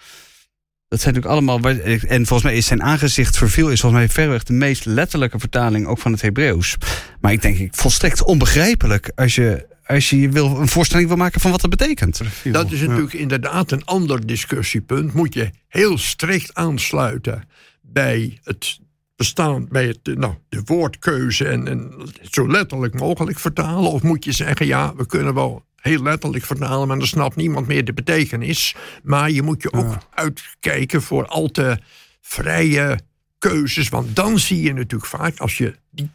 Dat 0.88 1.02
zijn 1.02 1.14
natuurlijk 1.14 1.26
allemaal. 1.26 1.72
En 2.08 2.26
volgens 2.26 2.44
mij 2.44 2.58
is 2.58 2.66
zijn 2.66 2.84
aangezicht 2.84 3.38
verviel, 3.38 3.70
is 3.70 3.80
volgens 3.80 4.02
mij 4.02 4.10
verreweg 4.10 4.44
de 4.44 4.54
meest 4.54 4.86
letterlijke 4.86 5.40
vertaling 5.40 5.88
ook 5.88 6.00
van 6.00 6.12
het 6.12 6.22
Hebreeuws. 6.22 6.78
Maar 7.22 7.32
ik 7.32 7.42
denk 7.42 7.58
ik 7.58 7.76
volstrekt 7.76 8.24
onbegrijpelijk 8.24 9.12
als 9.16 9.36
je, 9.36 9.68
als 9.86 10.10
je 10.10 10.30
wil, 10.30 10.60
een 10.60 10.68
voorstelling 10.68 11.08
wil 11.08 11.18
maken 11.18 11.42
van 11.42 11.52
wat 11.52 11.62
dat 11.62 11.70
betekent. 11.70 12.22
Dat 12.44 12.72
is 12.72 12.82
natuurlijk 12.82 13.14
inderdaad 13.14 13.72
een 13.72 13.86
ander 13.86 14.26
discussiepunt. 14.26 15.14
Moet 15.14 15.34
je 15.34 15.50
heel 15.68 15.98
strikt 15.98 16.54
aansluiten 16.54 17.44
bij 17.82 18.40
het 18.44 18.80
bestaan, 19.16 19.68
bij 19.68 19.88
het, 19.88 20.18
nou, 20.18 20.34
de 20.50 20.62
woordkeuze 20.66 21.48
en, 21.48 21.68
en 21.68 21.94
zo 22.32 22.52
letterlijk 22.52 23.00
mogelijk 23.00 23.40
vertalen? 23.40 23.92
Of 23.92 24.04
moet 24.04 24.26
je 24.26 24.32
zeggen, 24.32 24.66
ja, 24.66 24.96
we 24.96 25.06
kunnen 25.06 25.34
wel 25.34 25.68
heel 25.82 26.04
letterlijk 26.04 26.46
vertalen, 26.46 26.88
maar 26.88 26.98
dan 26.98 27.08
snapt 27.08 27.36
niemand 27.36 27.68
meer 27.68 27.86
de 27.86 27.94
betekenis. 27.94 28.76
Maar 29.04 29.32
je 29.32 29.42
moet 29.42 29.62
je 29.62 29.74
ook 29.74 29.98
uitkijken 30.14 31.02
voor 31.02 31.26
al 31.26 31.48
te 31.48 31.80
vrije 32.22 33.00
keuzes. 33.38 33.90
Want 33.90 34.16
dan 34.16 34.40
zie 34.40 34.62
je 34.62 34.74
natuurlijk 34.74 35.10
vaak, 35.10 35.38
als 35.38 35.58
je 35.58 35.76
die 35.90 36.10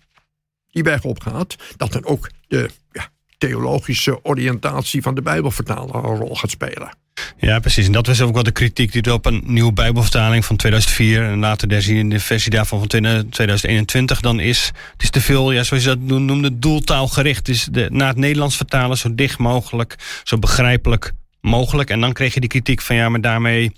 die 0.75 0.83
weg 0.83 1.05
opgaat, 1.05 1.57
dat 1.77 1.93
dan 1.93 2.05
ook 2.05 2.31
de 2.49 2.71
ja, 2.93 3.09
theologische 3.47 4.25
oriëntatie 4.25 5.03
van 5.03 5.15
de 5.15 5.23
Bijbelvertaler 5.23 5.95
een 5.95 6.17
rol 6.17 6.35
gaat 6.35 6.51
spelen. 6.51 6.97
Ja, 7.37 7.59
precies. 7.59 7.87
En 7.87 7.93
dat 7.93 8.07
was 8.07 8.21
ook 8.21 8.35
wel 8.35 8.43
de 8.43 8.51
kritiek 8.51 8.93
die 8.93 9.03
er 9.03 9.13
op 9.13 9.27
een 9.27 9.43
nieuwe 9.47 9.73
Bijbelvertaling 9.73 10.45
van 10.45 10.57
2004 10.57 11.23
en 11.23 11.39
later 11.39 11.69
de 11.69 12.21
versie 12.21 12.51
daarvan 12.51 12.79
van 12.79 12.89
2021 12.89 14.21
dan 14.21 14.41
is. 14.41 14.71
Het 14.93 15.03
is 15.03 15.11
te 15.11 15.21
veel, 15.21 15.53
ja, 15.53 15.63
zoals 15.63 15.83
je 15.83 15.89
dat 15.89 16.01
noemde, 16.01 16.59
doeltaalgericht. 16.59 17.45
Dus 17.45 17.69
de, 17.71 17.89
naar 17.91 18.09
het 18.09 18.17
Nederlands 18.17 18.57
vertalen 18.57 18.97
zo 18.97 19.15
dicht 19.15 19.39
mogelijk, 19.39 20.21
zo 20.23 20.39
begrijpelijk 20.39 21.13
mogelijk. 21.41 21.91
En 21.91 22.01
dan 22.01 22.13
kreeg 22.13 22.35
je 22.35 22.41
die 22.41 22.49
kritiek 22.49 22.81
van 22.81 22.97
ja, 22.97 23.09
maar 23.09 23.21
daarmee 23.21 23.73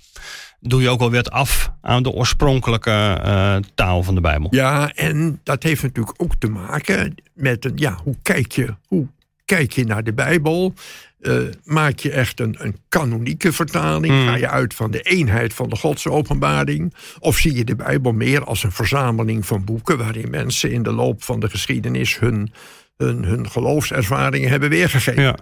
doe 0.59 0.81
je 0.81 0.89
ook 0.89 0.99
wel 0.99 1.11
weer 1.11 1.23
af 1.23 1.71
aan 1.81 2.03
de 2.03 2.11
oorspronkelijke 2.11 3.21
uh, 3.25 3.55
taal 3.75 4.03
van 4.03 4.15
de 4.15 4.21
Bijbel. 4.21 4.47
Ja, 4.51 4.91
en 4.93 5.39
dat 5.43 5.63
heeft 5.63 5.83
natuurlijk 5.83 6.21
ook 6.21 6.35
te 6.39 6.47
maken 6.47 7.15
met 7.33 7.65
een, 7.65 7.73
ja, 7.75 7.99
hoe 8.03 8.15
kijk 8.21 8.51
je, 8.51 8.75
hoe 8.87 9.07
kijk 9.47 9.71
je 9.71 9.85
naar 9.85 10.03
de 10.03 10.13
Bijbel? 10.13 10.73
Uh, 11.21 11.41
maak 11.63 11.99
je 11.99 12.11
echt 12.11 12.39
een, 12.39 12.55
een 12.59 12.75
kanonieke 12.89 13.53
vertaling? 13.53 14.13
Mm. 14.13 14.27
Ga 14.27 14.35
je 14.35 14.49
uit 14.49 14.73
van 14.73 14.91
de 14.91 15.01
eenheid 15.01 15.53
van 15.53 15.69
de 15.69 15.75
godsopenbaring? 15.75 16.93
Of 17.19 17.37
zie 17.37 17.55
je 17.55 17.63
de 17.63 17.75
Bijbel 17.75 18.11
meer 18.11 18.43
als 18.43 18.63
een 18.63 18.71
verzameling 18.71 19.45
van 19.45 19.63
boeken 19.63 19.97
waarin 19.97 20.29
mensen 20.29 20.71
in 20.71 20.83
de 20.83 20.93
loop 20.93 21.23
van 21.23 21.39
de 21.39 21.49
geschiedenis 21.49 22.19
hun, 22.19 22.53
hun, 22.97 23.23
hun 23.23 23.49
geloofservaringen 23.49 24.49
hebben 24.49 24.69
weergegeven? 24.69 25.23
Ja. 25.23 25.35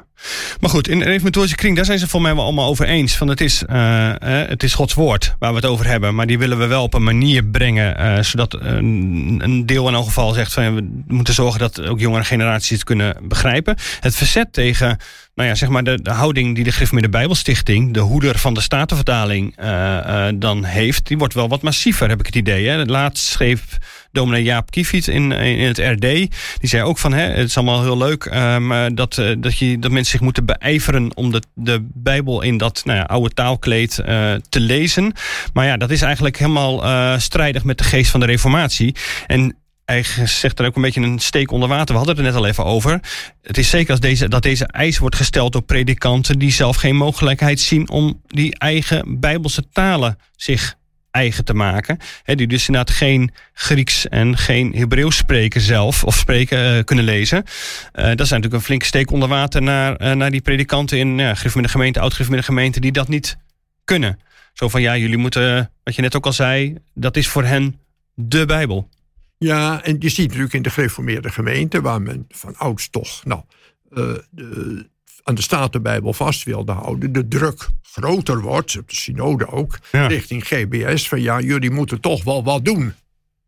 Maar 0.59 0.69
goed, 0.69 0.87
in 0.87 0.99
de 0.99 1.05
reformatorische 1.05 1.55
kring, 1.55 1.75
daar 1.75 1.85
zijn 1.85 1.99
ze 1.99 2.07
volgens 2.07 2.31
mij 2.31 2.35
wel 2.35 2.45
allemaal 2.45 2.69
over 2.69 2.85
eens. 2.85 3.15
Van 3.15 3.27
het, 3.27 3.41
is, 3.41 3.63
uh, 3.69 4.13
het 4.19 4.63
is 4.63 4.73
Gods 4.73 4.93
woord 4.93 5.35
waar 5.39 5.49
we 5.49 5.55
het 5.55 5.65
over 5.65 5.87
hebben. 5.87 6.15
Maar 6.15 6.27
die 6.27 6.37
willen 6.37 6.57
we 6.57 6.65
wel 6.65 6.83
op 6.83 6.93
een 6.93 7.03
manier 7.03 7.45
brengen. 7.45 7.99
Uh, 7.99 8.23
zodat 8.23 8.53
een, 8.53 9.39
een 9.43 9.65
deel 9.65 9.87
in 9.87 9.93
elk 9.93 10.05
geval 10.05 10.33
zegt 10.33 10.53
van 10.53 10.75
we 10.75 11.03
moeten 11.07 11.33
zorgen 11.33 11.59
dat 11.59 11.81
ook 11.81 11.99
jongere 11.99 12.23
generaties 12.23 12.69
het 12.69 12.83
kunnen 12.83 13.17
begrijpen. 13.27 13.75
Het 13.99 14.15
verzet 14.15 14.53
tegen 14.53 14.97
nou 15.35 15.49
ja, 15.49 15.55
zeg 15.55 15.69
maar 15.69 15.83
de, 15.83 15.99
houding 16.03 16.55
die 16.55 16.63
de 16.63 16.71
Gereformeerde 16.71 17.09
Bijbelstichting, 17.09 17.93
de 17.93 17.99
hoeder 17.99 18.39
van 18.39 18.53
de 18.53 18.61
Statenvertaling, 18.61 19.59
uh, 19.59 20.27
dan 20.35 20.63
heeft, 20.63 21.07
die 21.07 21.17
wordt 21.17 21.33
wel 21.33 21.47
wat 21.47 21.61
massiever, 21.61 22.09
heb 22.09 22.19
ik 22.19 22.25
het 22.25 22.35
idee. 22.35 22.67
Hè. 22.67 22.83
Laatst 22.83 23.25
schreef 23.25 23.77
dominee 24.15 24.43
Jaap 24.43 24.71
Kiefiet 24.71 25.07
in, 25.07 25.31
in 25.31 25.67
het 25.67 25.77
RD. 25.77 26.01
Die 26.01 26.29
zei 26.61 26.83
ook 26.83 26.97
van, 26.97 27.13
hè, 27.13 27.23
het 27.23 27.47
is 27.47 27.57
allemaal 27.57 27.83
heel 27.83 27.97
leuk 27.97 28.25
um, 28.25 28.95
dat, 28.95 29.21
dat, 29.37 29.57
je, 29.57 29.79
dat 29.79 29.91
mensen 29.91 30.11
zich 30.11 30.21
moeten 30.21 30.45
beijveren 30.45 31.15
om 31.15 31.31
de, 31.31 31.41
de 31.53 31.87
Bijbel 31.93 32.41
in 32.41 32.57
dat 32.57 32.81
nou 32.85 32.97
ja, 32.97 33.03
oude 33.03 33.33
taalkleed 33.33 33.99
uh, 33.99 34.33
te 34.49 34.59
lezen. 34.59 35.13
Maar 35.53 35.65
ja, 35.65 35.77
dat 35.77 35.91
is 35.91 36.01
eigenlijk 36.01 36.37
helemaal 36.37 37.19
strijdig 37.19 37.63
met 37.63 37.77
de 37.77 37.83
geest 37.83 38.11
van 38.11 38.19
de 38.19 38.25
Reformatie. 38.25 38.95
En 39.27 39.55
hij 39.85 40.03
zegt 40.25 40.59
er 40.59 40.65
ook 40.65 40.75
een 40.75 40.81
beetje 40.81 41.01
een 41.01 41.19
steek 41.19 41.51
onder 41.51 41.69
water. 41.69 41.87
We 41.87 41.97
hadden 41.97 42.15
het 42.15 42.25
er 42.25 42.31
net 42.31 42.41
al 42.41 42.47
even 42.47 42.65
over. 42.65 42.99
Het 43.41 43.57
is 43.57 43.69
zeker 43.69 43.91
als 43.91 43.99
deze, 43.99 44.27
dat 44.27 44.43
deze 44.43 44.65
eis 44.65 44.97
wordt 44.97 45.15
gesteld 45.15 45.53
door 45.53 45.61
predikanten 45.61 46.39
die 46.39 46.51
zelf 46.51 46.75
geen 46.75 46.95
mogelijkheid 46.95 47.59
zien 47.59 47.89
om 47.89 48.21
die 48.27 48.57
eigen 48.57 49.19
Bijbelse 49.19 49.63
talen 49.71 50.17
zich 50.35 50.75
eigen 51.15 51.45
te 51.45 51.53
maken. 51.53 51.97
He, 52.23 52.35
die 52.35 52.47
dus 52.47 52.67
inderdaad 52.67 52.95
geen 52.95 53.31
Grieks 53.53 54.07
en 54.07 54.37
geen 54.37 54.73
Hebreeuws 54.75 55.17
spreken 55.17 55.61
zelf 55.61 56.03
of 56.03 56.15
spreken 56.15 56.77
uh, 56.77 56.83
kunnen 56.83 57.05
lezen. 57.05 57.37
Uh, 57.37 58.05
dat 58.05 58.19
is 58.19 58.29
natuurlijk 58.29 58.53
een 58.53 58.61
flinke 58.61 58.85
steek 58.85 59.11
onder 59.11 59.29
water 59.29 59.61
naar, 59.61 60.01
uh, 60.01 60.11
naar 60.11 60.31
die 60.31 60.41
predikanten 60.41 60.97
in 60.97 61.17
ja, 61.17 61.33
de 61.33 61.67
gemeente, 61.67 61.99
oud 61.99 62.17
de 62.17 62.43
gemeente, 62.43 62.79
die 62.79 62.91
dat 62.91 63.07
niet 63.07 63.37
kunnen. 63.83 64.19
Zo 64.53 64.69
van 64.69 64.81
ja, 64.81 64.97
jullie 64.97 65.17
moeten, 65.17 65.71
wat 65.83 65.95
je 65.95 66.01
net 66.01 66.15
ook 66.15 66.25
al 66.25 66.33
zei, 66.33 66.77
dat 66.93 67.17
is 67.17 67.27
voor 67.27 67.43
hen 67.43 67.79
de 68.13 68.45
Bijbel. 68.45 68.89
Ja, 69.37 69.83
en 69.83 69.95
je 69.99 70.09
ziet 70.09 70.27
natuurlijk 70.27 70.53
in 70.53 70.61
de 70.61 70.69
gereformeerde 70.69 71.29
gemeente, 71.29 71.81
waar 71.81 72.01
men 72.01 72.25
van 72.29 72.55
ouds 72.57 72.89
toch 72.89 73.25
nou, 73.25 73.41
uh, 73.89 74.15
de, 74.29 74.89
aan 75.25 75.35
de 75.35 75.41
Statenbijbel 75.41 76.13
vast 76.13 76.43
wilde 76.43 76.71
houden, 76.71 77.13
de 77.13 77.27
druk 77.27 77.67
groter 77.81 78.41
wordt, 78.41 78.77
op 78.77 78.89
de 78.89 78.95
synode 78.95 79.47
ook, 79.47 79.79
ja. 79.91 80.07
richting 80.07 80.47
GBS, 80.47 81.07
van 81.07 81.21
ja, 81.21 81.39
jullie 81.39 81.71
moeten 81.71 81.99
toch 81.99 82.23
wel 82.23 82.43
wat 82.43 82.65
doen. 82.65 82.93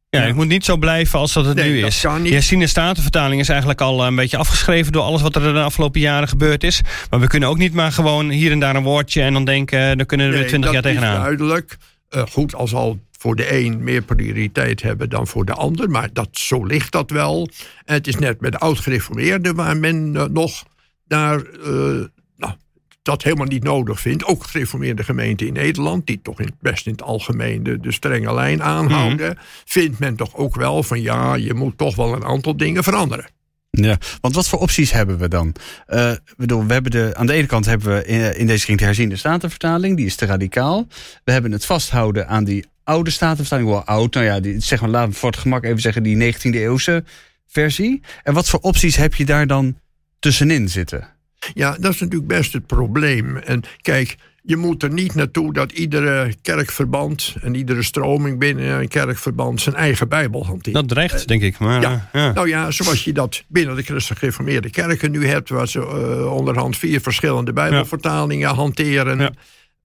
Ja, 0.10 0.22
het 0.22 0.36
moet 0.36 0.48
niet 0.48 0.66
zo 0.66 0.78
blijven 0.78 1.20
als 1.20 1.34
dat 1.34 1.46
het 1.46 1.56
nee, 1.56 1.72
nu 1.72 1.82
dat 1.82 1.90
is. 1.90 2.48
ziet 2.48 2.60
de 2.60 2.68
Statenvertaling 2.68 3.42
is 3.42 3.50
eigenlijk 3.50 3.82
al 3.82 4.06
een 4.06 4.16
beetje 4.16 4.38
afgeschreven 4.38 4.92
door 4.92 5.04
alles 5.04 5.22
wat 5.22 5.36
er 5.36 5.54
de 5.54 5.62
afgelopen 5.62 6.00
jaren 6.00 6.28
gebeurd 6.28 6.64
is. 6.64 6.82
Maar 7.10 7.20
we 7.20 7.28
kunnen 7.28 7.50
ook 7.50 7.58
niet 7.58 7.74
maar 7.74 7.92
gewoon 7.92 8.30
hier 8.30 8.52
en 8.52 8.60
daar 8.60 8.76
een 8.76 8.84
woordje 8.84 9.22
en 9.22 9.34
dan 9.34 9.46
denken, 9.46 9.98
dan 9.98 10.06
kunnen 10.06 10.28
we 10.28 10.34
er 10.34 10.40
Nee, 10.40 10.48
twintig 10.48 10.72
jaar 10.72 10.82
dat 10.82 10.92
is 10.92 10.98
tegenaan. 10.98 11.22
duidelijk. 11.22 11.78
Uh, 12.16 12.22
goed, 12.30 12.56
al 12.56 12.68
zal 12.68 13.00
voor 13.18 13.36
de 13.36 13.54
een 13.54 13.84
meer 13.84 14.02
prioriteit 14.02 14.82
hebben 14.82 15.10
dan 15.10 15.28
voor 15.28 15.46
de 15.46 15.54
ander. 15.54 15.90
Maar 15.90 16.10
dat, 16.14 16.30
zo 16.32 16.64
ligt 16.64 16.92
dat 16.92 17.10
wel. 17.10 17.50
En 17.86 17.94
het 17.94 18.08
is 18.08 18.16
net 18.16 18.42
met 18.42 18.52
de 18.52 18.58
oud-gereformeerden 18.58 19.56
waar 19.56 19.78
men 19.78 20.14
uh, 20.16 20.24
nog 20.24 20.64
daar 21.08 21.42
uh, 21.66 22.06
nou, 22.36 22.54
dat 23.02 23.24
helemaal 23.24 23.46
niet 23.46 23.64
nodig 23.64 24.00
vindt. 24.00 24.26
Ook 24.26 24.44
gereformeerde 24.44 25.04
gemeenten 25.04 25.48
in 25.48 25.54
Nederland, 25.54 26.06
die 26.08 26.20
toch 26.22 26.40
in, 26.40 26.52
best 26.62 26.86
in 26.86 26.92
het 26.92 27.02
algemeen 27.02 27.64
de, 27.64 27.80
de 27.80 27.92
strenge 27.92 28.34
lijn 28.34 28.64
aanhouden, 28.64 29.28
Mhm. 29.30 29.38
vindt 29.66 30.00
men 30.00 30.16
toch 30.16 30.36
ook 30.36 30.56
wel 30.56 30.84
van 30.84 31.02
ja, 31.02 31.36
je 31.36 31.54
moet 31.54 31.78
toch 31.78 31.96
wel 31.96 32.14
een 32.14 32.26
aantal 32.26 32.58
dingen 32.58 32.84
veranderen. 32.84 33.26
Ja, 33.70 33.98
want 34.22 34.36
wat 34.36 34.48
voor 34.50 34.60
opties 34.60 34.92
hebben 34.92 35.18
we 35.18 35.28
dan? 35.28 35.56
Uh, 35.88 36.12
bedoel, 36.38 36.66
we 36.66 36.74
hebben 36.74 36.92
de, 36.92 37.12
aan 37.16 37.26
de 37.26 37.34
ene 37.34 37.48
kant 37.48 37.66
hebben 37.66 37.96
we 37.96 38.06
in, 38.06 38.38
in 38.38 38.48
deze 38.48 38.64
kring 38.66 38.80
de 38.80 38.86
herziende 38.86 39.16
statenvertaling, 39.16 39.98
die 39.98 40.06
is 40.06 40.16
te 40.16 40.26
radicaal. 40.26 40.88
We 41.24 41.32
hebben 41.32 41.52
het 41.52 41.66
vasthouden 41.66 42.28
aan 42.28 42.44
die 42.44 42.66
oude 42.84 43.10
statenvertaling, 43.10 43.70
wel 43.70 43.84
oud, 43.84 44.14
nou 44.14 44.26
ja, 44.26 44.40
die, 44.40 44.60
zeg 44.60 44.82
maar, 44.82 44.90
laten 44.90 45.10
we 45.12 45.16
voor 45.16 45.32
het 45.32 45.40
gemak 45.40 45.64
even 45.64 45.82
zeggen, 45.82 46.04
die 46.04 46.34
19e 46.34 46.40
eeuwse 46.52 47.04
versie. 47.48 48.02
En 48.24 48.34
wat 48.34 48.50
voor 48.50 48.60
opties 48.60 48.96
heb 48.96 49.16
je 49.16 49.26
daar 49.26 49.48
dan 49.48 49.80
tussenin 50.20 50.70
zitten? 50.70 51.16
Ja, 51.54 51.78
dat 51.80 51.94
is 51.94 52.00
natuurlijk 52.00 52.28
best 52.28 52.54
het 52.54 52.66
probleem. 52.68 53.38
En 53.38 53.64
kijk, 53.82 54.18
je 54.48 54.58
moet 54.58 54.84
er 54.84 54.92
niet 54.92 55.16
naartoe 55.16 55.54
dat 55.54 55.72
iedere 55.72 56.34
kerkverband 56.42 57.36
en 57.42 57.56
iedere 57.56 57.84
stroming 57.84 58.40
binnen 58.40 58.80
een 58.80 58.88
kerkverband 58.88 59.62
zijn 59.62 59.76
eigen 59.76 60.08
Bijbel 60.08 60.46
hanteert. 60.46 60.76
Dat 60.76 60.88
dreigt, 60.88 61.28
denk 61.28 61.42
ik. 61.42 61.58
Maar, 61.58 61.82
Ja. 61.82 62.34
Nou 62.34 62.48
ja, 62.48 62.72
zoals 62.72 63.04
je 63.04 63.14
dat 63.14 63.44
binnen 63.48 63.76
de 63.76 63.82
christelijk 63.82 64.20
gereformeerde 64.20 64.70
kerken 64.70 65.12
nu 65.12 65.28
hebt, 65.28 65.50
waar 65.50 65.68
ze 65.68 65.80
uh, 65.80 66.34
onderhand 66.34 66.78
vier 66.78 67.02
verschillende 67.02 67.54
Bijbelvertalingen 67.54 68.50
hanteren. 68.50 69.20
Ja. 69.20 69.32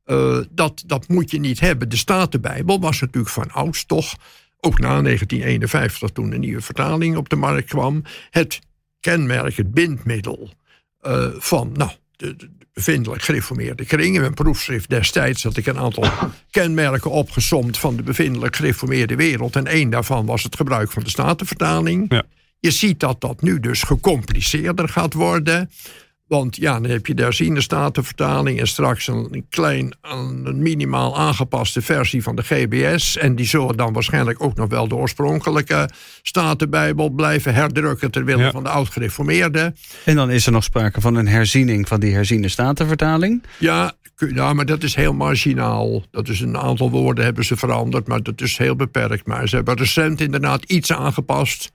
Uh, 0.07 0.39
dat, 0.51 0.83
dat 0.87 1.09
moet 1.09 1.31
je 1.31 1.41
niet 1.41 1.61
hebben. 1.61 1.89
De 1.89 1.97
Statenbijbel 1.97 2.81
was 2.81 3.01
natuurlijk 3.01 3.33
van 3.33 3.51
ouds 3.51 3.87
toch, 3.87 4.15
ook 4.61 4.79
na 4.79 5.03
1951 5.03 6.11
toen 6.11 6.31
de 6.31 6.39
nieuwe 6.39 6.61
vertaling 6.61 7.17
op 7.17 7.29
de 7.29 7.37
markt 7.37 7.69
kwam, 7.69 8.03
het 8.31 8.61
kenmerk, 9.03 9.57
het 9.57 9.75
bindmiddel 9.75 10.51
uh, 11.03 11.27
van 11.39 11.73
nou, 11.73 11.91
de, 12.17 12.37
de 12.37 12.51
bevindelijk 12.73 13.23
gereformeerde 13.23 13.85
kringen. 13.85 14.21
Mijn 14.21 14.35
proefschrift 14.35 14.89
destijds 14.89 15.43
had 15.43 15.57
ik 15.57 15.67
een 15.67 15.79
aantal 15.79 16.05
kenmerken 16.51 17.11
opgesomd 17.11 17.79
van 17.79 17.97
de 17.97 18.03
bevindelijk 18.03 18.57
gereformeerde 18.57 19.17
wereld. 19.17 19.57
En 19.57 19.67
één 19.67 19.91
daarvan 19.91 20.27
was 20.27 20.43
het 20.43 20.57
gebruik 20.57 20.91
van 20.91 21.03
de 21.03 21.11
Statenvertaling. 21.11 22.07
Ja. 22.09 22.23
Je 22.59 22.71
ziet 22.71 23.01
dat 23.01 23.21
dat 23.21 23.43
nu 23.43 23.61
dus 23.61 23.83
gecompliceerder 23.83 24.89
gaat 24.89 25.13
worden. 25.13 25.71
Want 26.33 26.57
ja, 26.57 26.81
dan 26.81 26.91
heb 26.91 27.07
je 27.07 27.15
de 27.15 27.23
herziende 27.23 27.61
statenvertaling 27.61 28.61
en 28.61 28.67
straks 28.67 29.07
een, 29.07 29.47
klein, 29.49 29.95
een 30.03 30.63
minimaal 30.63 31.19
aangepaste 31.19 31.83
versie 31.83 32.23
van 32.23 32.37
de 32.37 32.43
GBS. 32.43 33.17
En 33.17 33.37
die 33.37 33.47
zullen 33.47 33.77
dan 33.77 33.93
waarschijnlijk 33.93 34.43
ook 34.43 34.55
nog 34.55 34.69
wel 34.69 34.89
de 34.89 34.95
oorspronkelijke 34.95 35.89
Statenbijbel 36.23 37.11
blijven 37.11 37.55
herdrukken 37.55 38.11
ter 38.11 38.25
wille 38.25 38.43
Ja. 38.43 38.51
van 38.51 38.63
de 38.63 38.69
oud-gereformeerden. 38.69 39.77
En 40.05 40.17
dan 40.17 40.31
is 40.31 40.47
er 40.47 40.53
nog 40.53 40.65
sprake 40.65 41.01
van 41.01 41.15
een 41.15 41.29
herziening 41.29 41.89
van 41.89 42.01
die 42.01 42.15
herziende 42.15 42.49
statenvertaling. 42.49 43.43
Ja, 43.59 43.93
ja, 44.35 44.53
maar 44.53 44.67
dat 44.67 44.83
is 44.83 44.95
heel 44.95 45.13
marginaal. 45.13 46.03
Dat 46.11 46.29
is 46.29 46.41
een 46.41 46.59
aantal 46.59 46.91
woorden 46.91 47.25
hebben 47.25 47.45
ze 47.45 47.57
veranderd, 47.57 48.07
maar 48.07 48.23
dat 48.23 48.41
is 48.41 48.57
heel 48.57 48.77
beperkt. 48.77 49.27
Maar 49.27 49.49
ze 49.49 49.57
hebben 49.57 49.77
recent 49.77 50.21
inderdaad 50.21 50.65
iets 50.65 50.93
aangepast. 50.93 51.73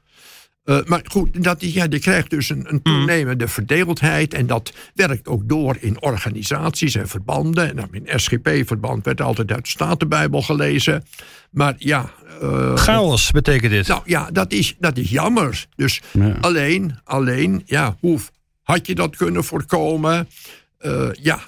Uh, 0.70 0.80
maar 0.86 1.02
goed, 1.04 1.44
dat, 1.44 1.62
ja, 1.74 1.86
je 1.90 2.00
krijgt 2.00 2.30
dus 2.30 2.50
een, 2.50 2.66
een 2.70 2.82
toenemende 2.82 3.48
verdeeldheid. 3.48 4.34
En 4.34 4.48
dat 4.48 4.74
werkt 4.94 5.28
ook 5.28 5.50
door 5.50 5.78
in 5.80 6.02
organisaties 6.02 6.96
en 6.96 7.08
verbanden. 7.08 7.70
En 7.70 7.76
dan 7.76 7.88
in 7.92 8.20
SGP-verband 8.20 9.06
werd 9.06 9.22
altijd 9.22 9.52
uit 9.52 9.64
de 9.64 9.70
Statenbijbel 9.70 10.42
gelezen. 10.42 11.04
Maar 11.52 11.76
ja. 11.78 12.10
uh, 12.44 12.76
Chaos 12.76 13.32
betekent 13.32 13.72
dit. 13.72 13.88
nou 13.88 14.02
ja, 14.06 14.30
dat 14.32 14.52
is, 14.52 14.76
dat 14.80 14.98
is 14.98 15.10
jammer. 15.10 15.66
Dus 15.76 16.02
Ja. 16.12 16.38
alleen, 16.42 17.00
alleen, 17.04 17.62
ja, 17.66 17.98
hoe 18.00 18.20
had 18.64 18.88
je 18.88 18.96
dat 18.96 19.16
kunnen 19.16 19.44
voorkomen? 19.44 20.28
Uh, 20.82 21.10
ja, 21.22 21.40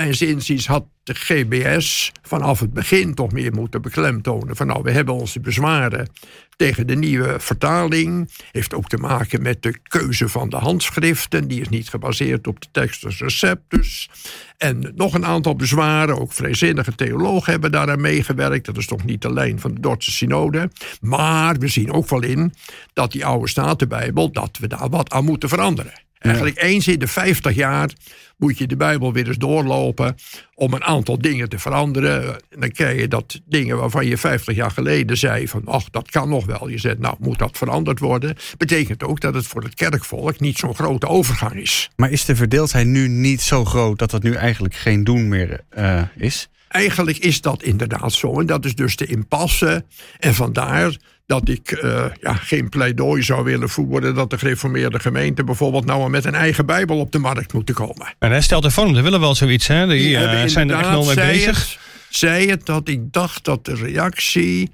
mijn 0.00 0.14
zinziens 0.14 0.66
had 0.66 0.84
de 1.02 1.14
GBS 1.14 2.12
vanaf 2.22 2.60
het 2.60 2.72
begin 2.72 3.14
toch 3.14 3.32
meer 3.32 3.52
moeten 3.52 3.82
beklemtonen. 3.82 4.56
Van 4.56 4.66
nou, 4.66 4.82
we 4.82 4.90
hebben 4.90 5.14
onze 5.14 5.40
bezwaren 5.40 6.08
tegen 6.56 6.86
de 6.86 6.96
nieuwe 6.96 7.40
vertaling. 7.40 8.30
Heeft 8.52 8.74
ook 8.74 8.88
te 8.88 8.96
maken 8.96 9.42
met 9.42 9.62
de 9.62 9.78
keuze 9.82 10.28
van 10.28 10.48
de 10.48 10.56
handschriften. 10.56 11.48
Die 11.48 11.60
is 11.60 11.68
niet 11.68 11.88
gebaseerd 11.88 12.46
op 12.46 12.60
de 12.60 12.68
Textus 12.72 13.20
Receptus. 13.20 14.10
En 14.56 14.92
nog 14.94 15.14
een 15.14 15.26
aantal 15.26 15.56
bezwaren. 15.56 16.20
Ook 16.20 16.32
vrijzinnige 16.32 16.94
theologen 16.94 17.52
hebben 17.52 17.72
daaraan 17.72 18.00
meegewerkt. 18.00 18.66
Dat 18.66 18.76
is 18.76 18.86
toch 18.86 19.04
niet 19.04 19.22
de 19.22 19.32
lijn 19.32 19.60
van 19.60 19.74
de 19.74 19.80
Dordtse 19.80 20.12
synode. 20.12 20.70
Maar 21.00 21.56
we 21.56 21.68
zien 21.68 21.92
ook 21.92 22.08
wel 22.08 22.22
in 22.22 22.54
dat 22.92 23.12
die 23.12 23.26
oude 23.26 23.48
Statenbijbel... 23.48 24.32
dat 24.32 24.58
we 24.60 24.66
daar 24.66 24.88
wat 24.88 25.10
aan 25.10 25.24
moeten 25.24 25.48
veranderen. 25.48 26.08
Eigenlijk 26.20 26.62
eens 26.62 26.88
in 26.88 26.98
de 26.98 27.06
50 27.06 27.54
jaar 27.54 27.90
moet 28.36 28.58
je 28.58 28.66
de 28.66 28.76
Bijbel 28.76 29.12
weer 29.12 29.26
eens 29.26 29.36
doorlopen 29.36 30.16
om 30.54 30.72
een 30.72 30.84
aantal 30.84 31.18
dingen 31.18 31.48
te 31.48 31.58
veranderen. 31.58 32.34
En 32.34 32.60
dan 32.60 32.70
krijg 32.70 33.00
je 33.00 33.08
dat 33.08 33.40
dingen 33.44 33.76
waarvan 33.76 34.06
je 34.06 34.16
50 34.16 34.54
jaar 34.54 34.70
geleden 34.70 35.16
zei 35.16 35.48
van 35.48 35.62
ach, 35.64 35.90
dat 35.90 36.10
kan 36.10 36.28
nog 36.28 36.46
wel. 36.46 36.68
Je 36.68 36.78
zegt 36.78 36.98
nou, 36.98 37.16
moet 37.18 37.38
dat 37.38 37.58
veranderd 37.58 37.98
worden? 37.98 38.36
Betekent 38.56 39.02
ook 39.02 39.20
dat 39.20 39.34
het 39.34 39.46
voor 39.46 39.62
het 39.62 39.74
kerkvolk 39.74 40.40
niet 40.40 40.58
zo'n 40.58 40.74
grote 40.74 41.06
overgang 41.06 41.54
is. 41.54 41.90
Maar 41.96 42.10
is 42.10 42.24
de 42.24 42.36
verdeeldheid 42.36 42.86
nu 42.86 43.08
niet 43.08 43.40
zo 43.40 43.64
groot 43.64 43.98
dat 43.98 44.10
dat 44.10 44.22
nu 44.22 44.34
eigenlijk 44.34 44.74
geen 44.74 45.04
doen 45.04 45.28
meer 45.28 45.60
uh, 45.78 46.02
is? 46.16 46.48
Eigenlijk 46.70 47.18
is 47.18 47.40
dat 47.40 47.62
inderdaad 47.62 48.12
zo. 48.12 48.40
En 48.40 48.46
dat 48.46 48.64
is 48.64 48.74
dus 48.74 48.96
de 48.96 49.06
impasse. 49.06 49.84
En 50.18 50.34
vandaar 50.34 50.96
dat 51.26 51.48
ik 51.48 51.80
uh, 51.82 52.04
ja, 52.20 52.34
geen 52.34 52.68
pleidooi 52.68 53.22
zou 53.22 53.44
willen 53.44 53.68
voeren 53.68 54.14
dat 54.14 54.30
de 54.30 54.38
gereformeerde 54.38 55.00
gemeente 55.00 55.44
bijvoorbeeld 55.44 55.84
nou 55.84 56.10
met 56.10 56.24
een 56.24 56.34
eigen 56.34 56.66
Bijbel 56.66 56.98
op 56.98 57.12
de 57.12 57.18
markt 57.18 57.52
moeten 57.52 57.74
komen. 57.74 58.14
En 58.18 58.30
hij 58.30 58.40
stelt 58.40 58.72
vorm, 58.72 58.92
dat 58.94 59.02
willen 59.02 59.20
wel 59.20 59.34
zoiets, 59.34 59.66
hè? 59.66 59.86
Die, 59.86 59.98
Die 59.98 60.16
uh, 60.16 60.42
zijn 60.46 60.70
er 60.70 60.78
echt 60.78 60.88
wel 60.88 61.04
mee 61.04 61.14
bezig. 61.14 61.58
Het, 61.58 61.78
zei 62.08 62.48
het 62.48 62.66
dat 62.66 62.88
ik 62.88 63.12
dacht 63.12 63.44
dat 63.44 63.64
de 63.64 63.74
reactie 63.74 64.70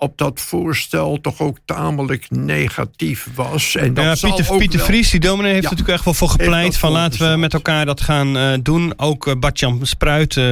op 0.00 0.18
dat 0.18 0.40
voorstel 0.40 1.20
toch 1.20 1.40
ook 1.40 1.58
tamelijk 1.64 2.26
negatief 2.30 3.28
was. 3.34 3.76
En 3.76 3.94
dat 3.94 4.04
ja, 4.04 4.28
Pieter, 4.28 4.52
ook 4.52 4.58
Pieter 4.58 4.80
Vries, 4.80 5.10
die 5.10 5.20
dominee, 5.20 5.52
heeft 5.52 5.62
Ja. 5.62 5.70
er 5.70 5.76
natuurlijk 5.76 5.96
echt 5.96 6.04
wel 6.04 6.14
voor 6.14 6.28
gepleit. 6.28 6.76
Van 6.76 6.92
laten 6.92 7.30
we 7.30 7.36
met 7.36 7.54
elkaar 7.54 7.86
dat 7.86 8.00
gaan 8.00 8.36
eh, 8.36 8.52
doen. 8.62 8.92
Ook 8.96 9.26
uh, 9.26 9.34
Bart-Jan 9.34 9.80
Spruit, 9.82 10.36
eh, 10.36 10.44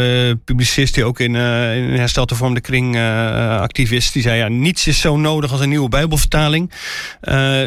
publicist 0.45 0.95
die 0.95 1.05
ook 1.05 1.21
in, 1.21 1.37
eh 1.37 1.77
in 1.77 1.99
hersteld 1.99 2.31
hervormde 2.31 2.61
kring 2.61 2.97
actief 3.61 3.91
is. 3.91 4.13
Die 4.13 4.23
zei 4.23 4.39
ja, 4.39 4.49
niets 4.49 4.87
is 4.87 5.01
zo 5.01 5.17
nodig 5.17 5.53
als 5.53 5.61
een 5.61 5.69
nieuwe 5.69 5.89
bijbelvertaling. 5.89 6.73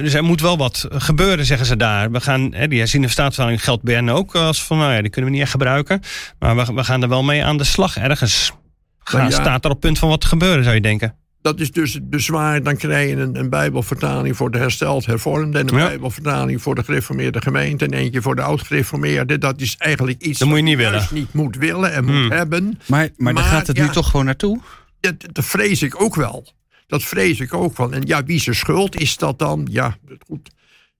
Dus 0.02 0.14
er 0.14 0.24
moet 0.24 0.42
wel 0.42 0.58
wat 0.58 0.88
gebeuren, 0.90 1.46
zeggen 1.46 1.66
ze 1.66 1.78
daar. 1.78 2.12
We 2.12 2.22
gaan, 2.22 2.54
hè, 2.54 2.68
die 2.68 2.80
herziende 2.80 3.06
verstaatsvertaling 3.06 3.64
geldt 3.64 3.84
BN 3.84 4.10
ook. 4.10 4.36
Als 4.36 4.64
van, 4.64 4.78
nou 4.78 4.94
ja, 4.94 5.02
die 5.02 5.10
kunnen 5.10 5.30
we 5.30 5.36
niet 5.36 5.46
echt 5.46 5.52
gebruiken. 5.52 6.02
Maar 6.40 6.56
we, 6.56 6.74
we 6.74 6.84
gaan 6.84 7.02
er 7.02 7.10
wel 7.10 7.24
mee 7.24 7.46
aan 7.46 7.58
de 7.58 7.64
slag 7.64 7.98
ergens. 7.98 8.52
Gaan, 9.00 9.30
ja. 9.30 9.30
Staat 9.30 9.66
er 9.66 9.72
op 9.72 9.80
punt 9.80 10.00
van 10.00 10.10
wat 10.10 10.22
te 10.22 10.28
gebeuren, 10.28 10.64
zou 10.64 10.76
je 10.76 10.82
denken. 10.82 11.16
Dat 11.42 11.60
is 11.60 11.72
dus 11.72 11.94
het 11.94 12.10
bezwaar. 12.10 12.64
Dan 12.64 12.76
krijg 12.78 13.10
je 13.10 13.16
een, 13.16 13.36
een 13.40 13.50
bijbelvertaling 13.50 14.36
voor 14.36 14.52
de 14.52 14.58
hersteld 14.58 15.06
hervormde... 15.06 15.60
en 15.60 15.70
een 15.74 15.78
Ja. 15.80 15.86
bijbelvertaling 15.88 16.62
voor 16.62 16.76
de 16.76 16.84
gereformeerde 16.84 17.42
gemeente... 17.42 17.86
en 17.86 17.94
eentje 17.94 18.22
voor 18.22 18.36
de 18.36 18.42
oud-gereformeerde. 18.42 19.38
Dat 19.38 19.62
is 19.62 19.76
eigenlijk 19.78 20.22
iets 20.22 20.40
Dat 20.40 20.48
moet 20.48 20.58
je 20.58 20.64
niet 20.64 20.78
willen. 20.78 21.08
niet 21.12 21.34
moet 21.34 21.56
willen 21.56 21.94
en 21.94 22.06
moet 22.06 22.14
Hmm. 22.16 22.32
hebben. 22.32 22.64
Maar, 22.88 23.10
maar, 23.18 23.34
daar 23.34 23.44
Maar, 23.44 23.52
gaat 23.54 23.68
het 23.68 23.78
ja. 23.78 23.86
nu 23.86 23.90
toch 23.92 24.10
gewoon 24.10 24.26
naartoe? 24.26 24.60
Dat, 25.00 25.16
dat 25.32 25.46
vrees 25.46 25.82
ik 25.82 26.02
ook 26.02 26.16
wel. 26.16 26.54
Dat 26.88 27.04
vrees 27.04 27.40
ik 27.40 27.54
ook 27.54 27.78
wel. 27.78 27.92
En 27.92 28.02
ja, 28.06 28.24
wie 28.24 28.40
zijn 28.40 28.56
schuld 28.56 29.00
is 29.00 29.18
dat 29.18 29.40
dan? 29.40 29.68
Ja, 29.72 29.98
goed. 30.28 30.50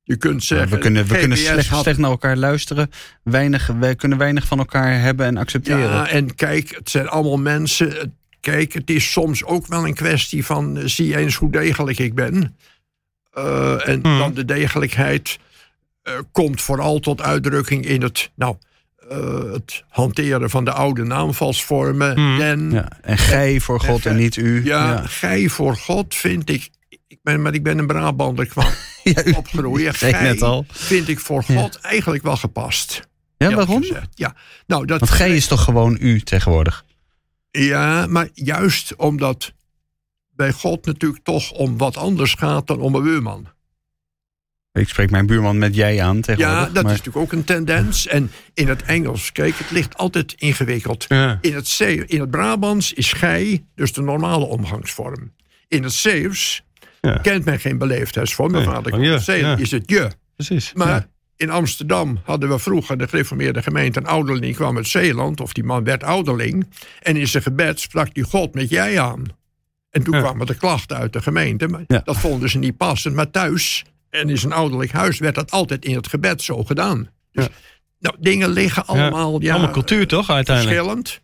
Je 0.04 0.18
kunt 0.18 0.44
zeggen... 0.44 0.70
we 0.70 0.78
kunnen, 0.78 1.06
we 1.06 1.18
kunnen 1.18 1.38
slecht, 1.38 1.68
had- 1.68 1.84
slecht 1.84 1.98
naar 1.98 2.10
elkaar 2.10 2.38
luisteren. 2.38 2.90
Weinig, 3.24 3.68
wij 3.80 3.96
kunnen 3.96 4.18
weinig 4.18 4.46
van 4.48 4.58
elkaar 4.60 5.02
hebben 5.02 5.26
en 5.26 5.38
accepteren. 5.38 5.80
Ja, 5.90 6.08
en 6.08 6.36
kijk, 6.36 6.76
het 6.76 6.90
zijn 6.90 7.08
allemaal 7.08 7.38
mensen. 7.38 8.18
Kijk, 8.42 8.74
het 8.74 8.90
is 8.90 9.12
soms 9.12 9.44
ook 9.44 9.68
wel 9.68 9.86
een 9.88 9.94
kwestie 9.94 10.46
van... 10.46 10.78
eh, 10.78 10.84
zie 10.86 11.18
eens 11.18 11.36
hoe 11.36 11.52
degelijk 11.52 12.00
ik 12.00 12.14
ben. 12.16 12.58
Eh, 13.34 13.88
en 13.88 14.00
Hmm. 14.04 14.18
dan 14.18 14.34
de 14.34 14.46
degelijkheid 14.46 15.40
eh, 16.02 16.14
komt 16.32 16.62
vooral 16.62 17.00
tot 17.00 17.22
uitdrukking 17.22 17.86
in 17.86 18.02
het... 18.02 18.32
Nou, 18.36 18.56
eh, 19.10 19.52
het 19.52 19.84
hanteren 19.90 20.50
van 20.50 20.66
de 20.66 20.72
oude 20.72 21.04
naamvalsvormen. 21.04 22.14
Hmm. 22.16 22.42
En 22.42 22.72
Ja, 22.72 22.88
en 23.02 23.18
gij 23.18 23.60
voor 23.60 23.80
God 23.80 24.06
en 24.06 24.16
niet 24.16 24.36
u. 24.36 24.64
ja, 24.66 24.92
ja. 24.92 25.02
gij 25.06 25.48
voor 25.48 25.76
God 25.76 26.16
vind 26.16 26.50
ik... 26.50 26.70
ik 27.08 27.20
ben, 27.24 27.42
maar 27.42 27.54
ik 27.54 27.64
ben 27.64 27.78
een 27.78 27.88
Brabander 27.88 28.46
kwam 28.46 28.66
Ja, 29.04 29.26
u- 29.26 29.34
zei 29.94 30.14
Gij 30.14 30.22
net 30.22 30.42
al. 30.42 30.66
vind 30.70 31.08
ik 31.08 31.20
voor 31.20 31.44
God 31.44 31.76
eigenlijk 31.76 32.24
wel 32.24 32.38
gepast. 32.38 33.08
Ja, 33.38 33.54
waarom? 33.54 33.82
gezegd. 33.82 34.08
Ja, 34.16 34.36
nou, 34.68 34.86
dat, 34.86 35.00
Want 35.00 35.12
gij 35.12 35.36
is 35.36 35.48
toch 35.48 35.64
gewoon 35.64 35.98
u 36.00 36.22
tegenwoordig? 36.22 36.86
Ja, 37.52 38.06
maar 38.08 38.30
juist 38.34 38.96
omdat 38.96 39.54
bij 40.30 40.52
God 40.52 40.86
natuurlijk 40.86 41.24
toch 41.24 41.52
om 41.52 41.78
wat 41.78 41.98
anders 41.98 42.34
gaat 42.34 42.68
dan 42.68 42.80
om 42.80 42.96
een 42.96 43.04
buurman. 43.04 43.48
Ik 44.74 44.90
spreek 44.90 45.12
mijn 45.12 45.26
buurman 45.26 45.58
met 45.58 45.76
jij 45.76 46.02
aan 46.02 46.22
tegenwoordig. 46.22 46.58
Ja, 46.68 46.74
dat 46.74 46.84
maar- 46.84 46.92
is 46.94 46.98
natuurlijk 46.98 47.26
ook 47.26 47.32
een 47.32 47.44
tendens. 47.44 48.08
En 48.08 48.32
in 48.54 48.68
het 48.68 48.82
Engels, 48.84 49.32
kijk, 49.32 49.58
het 49.58 49.72
ligt 49.72 49.98
altijd 49.98 50.34
ingewikkeld. 50.34 51.06
Ja. 51.08 51.38
In 51.42 51.54
het, 51.54 51.68
Zee- 51.68 52.06
in 52.06 52.20
het 52.20 52.32
Brabants 52.32 52.94
is 52.94 53.14
gij 53.14 53.66
dus 53.76 53.94
de 53.94 54.02
normale 54.02 54.46
omgangsvorm. 54.46 55.34
In 55.68 55.84
het 55.84 55.94
Zeeuws 55.94 56.64
Ja. 57.02 57.18
kent 57.18 57.46
men 57.46 57.60
geen 57.60 57.78
beleefdheidsvorm. 57.78 58.52
Mijn 58.52 58.64
Nee, 58.66 58.74
vader 58.74 59.02
ja. 59.38 59.58
is 59.58 59.72
het 59.72 59.90
je. 59.90 60.10
Precies. 60.36 60.74
Maar. 60.74 61.08
In 61.40 61.50
Amsterdam 61.50 62.20
hadden 62.24 62.50
we 62.50 62.60
vroeger 62.60 62.98
de 62.98 63.08
gereformeerde 63.08 63.62
gemeente... 63.62 64.00
een 64.00 64.06
ouderling 64.06 64.56
kwam 64.56 64.78
uit 64.78 64.88
Zeeland, 64.88 65.40
of 65.42 65.54
die 65.54 65.64
man 65.64 65.84
werd 65.84 66.04
ouderling... 66.04 66.70
en 67.02 67.18
in 67.18 67.28
zijn 67.28 67.44
gebed 67.44 67.80
sprak 67.80 68.14
die 68.14 68.24
God 68.24 68.54
met 68.54 68.70
jij 68.70 69.00
aan. 69.00 69.24
En 69.90 70.04
toen 70.04 70.16
Ja. 70.16 70.22
kwamen 70.22 70.46
de 70.46 70.56
klachten 70.56 70.98
uit 70.98 71.14
de 71.14 71.22
gemeente. 71.22 71.68
Maar 71.68 71.84
Ja. 71.88 72.02
Dat 72.04 72.18
vonden 72.18 72.50
ze 72.50 72.58
niet 72.58 72.78
passend. 72.78 73.16
Maar 73.16 73.30
thuis 73.32 73.86
en 74.10 74.30
in 74.30 74.38
zijn 74.38 74.54
ouderlijk 74.54 74.92
huis 74.92 75.20
werd 75.20 75.36
dat 75.36 75.52
altijd 75.52 75.86
in 75.86 75.96
het 75.96 76.08
gebed 76.08 76.42
zo 76.42 76.64
gedaan. 76.64 77.10
Dus 77.32 77.46
Ja. 77.46 77.52
nou, 78.00 78.16
dingen 78.20 78.50
liggen 78.50 78.86
allemaal... 78.86 79.42
Ja, 79.42 79.54
Allemaal 79.54 79.72
cultuur 79.72 80.08
toch, 80.08 80.30
uiteindelijk? 80.30 80.76
verschillend. 80.78 81.22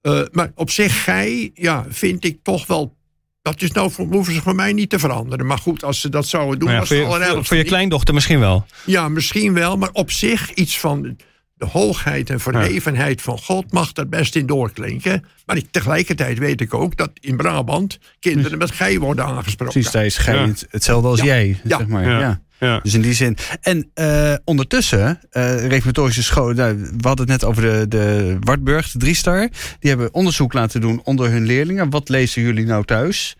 Eh, 0.00 0.22
maar 0.32 0.52
op 0.54 0.70
zich, 0.70 1.04
gij, 1.04 1.50
ja, 1.54 1.84
vind 1.88 2.24
ik 2.24 2.38
toch 2.42 2.66
wel... 2.66 2.96
Dat 3.42 3.62
is 3.62 3.70
nou, 3.72 3.90
voor- 3.90 4.06
hoeven 4.06 4.34
ze 4.34 4.40
voor 4.42 4.54
mij 4.54 4.72
niet 4.72 4.90
te 4.90 4.98
veranderen. 4.98 5.46
Maar 5.46 5.58
goed, 5.58 5.84
als 5.84 6.00
ze 6.00 6.08
dat 6.08 6.26
zouden 6.26 6.58
doen... 6.58 6.70
Ja, 6.70 6.78
was 6.78 6.88
voor, 6.88 6.96
het 6.96 7.26
je, 7.26 7.32
voor, 7.32 7.44
voor 7.44 7.56
je 7.56 7.64
kleindochter 7.64 8.14
misschien 8.14 8.40
wel. 8.40 8.66
Ja, 8.84 9.08
misschien 9.08 9.54
wel, 9.54 9.76
maar 9.76 9.90
op 9.92 10.10
zich 10.10 10.50
iets 10.52 10.78
van 10.78 11.16
de 11.54 11.66
hoogheid 11.66 12.30
en 12.30 12.40
verhevenheid 12.40 13.22
van 13.22 13.38
God 13.38 13.72
mag 13.72 13.90
er 13.94 14.08
best 14.08 14.36
in 14.36 14.46
doorklinken. 14.46 15.24
Maar 15.46 15.56
ik, 15.56 15.66
tegelijkertijd 15.70 16.38
weet 16.38 16.60
ik 16.60 16.74
ook 16.74 16.96
dat 16.96 17.10
in 17.20 17.36
Brabant 17.36 17.98
kinderen 18.20 18.58
met 18.58 18.70
gij 18.70 18.98
worden 18.98 19.24
aangesproken. 19.24 19.72
Precies, 19.74 19.92
daar 19.92 20.04
is 20.04 20.16
gij 20.16 20.34
Ja. 20.34 20.52
hetzelfde 20.70 21.08
als 21.08 21.18
Ja. 21.18 21.24
jij, 21.24 21.60
Ja. 21.64 21.78
zeg 21.78 21.86
maar. 21.86 22.04
Ja. 22.20 22.40
Ja. 22.60 22.80
Dus 22.82 22.94
in 22.94 23.02
die 23.02 23.14
zin. 23.14 23.36
En 23.60 23.90
eh, 23.94 24.34
ondertussen, 24.44 25.20
eh 25.30 25.66
reformatorische 25.66 26.22
scholen, 26.22 26.56
nou, 26.56 26.76
we 26.76 27.08
hadden 27.08 27.30
het 27.30 27.40
net 27.40 27.44
over 27.44 27.62
de, 27.62 27.88
de 27.88 28.36
Wartburg, 28.40 28.90
de 28.90 28.98
Driestar. 28.98 29.48
Die 29.78 29.90
hebben 29.90 30.14
onderzoek 30.14 30.52
laten 30.52 30.80
doen 30.80 31.00
onder 31.04 31.30
hun 31.30 31.44
leerlingen. 31.44 31.90
Wat 31.90 32.08
lezen 32.08 32.42
jullie 32.42 32.66
nou 32.66 32.84
thuis? 32.84 33.36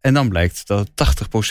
En 0.00 0.14
dan 0.14 0.28
blijkt 0.28 0.66
dat 0.66 0.88
80% 0.88 0.92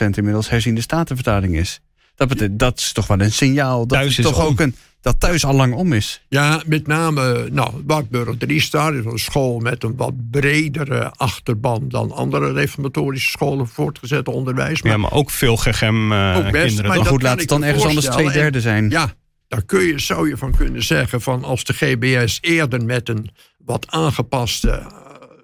inmiddels 0.09 0.49
herziende 0.49 0.81
statenvertaling 0.81 1.55
is. 1.57 1.81
Dat, 2.15 2.27
betekent, 2.27 2.59
dat 2.59 2.77
is 2.77 2.91
toch 2.91 3.07
wel 3.07 3.19
een 3.19 3.31
signaal 3.31 3.87
dat 3.87 3.97
Thuis 3.97 4.17
het 4.17 4.25
is 4.25 4.31
toch 4.31 4.41
om. 4.45 4.51
ook 4.51 4.59
een, 4.59 4.75
dat 5.01 5.19
thuis 5.19 5.45
al 5.45 5.53
lang 5.53 5.73
om 5.73 5.93
is. 5.93 6.21
Ja, 6.29 6.61
met 6.65 6.87
name, 6.87 7.47
nou, 7.51 7.83
Wartburg 7.85 8.37
Driestar 8.37 8.95
is 8.95 9.05
een 9.05 9.17
school 9.17 9.59
met 9.59 9.83
een 9.83 9.95
wat 9.95 10.29
bredere 10.31 11.11
achterban 11.15 11.89
dan 11.89 12.11
andere 12.11 12.51
reformatorische 12.51 13.29
scholen 13.29 13.65
voor 13.65 13.75
voortgezet 13.75 14.27
onderwijs. 14.27 14.79
ja, 14.79 14.97
maar 14.97 15.11
ook 15.11 15.29
veel 15.29 15.57
GGM 15.57 16.11
eh 16.11 16.35
Ook 16.37 16.51
best, 16.51 16.65
kinderen. 16.65 16.87
maar 16.89 16.97
Maar 16.97 17.07
goed, 17.07 17.21
laat 17.21 17.39
het 17.39 17.49
dan 17.49 17.63
ergens 17.63 17.85
anders 17.85 18.05
twee 18.05 18.31
derde 18.31 18.61
zijn. 18.61 18.89
Ja, 18.89 19.13
daar 19.47 19.63
kun 19.63 19.83
je, 19.83 19.99
zou 19.99 20.29
je 20.29 20.37
van 20.37 20.55
kunnen 20.55 20.83
zeggen 20.83 21.21
van 21.21 21.43
als 21.43 21.63
de 21.63 21.73
GBS 21.73 22.37
eerder 22.41 22.85
met 22.85 23.09
een 23.09 23.29
wat 23.57 23.85
aangepaste 23.89 24.69
eh, 24.71 24.85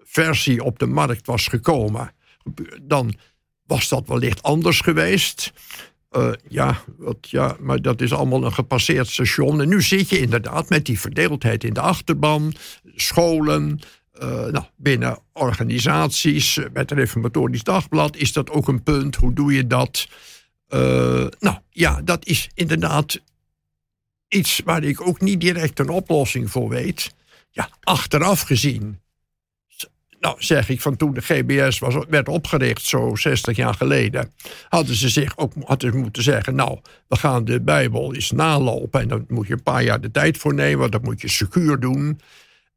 versie 0.03 0.63
op 0.63 0.79
de 0.79 0.87
markt 0.87 1.25
was 1.27 1.47
gekomen, 1.47 2.11
dan 2.81 3.13
was 3.65 3.89
dat 3.89 4.03
wellicht 4.07 4.43
anders 4.43 4.79
geweest. 4.79 5.51
Eh, 6.09 6.31
ja, 6.47 6.83
wat, 6.97 7.29
ja, 7.29 7.55
maar 7.59 7.81
dat 7.81 8.01
is 8.01 8.13
allemaal 8.13 8.43
een 8.43 8.53
gepasseerd 8.53 9.07
station. 9.07 9.61
En 9.61 9.69
nu 9.69 9.81
zit 9.81 10.09
je 10.09 10.19
inderdaad 10.19 10.69
met 10.69 10.85
die 10.85 10.99
verdeeldheid 10.99 11.63
in 11.63 11.73
de 11.73 11.81
achterban, 11.81 12.53
scholen. 12.95 13.79
eh, 14.11 14.45
nou, 14.45 14.65
binnen 14.75 15.19
organisaties, 15.33 16.57
eh, 16.57 16.63
met 16.73 16.89
het 16.89 16.99
Reformatorisch 16.99 17.63
Dagblad 17.63 18.15
is 18.15 18.33
dat 18.33 18.49
ook 18.49 18.67
een 18.67 18.83
punt. 18.83 19.15
Hoe 19.15 19.33
doe 19.33 19.53
je 19.53 19.67
dat? 19.67 20.07
Nou 21.39 21.57
ja, 21.69 22.01
dat 22.01 22.25
is 22.25 22.49
inderdaad 22.53 23.19
iets 24.27 24.61
waar 24.65 24.83
ik 24.83 25.01
ook 25.01 25.21
niet 25.21 25.41
direct 25.41 25.79
een 25.79 25.89
oplossing 25.89 26.51
voor 26.51 26.69
weet. 26.69 27.13
Ja, 27.49 27.69
achteraf 27.83 28.41
gezien. 28.41 28.99
Nou, 30.19 30.35
zeg 30.37 30.69
ik 30.69 30.81
van 30.81 30.95
toen 30.95 31.13
de 31.13 31.21
GBS 31.21 31.79
was, 31.79 31.95
werd 32.09 32.27
opgericht, 32.27 32.85
zo 32.85 33.15
60 33.15 33.55
jaar 33.55 33.73
geleden, 33.73 34.33
hadden 34.69 34.95
ze 34.95 35.09
zich 35.09 35.37
ook 35.37 35.53
hadden 35.63 35.91
ze 35.91 35.97
moeten 35.97 36.23
zeggen: 36.23 36.55
Nou, 36.55 36.79
we 37.07 37.15
gaan 37.15 37.45
de 37.45 37.61
Bijbel 37.61 38.13
eens 38.13 38.31
nalopen. 38.31 39.01
En 39.01 39.07
dan 39.07 39.25
moet 39.27 39.47
je 39.47 39.53
een 39.53 39.63
paar 39.63 39.83
jaar 39.83 40.01
de 40.01 40.11
tijd 40.11 40.37
voor 40.37 40.53
nemen, 40.53 40.79
want 40.79 40.91
dat 40.91 41.03
moet 41.03 41.21
je 41.21 41.27
secuur 41.27 41.79
doen. 41.79 42.19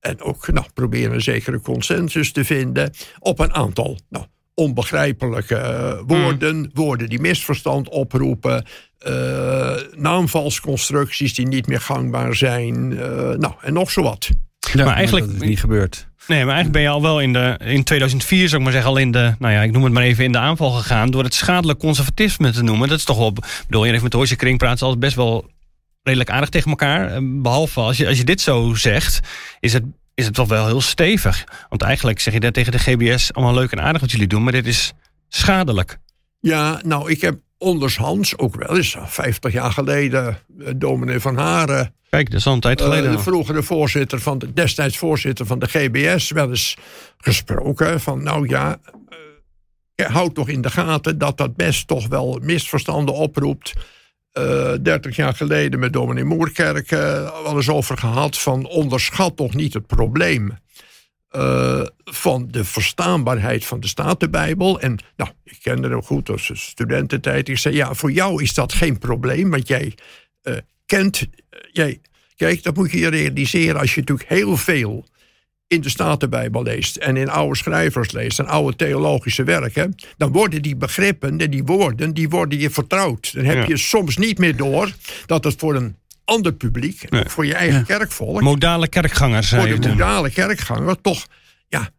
En 0.00 0.20
ook 0.20 0.52
nou, 0.52 0.66
proberen 0.74 1.14
een 1.14 1.20
zekere 1.20 1.60
consensus 1.60 2.32
te 2.32 2.44
vinden 2.44 2.90
op 3.18 3.38
een 3.38 3.54
aantal 3.54 3.98
nou, 4.08 4.24
onbegrijpelijke 4.54 5.56
eh, 5.56 6.00
woorden. 6.06 6.70
Woorden 6.74 7.08
die 7.08 7.20
misverstand 7.20 7.88
oproepen. 7.88 8.64
eh, 8.98 9.76
naamvalsconstructies 9.96 11.34
die 11.34 11.46
niet 11.46 11.66
meer 11.66 11.80
gangbaar 11.80 12.34
zijn. 12.34 12.98
eh, 12.98 13.30
nou, 13.30 13.54
en 13.60 13.72
nog 13.72 13.90
zo 13.90 14.02
wat. 14.02 14.30
Ja, 14.72 14.84
maar 14.84 14.94
eigenlijk- 14.94 15.26
dat 15.26 15.42
is 15.42 15.48
niet 15.48 15.60
gebeurd. 15.60 16.10
Nee, 16.26 16.44
maar 16.44 16.54
eigenlijk 16.54 16.72
ben 16.72 16.82
je 16.82 16.88
al 16.88 17.02
wel 17.02 17.20
in, 17.20 17.32
de, 17.32 17.58
in 17.64 17.84
2004, 17.84 18.48
zou 18.48 18.56
ik 18.56 18.62
maar 18.62 18.72
zeggen, 18.72 18.90
al 18.90 18.96
in 18.96 19.12
de, 19.12 19.34
nou 19.38 19.52
ja, 19.52 19.62
ik 19.62 19.72
noem 19.72 19.84
het 19.84 19.92
maar 19.92 20.02
even 20.02 20.24
in 20.24 20.32
de 20.32 20.38
aanval 20.38 20.70
gegaan. 20.70 21.10
Door 21.10 21.24
het 21.24 21.34
schadelijk 21.34 21.78
conservatisme 21.78 22.50
te 22.50 22.62
noemen. 22.62 22.88
Dat 22.88 22.98
is 22.98 23.04
toch 23.04 23.18
wel, 23.18 23.28
ik 23.28 23.34
bedoel, 23.66 23.80
in 23.80 23.86
de 23.86 23.92
reformatorische 23.92 24.36
kring 24.36 24.58
praten 24.58 24.78
ze 24.78 24.84
altijd 24.84 25.02
best 25.02 25.16
wel 25.16 25.50
redelijk 26.02 26.30
aardig 26.30 26.48
tegen 26.48 26.70
elkaar. 26.70 27.18
Behalve 27.22 27.80
als 27.80 27.96
je, 27.96 28.06
als 28.08 28.18
je 28.18 28.24
dit 28.24 28.40
zo 28.40 28.74
zegt, 28.74 29.20
is 29.60 29.72
het, 29.72 29.84
is 30.14 30.24
het 30.24 30.34
toch 30.34 30.48
wel 30.48 30.66
heel 30.66 30.80
stevig. 30.80 31.44
Want 31.68 31.82
eigenlijk 31.82 32.20
zeg 32.20 32.34
je 32.34 32.40
dat 32.40 32.54
tegen 32.54 32.72
de 32.72 32.78
GBS 32.78 33.32
allemaal 33.32 33.54
leuk 33.54 33.72
en 33.72 33.80
aardig 33.82 34.00
wat 34.00 34.10
jullie 34.10 34.26
doen, 34.26 34.42
maar 34.42 34.52
dit 34.52 34.66
is 34.66 34.92
schadelijk. 35.28 35.98
Ja, 36.40 36.80
nou, 36.84 37.10
ik 37.10 37.20
heb 37.20 37.38
ondershands 37.62 38.38
ook 38.38 38.54
wel 38.54 38.76
eens, 38.76 38.96
50 39.04 39.52
jaar 39.52 39.72
geleden, 39.72 40.38
dominee 40.76 41.20
van 41.20 41.36
Haren. 41.36 41.94
Kijk, 42.08 42.30
dat 42.30 42.38
is 42.38 42.46
al 42.46 42.52
een 42.52 42.60
tijd 42.60 42.80
geleden. 42.80 43.10
Uh, 43.10 43.16
de 43.16 43.22
vroegere 43.22 43.62
voorzitter 43.62 44.20
van 44.20 44.38
de, 44.38 44.52
destijds 44.52 44.98
voorzitter 44.98 45.46
van 45.46 45.58
de 45.58 45.66
GBS, 45.66 46.30
wel 46.30 46.48
eens 46.48 46.76
gesproken 47.16 48.00
van, 48.00 48.22
nou 48.22 48.48
ja, 48.48 48.78
uh, 49.96 50.06
houd 50.06 50.34
toch 50.34 50.48
in 50.48 50.60
de 50.60 50.70
gaten 50.70 51.18
dat 51.18 51.38
dat 51.38 51.56
best 51.56 51.86
toch 51.86 52.08
wel 52.08 52.38
misverstanden 52.42 53.14
oproept. 53.14 53.72
Uh, 54.38 54.72
30 54.82 55.16
jaar 55.16 55.34
geleden 55.34 55.80
met 55.80 55.92
dominee 55.92 56.24
Moerkerk 56.24 56.90
wel 56.90 57.56
eens 57.56 57.68
over 57.68 57.98
gehad 57.98 58.38
van 58.38 58.66
onderschat 58.66 59.36
toch 59.36 59.54
niet 59.54 59.74
het 59.74 59.86
probleem. 59.86 60.58
Uh, 61.36 61.82
van 62.04 62.48
de 62.50 62.64
verstaanbaarheid 62.64 63.64
van 63.64 63.80
de 63.80 63.86
Statenbijbel. 63.86 64.80
En 64.80 64.98
nou, 65.16 65.30
ik 65.44 65.58
kende 65.62 65.88
hem 65.88 66.02
goed 66.02 66.28
als 66.28 66.50
studententijd. 66.54 67.48
Ik 67.48 67.58
zei, 67.58 67.74
ja, 67.74 67.94
voor 67.94 68.12
jou 68.12 68.42
is 68.42 68.54
dat 68.54 68.72
geen 68.72 68.98
probleem, 68.98 69.50
want 69.50 69.68
jij 69.68 69.94
uh, 70.42 70.56
kent... 70.86 71.20
Uh, 71.20 71.60
jij, 71.72 72.00
kijk, 72.36 72.62
dat 72.62 72.76
moet 72.76 72.90
je 72.90 72.98
je 72.98 73.08
realiseren 73.08 73.80
als 73.80 73.94
je 73.94 74.00
natuurlijk 74.00 74.28
heel 74.28 74.56
veel 74.56 75.04
in 75.66 75.80
de 75.80 75.88
Statenbijbel 75.88 76.62
leest... 76.62 76.96
en 76.96 77.16
in 77.16 77.30
oude 77.30 77.56
schrijvers 77.56 78.10
leest 78.10 78.38
en 78.38 78.46
oude 78.46 78.76
theologische 78.76 79.44
werken... 79.44 79.94
dan 80.16 80.32
worden 80.32 80.62
die 80.62 80.76
begrippen 80.76 81.40
en 81.40 81.50
die 81.50 81.64
woorden, 81.64 82.14
die 82.14 82.28
worden 82.28 82.58
je 82.58 82.70
vertrouwd. 82.70 83.34
Dan 83.34 83.44
heb 83.44 83.56
ja. 83.56 83.64
je 83.66 83.76
soms 83.76 84.16
niet 84.16 84.38
meer 84.38 84.56
door 84.56 84.92
dat 85.26 85.44
het 85.44 85.54
voor 85.58 85.74
een 85.74 85.96
ander 86.32 86.52
publiek, 86.52 87.10
nee. 87.10 87.28
voor 87.28 87.46
je 87.46 87.54
eigen 87.54 87.78
ja. 87.78 87.84
kerkvolk. 87.84 88.40
Modale 88.40 88.88
kerkgangers. 88.88 89.48
Voor 89.48 89.80
de 89.80 89.88
modale 89.88 90.30
kerkganger 90.30 91.00
toch, 91.00 91.26
ja, 91.68 91.90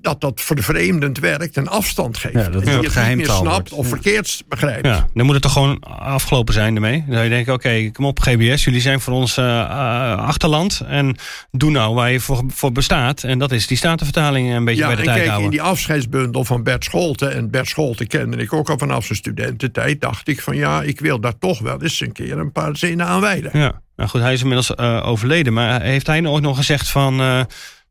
dat 0.00 0.20
dat 0.20 0.40
vervreemdend 0.40 1.18
werkt 1.18 1.56
en 1.56 1.68
afstand 1.68 2.16
geeft. 2.18 2.34
Ja, 2.34 2.48
dat 2.48 2.64
je 2.64 2.70
het 2.70 3.08
niet 3.08 3.16
meer 3.16 3.30
snapt 3.30 3.72
of 3.72 3.88
verkeerd 3.88 4.42
begrijpt. 4.48 4.86
Ja, 4.86 5.08
dan 5.14 5.24
moet 5.24 5.34
het 5.34 5.42
toch 5.42 5.52
gewoon 5.52 5.80
afgelopen 5.80 6.54
zijn 6.54 6.74
ermee. 6.74 7.04
Dan 7.08 7.22
je 7.22 7.28
denkt, 7.28 7.48
oké, 7.48 7.66
okay, 7.66 7.90
kom 7.90 8.04
op 8.04 8.20
GBS, 8.20 8.64
jullie 8.64 8.80
zijn 8.80 9.00
voor 9.00 9.12
ons 9.12 9.38
uh, 9.38 10.16
achterland. 10.18 10.82
En 10.86 11.16
doe 11.50 11.70
nou 11.70 11.94
waar 11.94 12.12
je 12.12 12.20
voor, 12.20 12.44
voor 12.48 12.72
bestaat. 12.72 13.22
En 13.22 13.38
dat 13.38 13.52
is 13.52 13.66
die 13.66 13.76
statenvertaling 13.76 14.54
een 14.54 14.64
beetje 14.64 14.80
ja, 14.80 14.86
bij 14.86 14.96
de 14.96 15.02
en 15.02 15.06
tijd 15.06 15.18
kijk, 15.18 15.30
houden. 15.30 15.52
in 15.52 15.58
die 15.58 15.68
afscheidsbundel 15.68 16.44
van 16.44 16.62
Bert 16.62 16.84
Scholte... 16.84 17.26
en 17.26 17.50
Bert 17.50 17.68
Scholte 17.68 18.06
kende 18.06 18.36
ik 18.36 18.52
ook 18.52 18.70
al 18.70 18.78
vanaf 18.78 19.04
zijn 19.04 19.18
studententijd... 19.18 20.00
dacht 20.00 20.28
ik 20.28 20.40
van 20.42 20.56
ja, 20.56 20.82
ik 20.82 21.00
wil 21.00 21.20
daar 21.20 21.38
toch 21.38 21.58
wel 21.58 21.82
eens 21.82 22.00
een 22.00 22.12
keer 22.12 22.38
een 22.38 22.52
paar 22.52 22.76
zinnen 22.76 23.06
aan 23.06 23.20
wijden. 23.20 23.50
Ja, 23.52 23.80
nou 23.96 24.10
goed, 24.10 24.20
hij 24.20 24.32
is 24.32 24.40
inmiddels 24.40 24.70
uh, 24.80 25.06
overleden. 25.06 25.52
Maar 25.52 25.82
heeft 25.82 26.06
hij 26.06 26.26
ook 26.26 26.40
nog 26.40 26.56
gezegd 26.56 26.88
van... 26.88 27.20
Uh, 27.20 27.40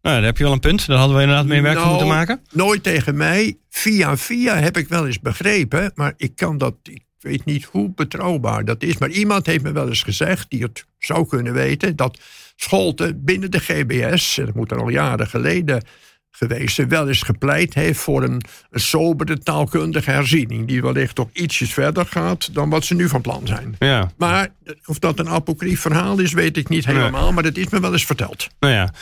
nou, 0.06 0.18
daar 0.18 0.26
heb 0.26 0.38
je 0.38 0.44
wel 0.44 0.54
een 0.54 0.60
punt. 0.60 0.88
Daar 0.88 0.98
hadden 0.98 1.16
we 1.16 1.22
inderdaad 1.22 1.46
meer 1.46 1.62
werk 1.62 1.76
nou, 1.76 1.88
van 1.88 1.96
moeten 1.96 2.16
maken. 2.16 2.42
Nooit 2.52 2.84
tegen 2.84 3.18
mij. 3.18 3.58
Via 3.70 4.18
via 4.18 4.56
heb 4.56 4.78
ik 4.78 4.88
wel 4.88 5.06
eens 5.06 5.20
begrepen. 5.20 5.92
Maar 5.96 6.14
ik 6.18 6.36
kan 6.36 6.58
dat. 6.58 6.76
Ik 6.84 7.04
weet 7.20 7.46
niet 7.46 7.64
hoe 7.64 7.92
betrouwbaar 7.96 8.66
dat 8.66 8.84
is. 8.84 8.98
Maar 8.98 9.10
iemand 9.10 9.46
heeft 9.46 9.64
me 9.64 9.72
wel 9.72 9.88
eens 9.88 10.04
gezegd, 10.04 10.50
die 10.50 10.62
het 10.62 10.86
zou 11.00 11.28
kunnen 11.28 11.54
weten, 11.54 11.96
dat 11.96 12.20
Scholte 12.56 13.16
binnen 13.16 13.52
de 13.52 13.60
GBS, 13.60 14.36
dat 14.36 14.56
moet 14.56 14.72
er 14.72 14.80
al 14.80 14.90
jaren 14.90 15.28
geleden 15.28 15.84
geweest 16.32 16.88
wel 16.88 17.08
eens 17.08 17.22
gepleit 17.22 17.74
heeft 17.74 18.00
voor 18.00 18.24
een, 18.24 18.42
een 18.70 18.80
sobere 18.80 19.38
taalkundige 19.38 20.12
herziening. 20.12 20.68
Die 20.68 20.82
wellicht 20.82 21.16
toch 21.16 21.30
ietsjes 21.34 21.74
verder 21.74 22.06
gaat 22.06 22.54
dan 22.54 22.70
wat 22.70 22.86
ze 22.86 22.96
nu 22.96 23.08
van 23.08 23.22
plan 23.22 23.48
zijn. 23.48 23.76
Ja. 23.80 24.12
Maar 24.18 24.48
of 24.86 25.00
dat 25.00 25.20
een 25.20 25.30
apocrief 25.30 25.82
verhaal 25.82 26.20
is, 26.20 26.34
weet 26.34 26.58
ik 26.58 26.70
niet 26.70 26.86
helemaal. 26.86 27.32
Maar 27.32 27.44
dat 27.44 27.58
is 27.58 27.70
me 27.70 27.80
wel 27.80 27.94
eens 27.94 28.06
verteld. 28.06 28.48
Nou 28.60 28.74
ja. 28.74 28.94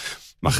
Maar 0.44 0.54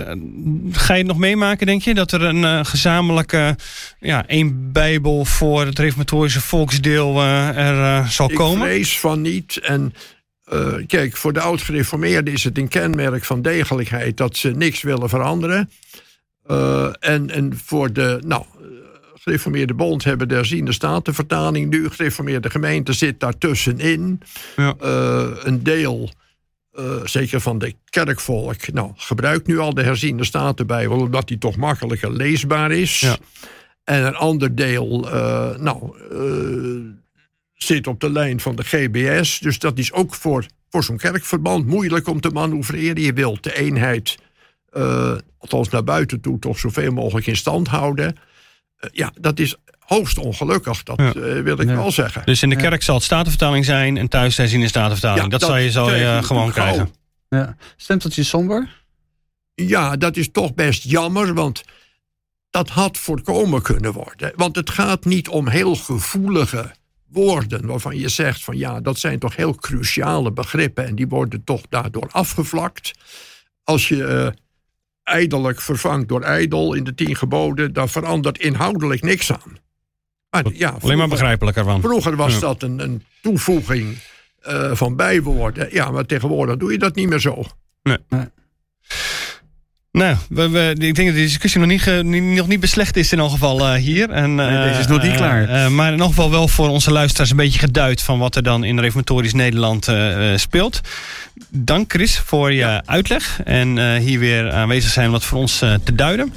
ga 0.72 0.94
je 0.94 1.00
het 1.00 1.08
nog 1.08 1.18
meemaken, 1.18 1.66
denk 1.66 1.82
je? 1.82 1.94
Dat 1.94 2.12
er 2.12 2.22
een 2.22 2.42
uh, 2.42 2.60
gezamenlijke, 2.64 3.58
ja, 4.00 4.28
één 4.28 4.72
bijbel 4.72 5.26
voor 5.26 5.66
het 5.66 5.80
reformatorische 5.80 6.42
volksdeel 6.42 7.16
uh, 7.16 7.58
er 7.58 8.02
uh, 8.02 8.08
zal 8.08 8.30
ik 8.30 8.36
komen? 8.36 8.68
Ik 8.68 8.74
vrees 8.74 9.00
van 9.00 9.22
niet. 9.22 9.58
En 9.58 9.94
kijk, 10.88 11.18
voor 11.18 11.34
de 11.34 11.40
oud-gereformeerden 11.40 12.34
is 12.34 12.44
het 12.44 12.58
een 12.58 12.68
kenmerk 12.68 13.24
van 13.24 13.42
degelijkheid 13.42 14.18
dat 14.18 14.38
ze 14.38 14.50
niks 14.50 14.82
willen 14.82 15.10
veranderen. 15.10 15.70
en, 17.00 17.30
en 17.30 17.60
voor 17.66 17.94
de, 17.94 18.22
nou, 18.26 18.46
gereformeerde 19.16 19.74
bond 19.74 20.04
hebben 20.04 20.28
de 20.28 20.36
herziende 20.36 20.74
statenvertaling 20.74 21.70
nu. 21.70 21.90
Gereformeerde 21.90 22.50
gemeente 22.50 22.94
zit 22.94 23.20
daartussenin. 23.20 24.22
Ja. 24.56 24.76
een 25.44 25.64
deel... 25.64 26.12
Uh, 26.80 27.06
zeker 27.06 27.42
van 27.42 27.58
de 27.58 27.76
kerkvolk. 27.90 28.72
Nou, 28.72 28.92
gebruikt 28.96 29.48
nu 29.48 29.60
al 29.60 29.74
de 29.74 29.84
herziende 29.84 30.24
statenbijbel, 30.24 31.00
omdat 31.00 31.28
die 31.28 31.38
toch 31.38 31.56
makkelijker 31.56 32.12
leesbaar 32.12 32.72
is. 32.72 33.00
Ja. 33.00 33.18
En 33.84 34.06
een 34.06 34.16
ander 34.16 34.56
deel, 34.56 35.14
uh, 35.14 35.56
nou, 35.58 35.98
uh, 36.12 36.92
zit 37.54 37.88
op 37.88 38.00
de 38.00 38.12
lijn 38.12 38.40
van 38.40 38.56
de 38.56 38.64
GBS. 38.64 39.40
Dus 39.40 39.60
dat 39.60 39.78
is 39.78 39.92
ook 39.92 40.16
voor, 40.16 40.46
voor 40.70 40.84
zo'n 40.84 40.98
kerkverband 40.98 41.66
moeilijk 41.66 42.08
om 42.08 42.22
te 42.22 42.30
manoeuvreren. 42.30 43.02
Je 43.02 43.14
wilt 43.14 43.44
de 43.44 43.56
eenheid, 43.56 44.18
althans 45.38 45.70
naar 45.70 45.84
buiten 45.84 46.22
toe, 46.22 46.40
toch 46.40 46.60
zoveel 46.60 46.92
mogelijk 46.92 47.28
in 47.28 47.36
stand 47.36 47.68
houden. 47.68 48.16
ja, 48.92 49.12
dat 49.20 49.40
is 49.40 49.56
hoogst 49.94 50.18
ongelukkig, 50.18 50.84
dat 50.84 51.00
Ja. 51.00 51.14
uh, 51.16 51.42
wil 51.42 51.60
ik 51.62 51.68
Ja. 51.70 51.76
wel 51.76 51.92
zeggen. 51.92 52.22
Dus 52.26 52.44
in 52.44 52.50
de 52.50 52.56
kerk 52.56 52.84
zal 52.84 52.96
het 52.96 53.04
statenvertaling 53.04 53.66
zijn 53.66 53.98
en 53.98 54.08
thuis 54.08 54.36
zijn 54.36 54.50
in 54.62 54.68
statenvertaling. 54.68 55.24
Ja, 55.24 55.30
dat, 55.30 55.40
dat 55.40 55.50
zal 55.50 55.58
je, 55.58 55.72
zal 55.72 55.94
je 55.96 56.06
eh, 56.06 56.24
gewoon 56.24 56.52
krijgen. 56.52 56.90
Ja. 57.30 57.56
Stemt 57.78 58.04
dat 58.04 58.16
je 58.16 58.24
somber? 58.24 58.82
Ja, 59.56 59.96
dat 59.96 60.18
is 60.18 60.32
toch 60.32 60.54
best 60.54 60.84
jammer, 60.84 61.34
want 61.34 61.64
dat 62.50 62.70
had 62.70 62.98
voorkomen 62.98 63.62
kunnen 63.62 63.94
worden. 63.94 64.34
Want 64.36 64.56
het 64.56 64.70
gaat 64.70 65.06
niet 65.06 65.28
om 65.30 65.48
heel 65.48 65.76
gevoelige 65.76 66.72
woorden 67.10 67.66
waarvan 67.66 67.98
je 67.98 68.10
zegt 68.10 68.44
van 68.44 68.58
ja, 68.58 68.82
dat 68.82 69.00
zijn 69.00 69.20
toch 69.20 69.36
heel 69.36 69.56
cruciale 69.56 70.32
begrippen 70.32 70.86
en 70.86 70.96
die 70.96 71.08
worden 71.08 71.44
toch 71.44 71.62
daardoor 71.70 72.08
afgevlakt. 72.12 72.92
Als 73.64 73.88
je 73.88 74.04
eh 74.06 74.28
ijdelijk 75.04 75.62
vervangt 75.62 76.08
door 76.08 76.22
ijdel 76.22 76.74
in 76.74 76.84
de 76.84 76.96
tien 76.96 77.16
geboden, 77.16 77.74
dan 77.74 77.90
verandert 77.90 78.38
inhoudelijk 78.38 79.02
niks 79.02 79.32
aan. 79.32 79.58
Maar, 80.34 80.44
ja, 80.54 80.76
Alleen 80.82 80.98
maar 80.98 81.08
begrijpelijker 81.08 81.64
van. 81.64 81.82
Vroeger 81.82 82.16
was 82.16 82.34
Ja. 82.34 82.40
dat 82.40 82.64
een, 82.64 82.80
een 82.80 83.04
toevoeging 83.22 83.98
eh, 84.42 84.72
van 84.74 84.96
bijwoorden. 84.96 85.68
Ja, 85.72 85.92
maar 85.92 86.06
tegenwoordig 86.06 86.58
doe 86.58 86.72
je 86.72 86.78
dat 86.78 86.96
niet 86.96 87.10
meer 87.10 87.20
zo. 87.20 87.44
Nou, 89.92 90.16
we, 90.30 90.50
we- 90.50 90.70
ik 90.78 90.96
denk 90.96 91.08
dat 91.08 91.16
de 91.16 91.22
discussie 91.22 91.60
nog 91.62 91.70
niet, 91.70 92.04
nog 92.36 92.48
niet 92.48 92.60
beslecht 92.60 92.98
is 92.98 93.12
in 93.12 93.20
elk 93.20 93.32
geval 93.32 93.60
eh, 93.68 93.74
hier. 93.74 94.10
En, 94.10 94.36
Nee, 94.36 94.48
eh, 94.58 94.64
deze 94.64 94.80
is 94.80 94.88
nog 94.88 95.02
niet 95.04 95.16
klaar. 95.16 95.50
eh, 95.50 95.68
maar 95.68 95.94
in 95.94 96.00
elk 96.00 96.10
geval 96.10 96.32
wel 96.32 96.48
voor 96.48 96.70
onze 96.70 96.92
luisteraars 96.92 97.30
een 97.30 97.38
beetje 97.38 97.60
geduid 97.60 98.02
van 98.02 98.20
wat 98.20 98.36
er 98.36 98.44
dan 98.44 98.64
in 98.64 98.80
reformatorisch 98.80 99.34
Nederland 99.34 99.88
eh, 99.88 100.32
eh, 100.34 100.38
speelt. 100.40 100.82
Dank 101.50 101.92
Chris 101.92 102.20
voor 102.20 102.54
je 102.54 102.82
uitleg 102.86 103.40
en 103.44 103.78
eh, 103.78 103.96
hier 104.02 104.20
weer 104.20 104.52
aanwezig 104.52 104.92
zijn 104.92 105.06
om 105.06 105.12
wat 105.12 105.24
voor 105.26 105.38
ons 105.40 105.58
te 105.58 105.96
duiden. 105.96 106.34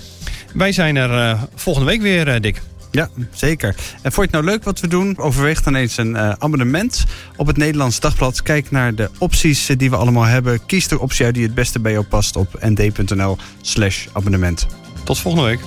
Wij 0.54 0.72
zijn 0.72 0.96
er 0.96 1.10
eh, 1.30 1.42
volgende 1.54 1.88
week 1.90 2.00
weer, 2.02 2.28
eh, 2.28 2.40
Dick. 2.40 2.60
Ja, 2.96 3.08
zeker. 3.32 3.68
En 4.02 4.12
vond 4.12 4.14
je 4.14 4.22
het 4.22 4.30
nou 4.30 4.44
leuk 4.44 4.64
wat 4.64 4.80
we 4.80 4.88
doen? 4.88 5.18
Overweeg 5.18 5.62
dan 5.62 5.74
eens 5.74 5.96
een 5.96 6.16
eh, 6.16 6.32
abonnement 6.38 7.04
op 7.36 7.46
het 7.46 7.56
Nederlands 7.56 8.00
Dagblad. 8.00 8.42
Kijk 8.42 8.70
naar 8.70 8.94
de 8.94 9.10
opties 9.18 9.68
eh, 9.68 9.76
die 9.78 9.90
we 9.90 9.96
allemaal 9.96 10.24
hebben. 10.24 10.66
Kies 10.66 10.88
de 10.88 11.00
optie 11.00 11.24
uit 11.24 11.34
die 11.34 11.42
het 11.42 11.54
beste 11.54 11.80
bij 11.80 11.92
jou 11.92 12.04
past 12.04 12.36
op 12.36 12.58
nd.nl 12.60 13.36
slash 13.60 14.06
abonnement. 14.12 14.66
Tot 15.04 15.18
volgende 15.18 15.46
week. 15.46 15.60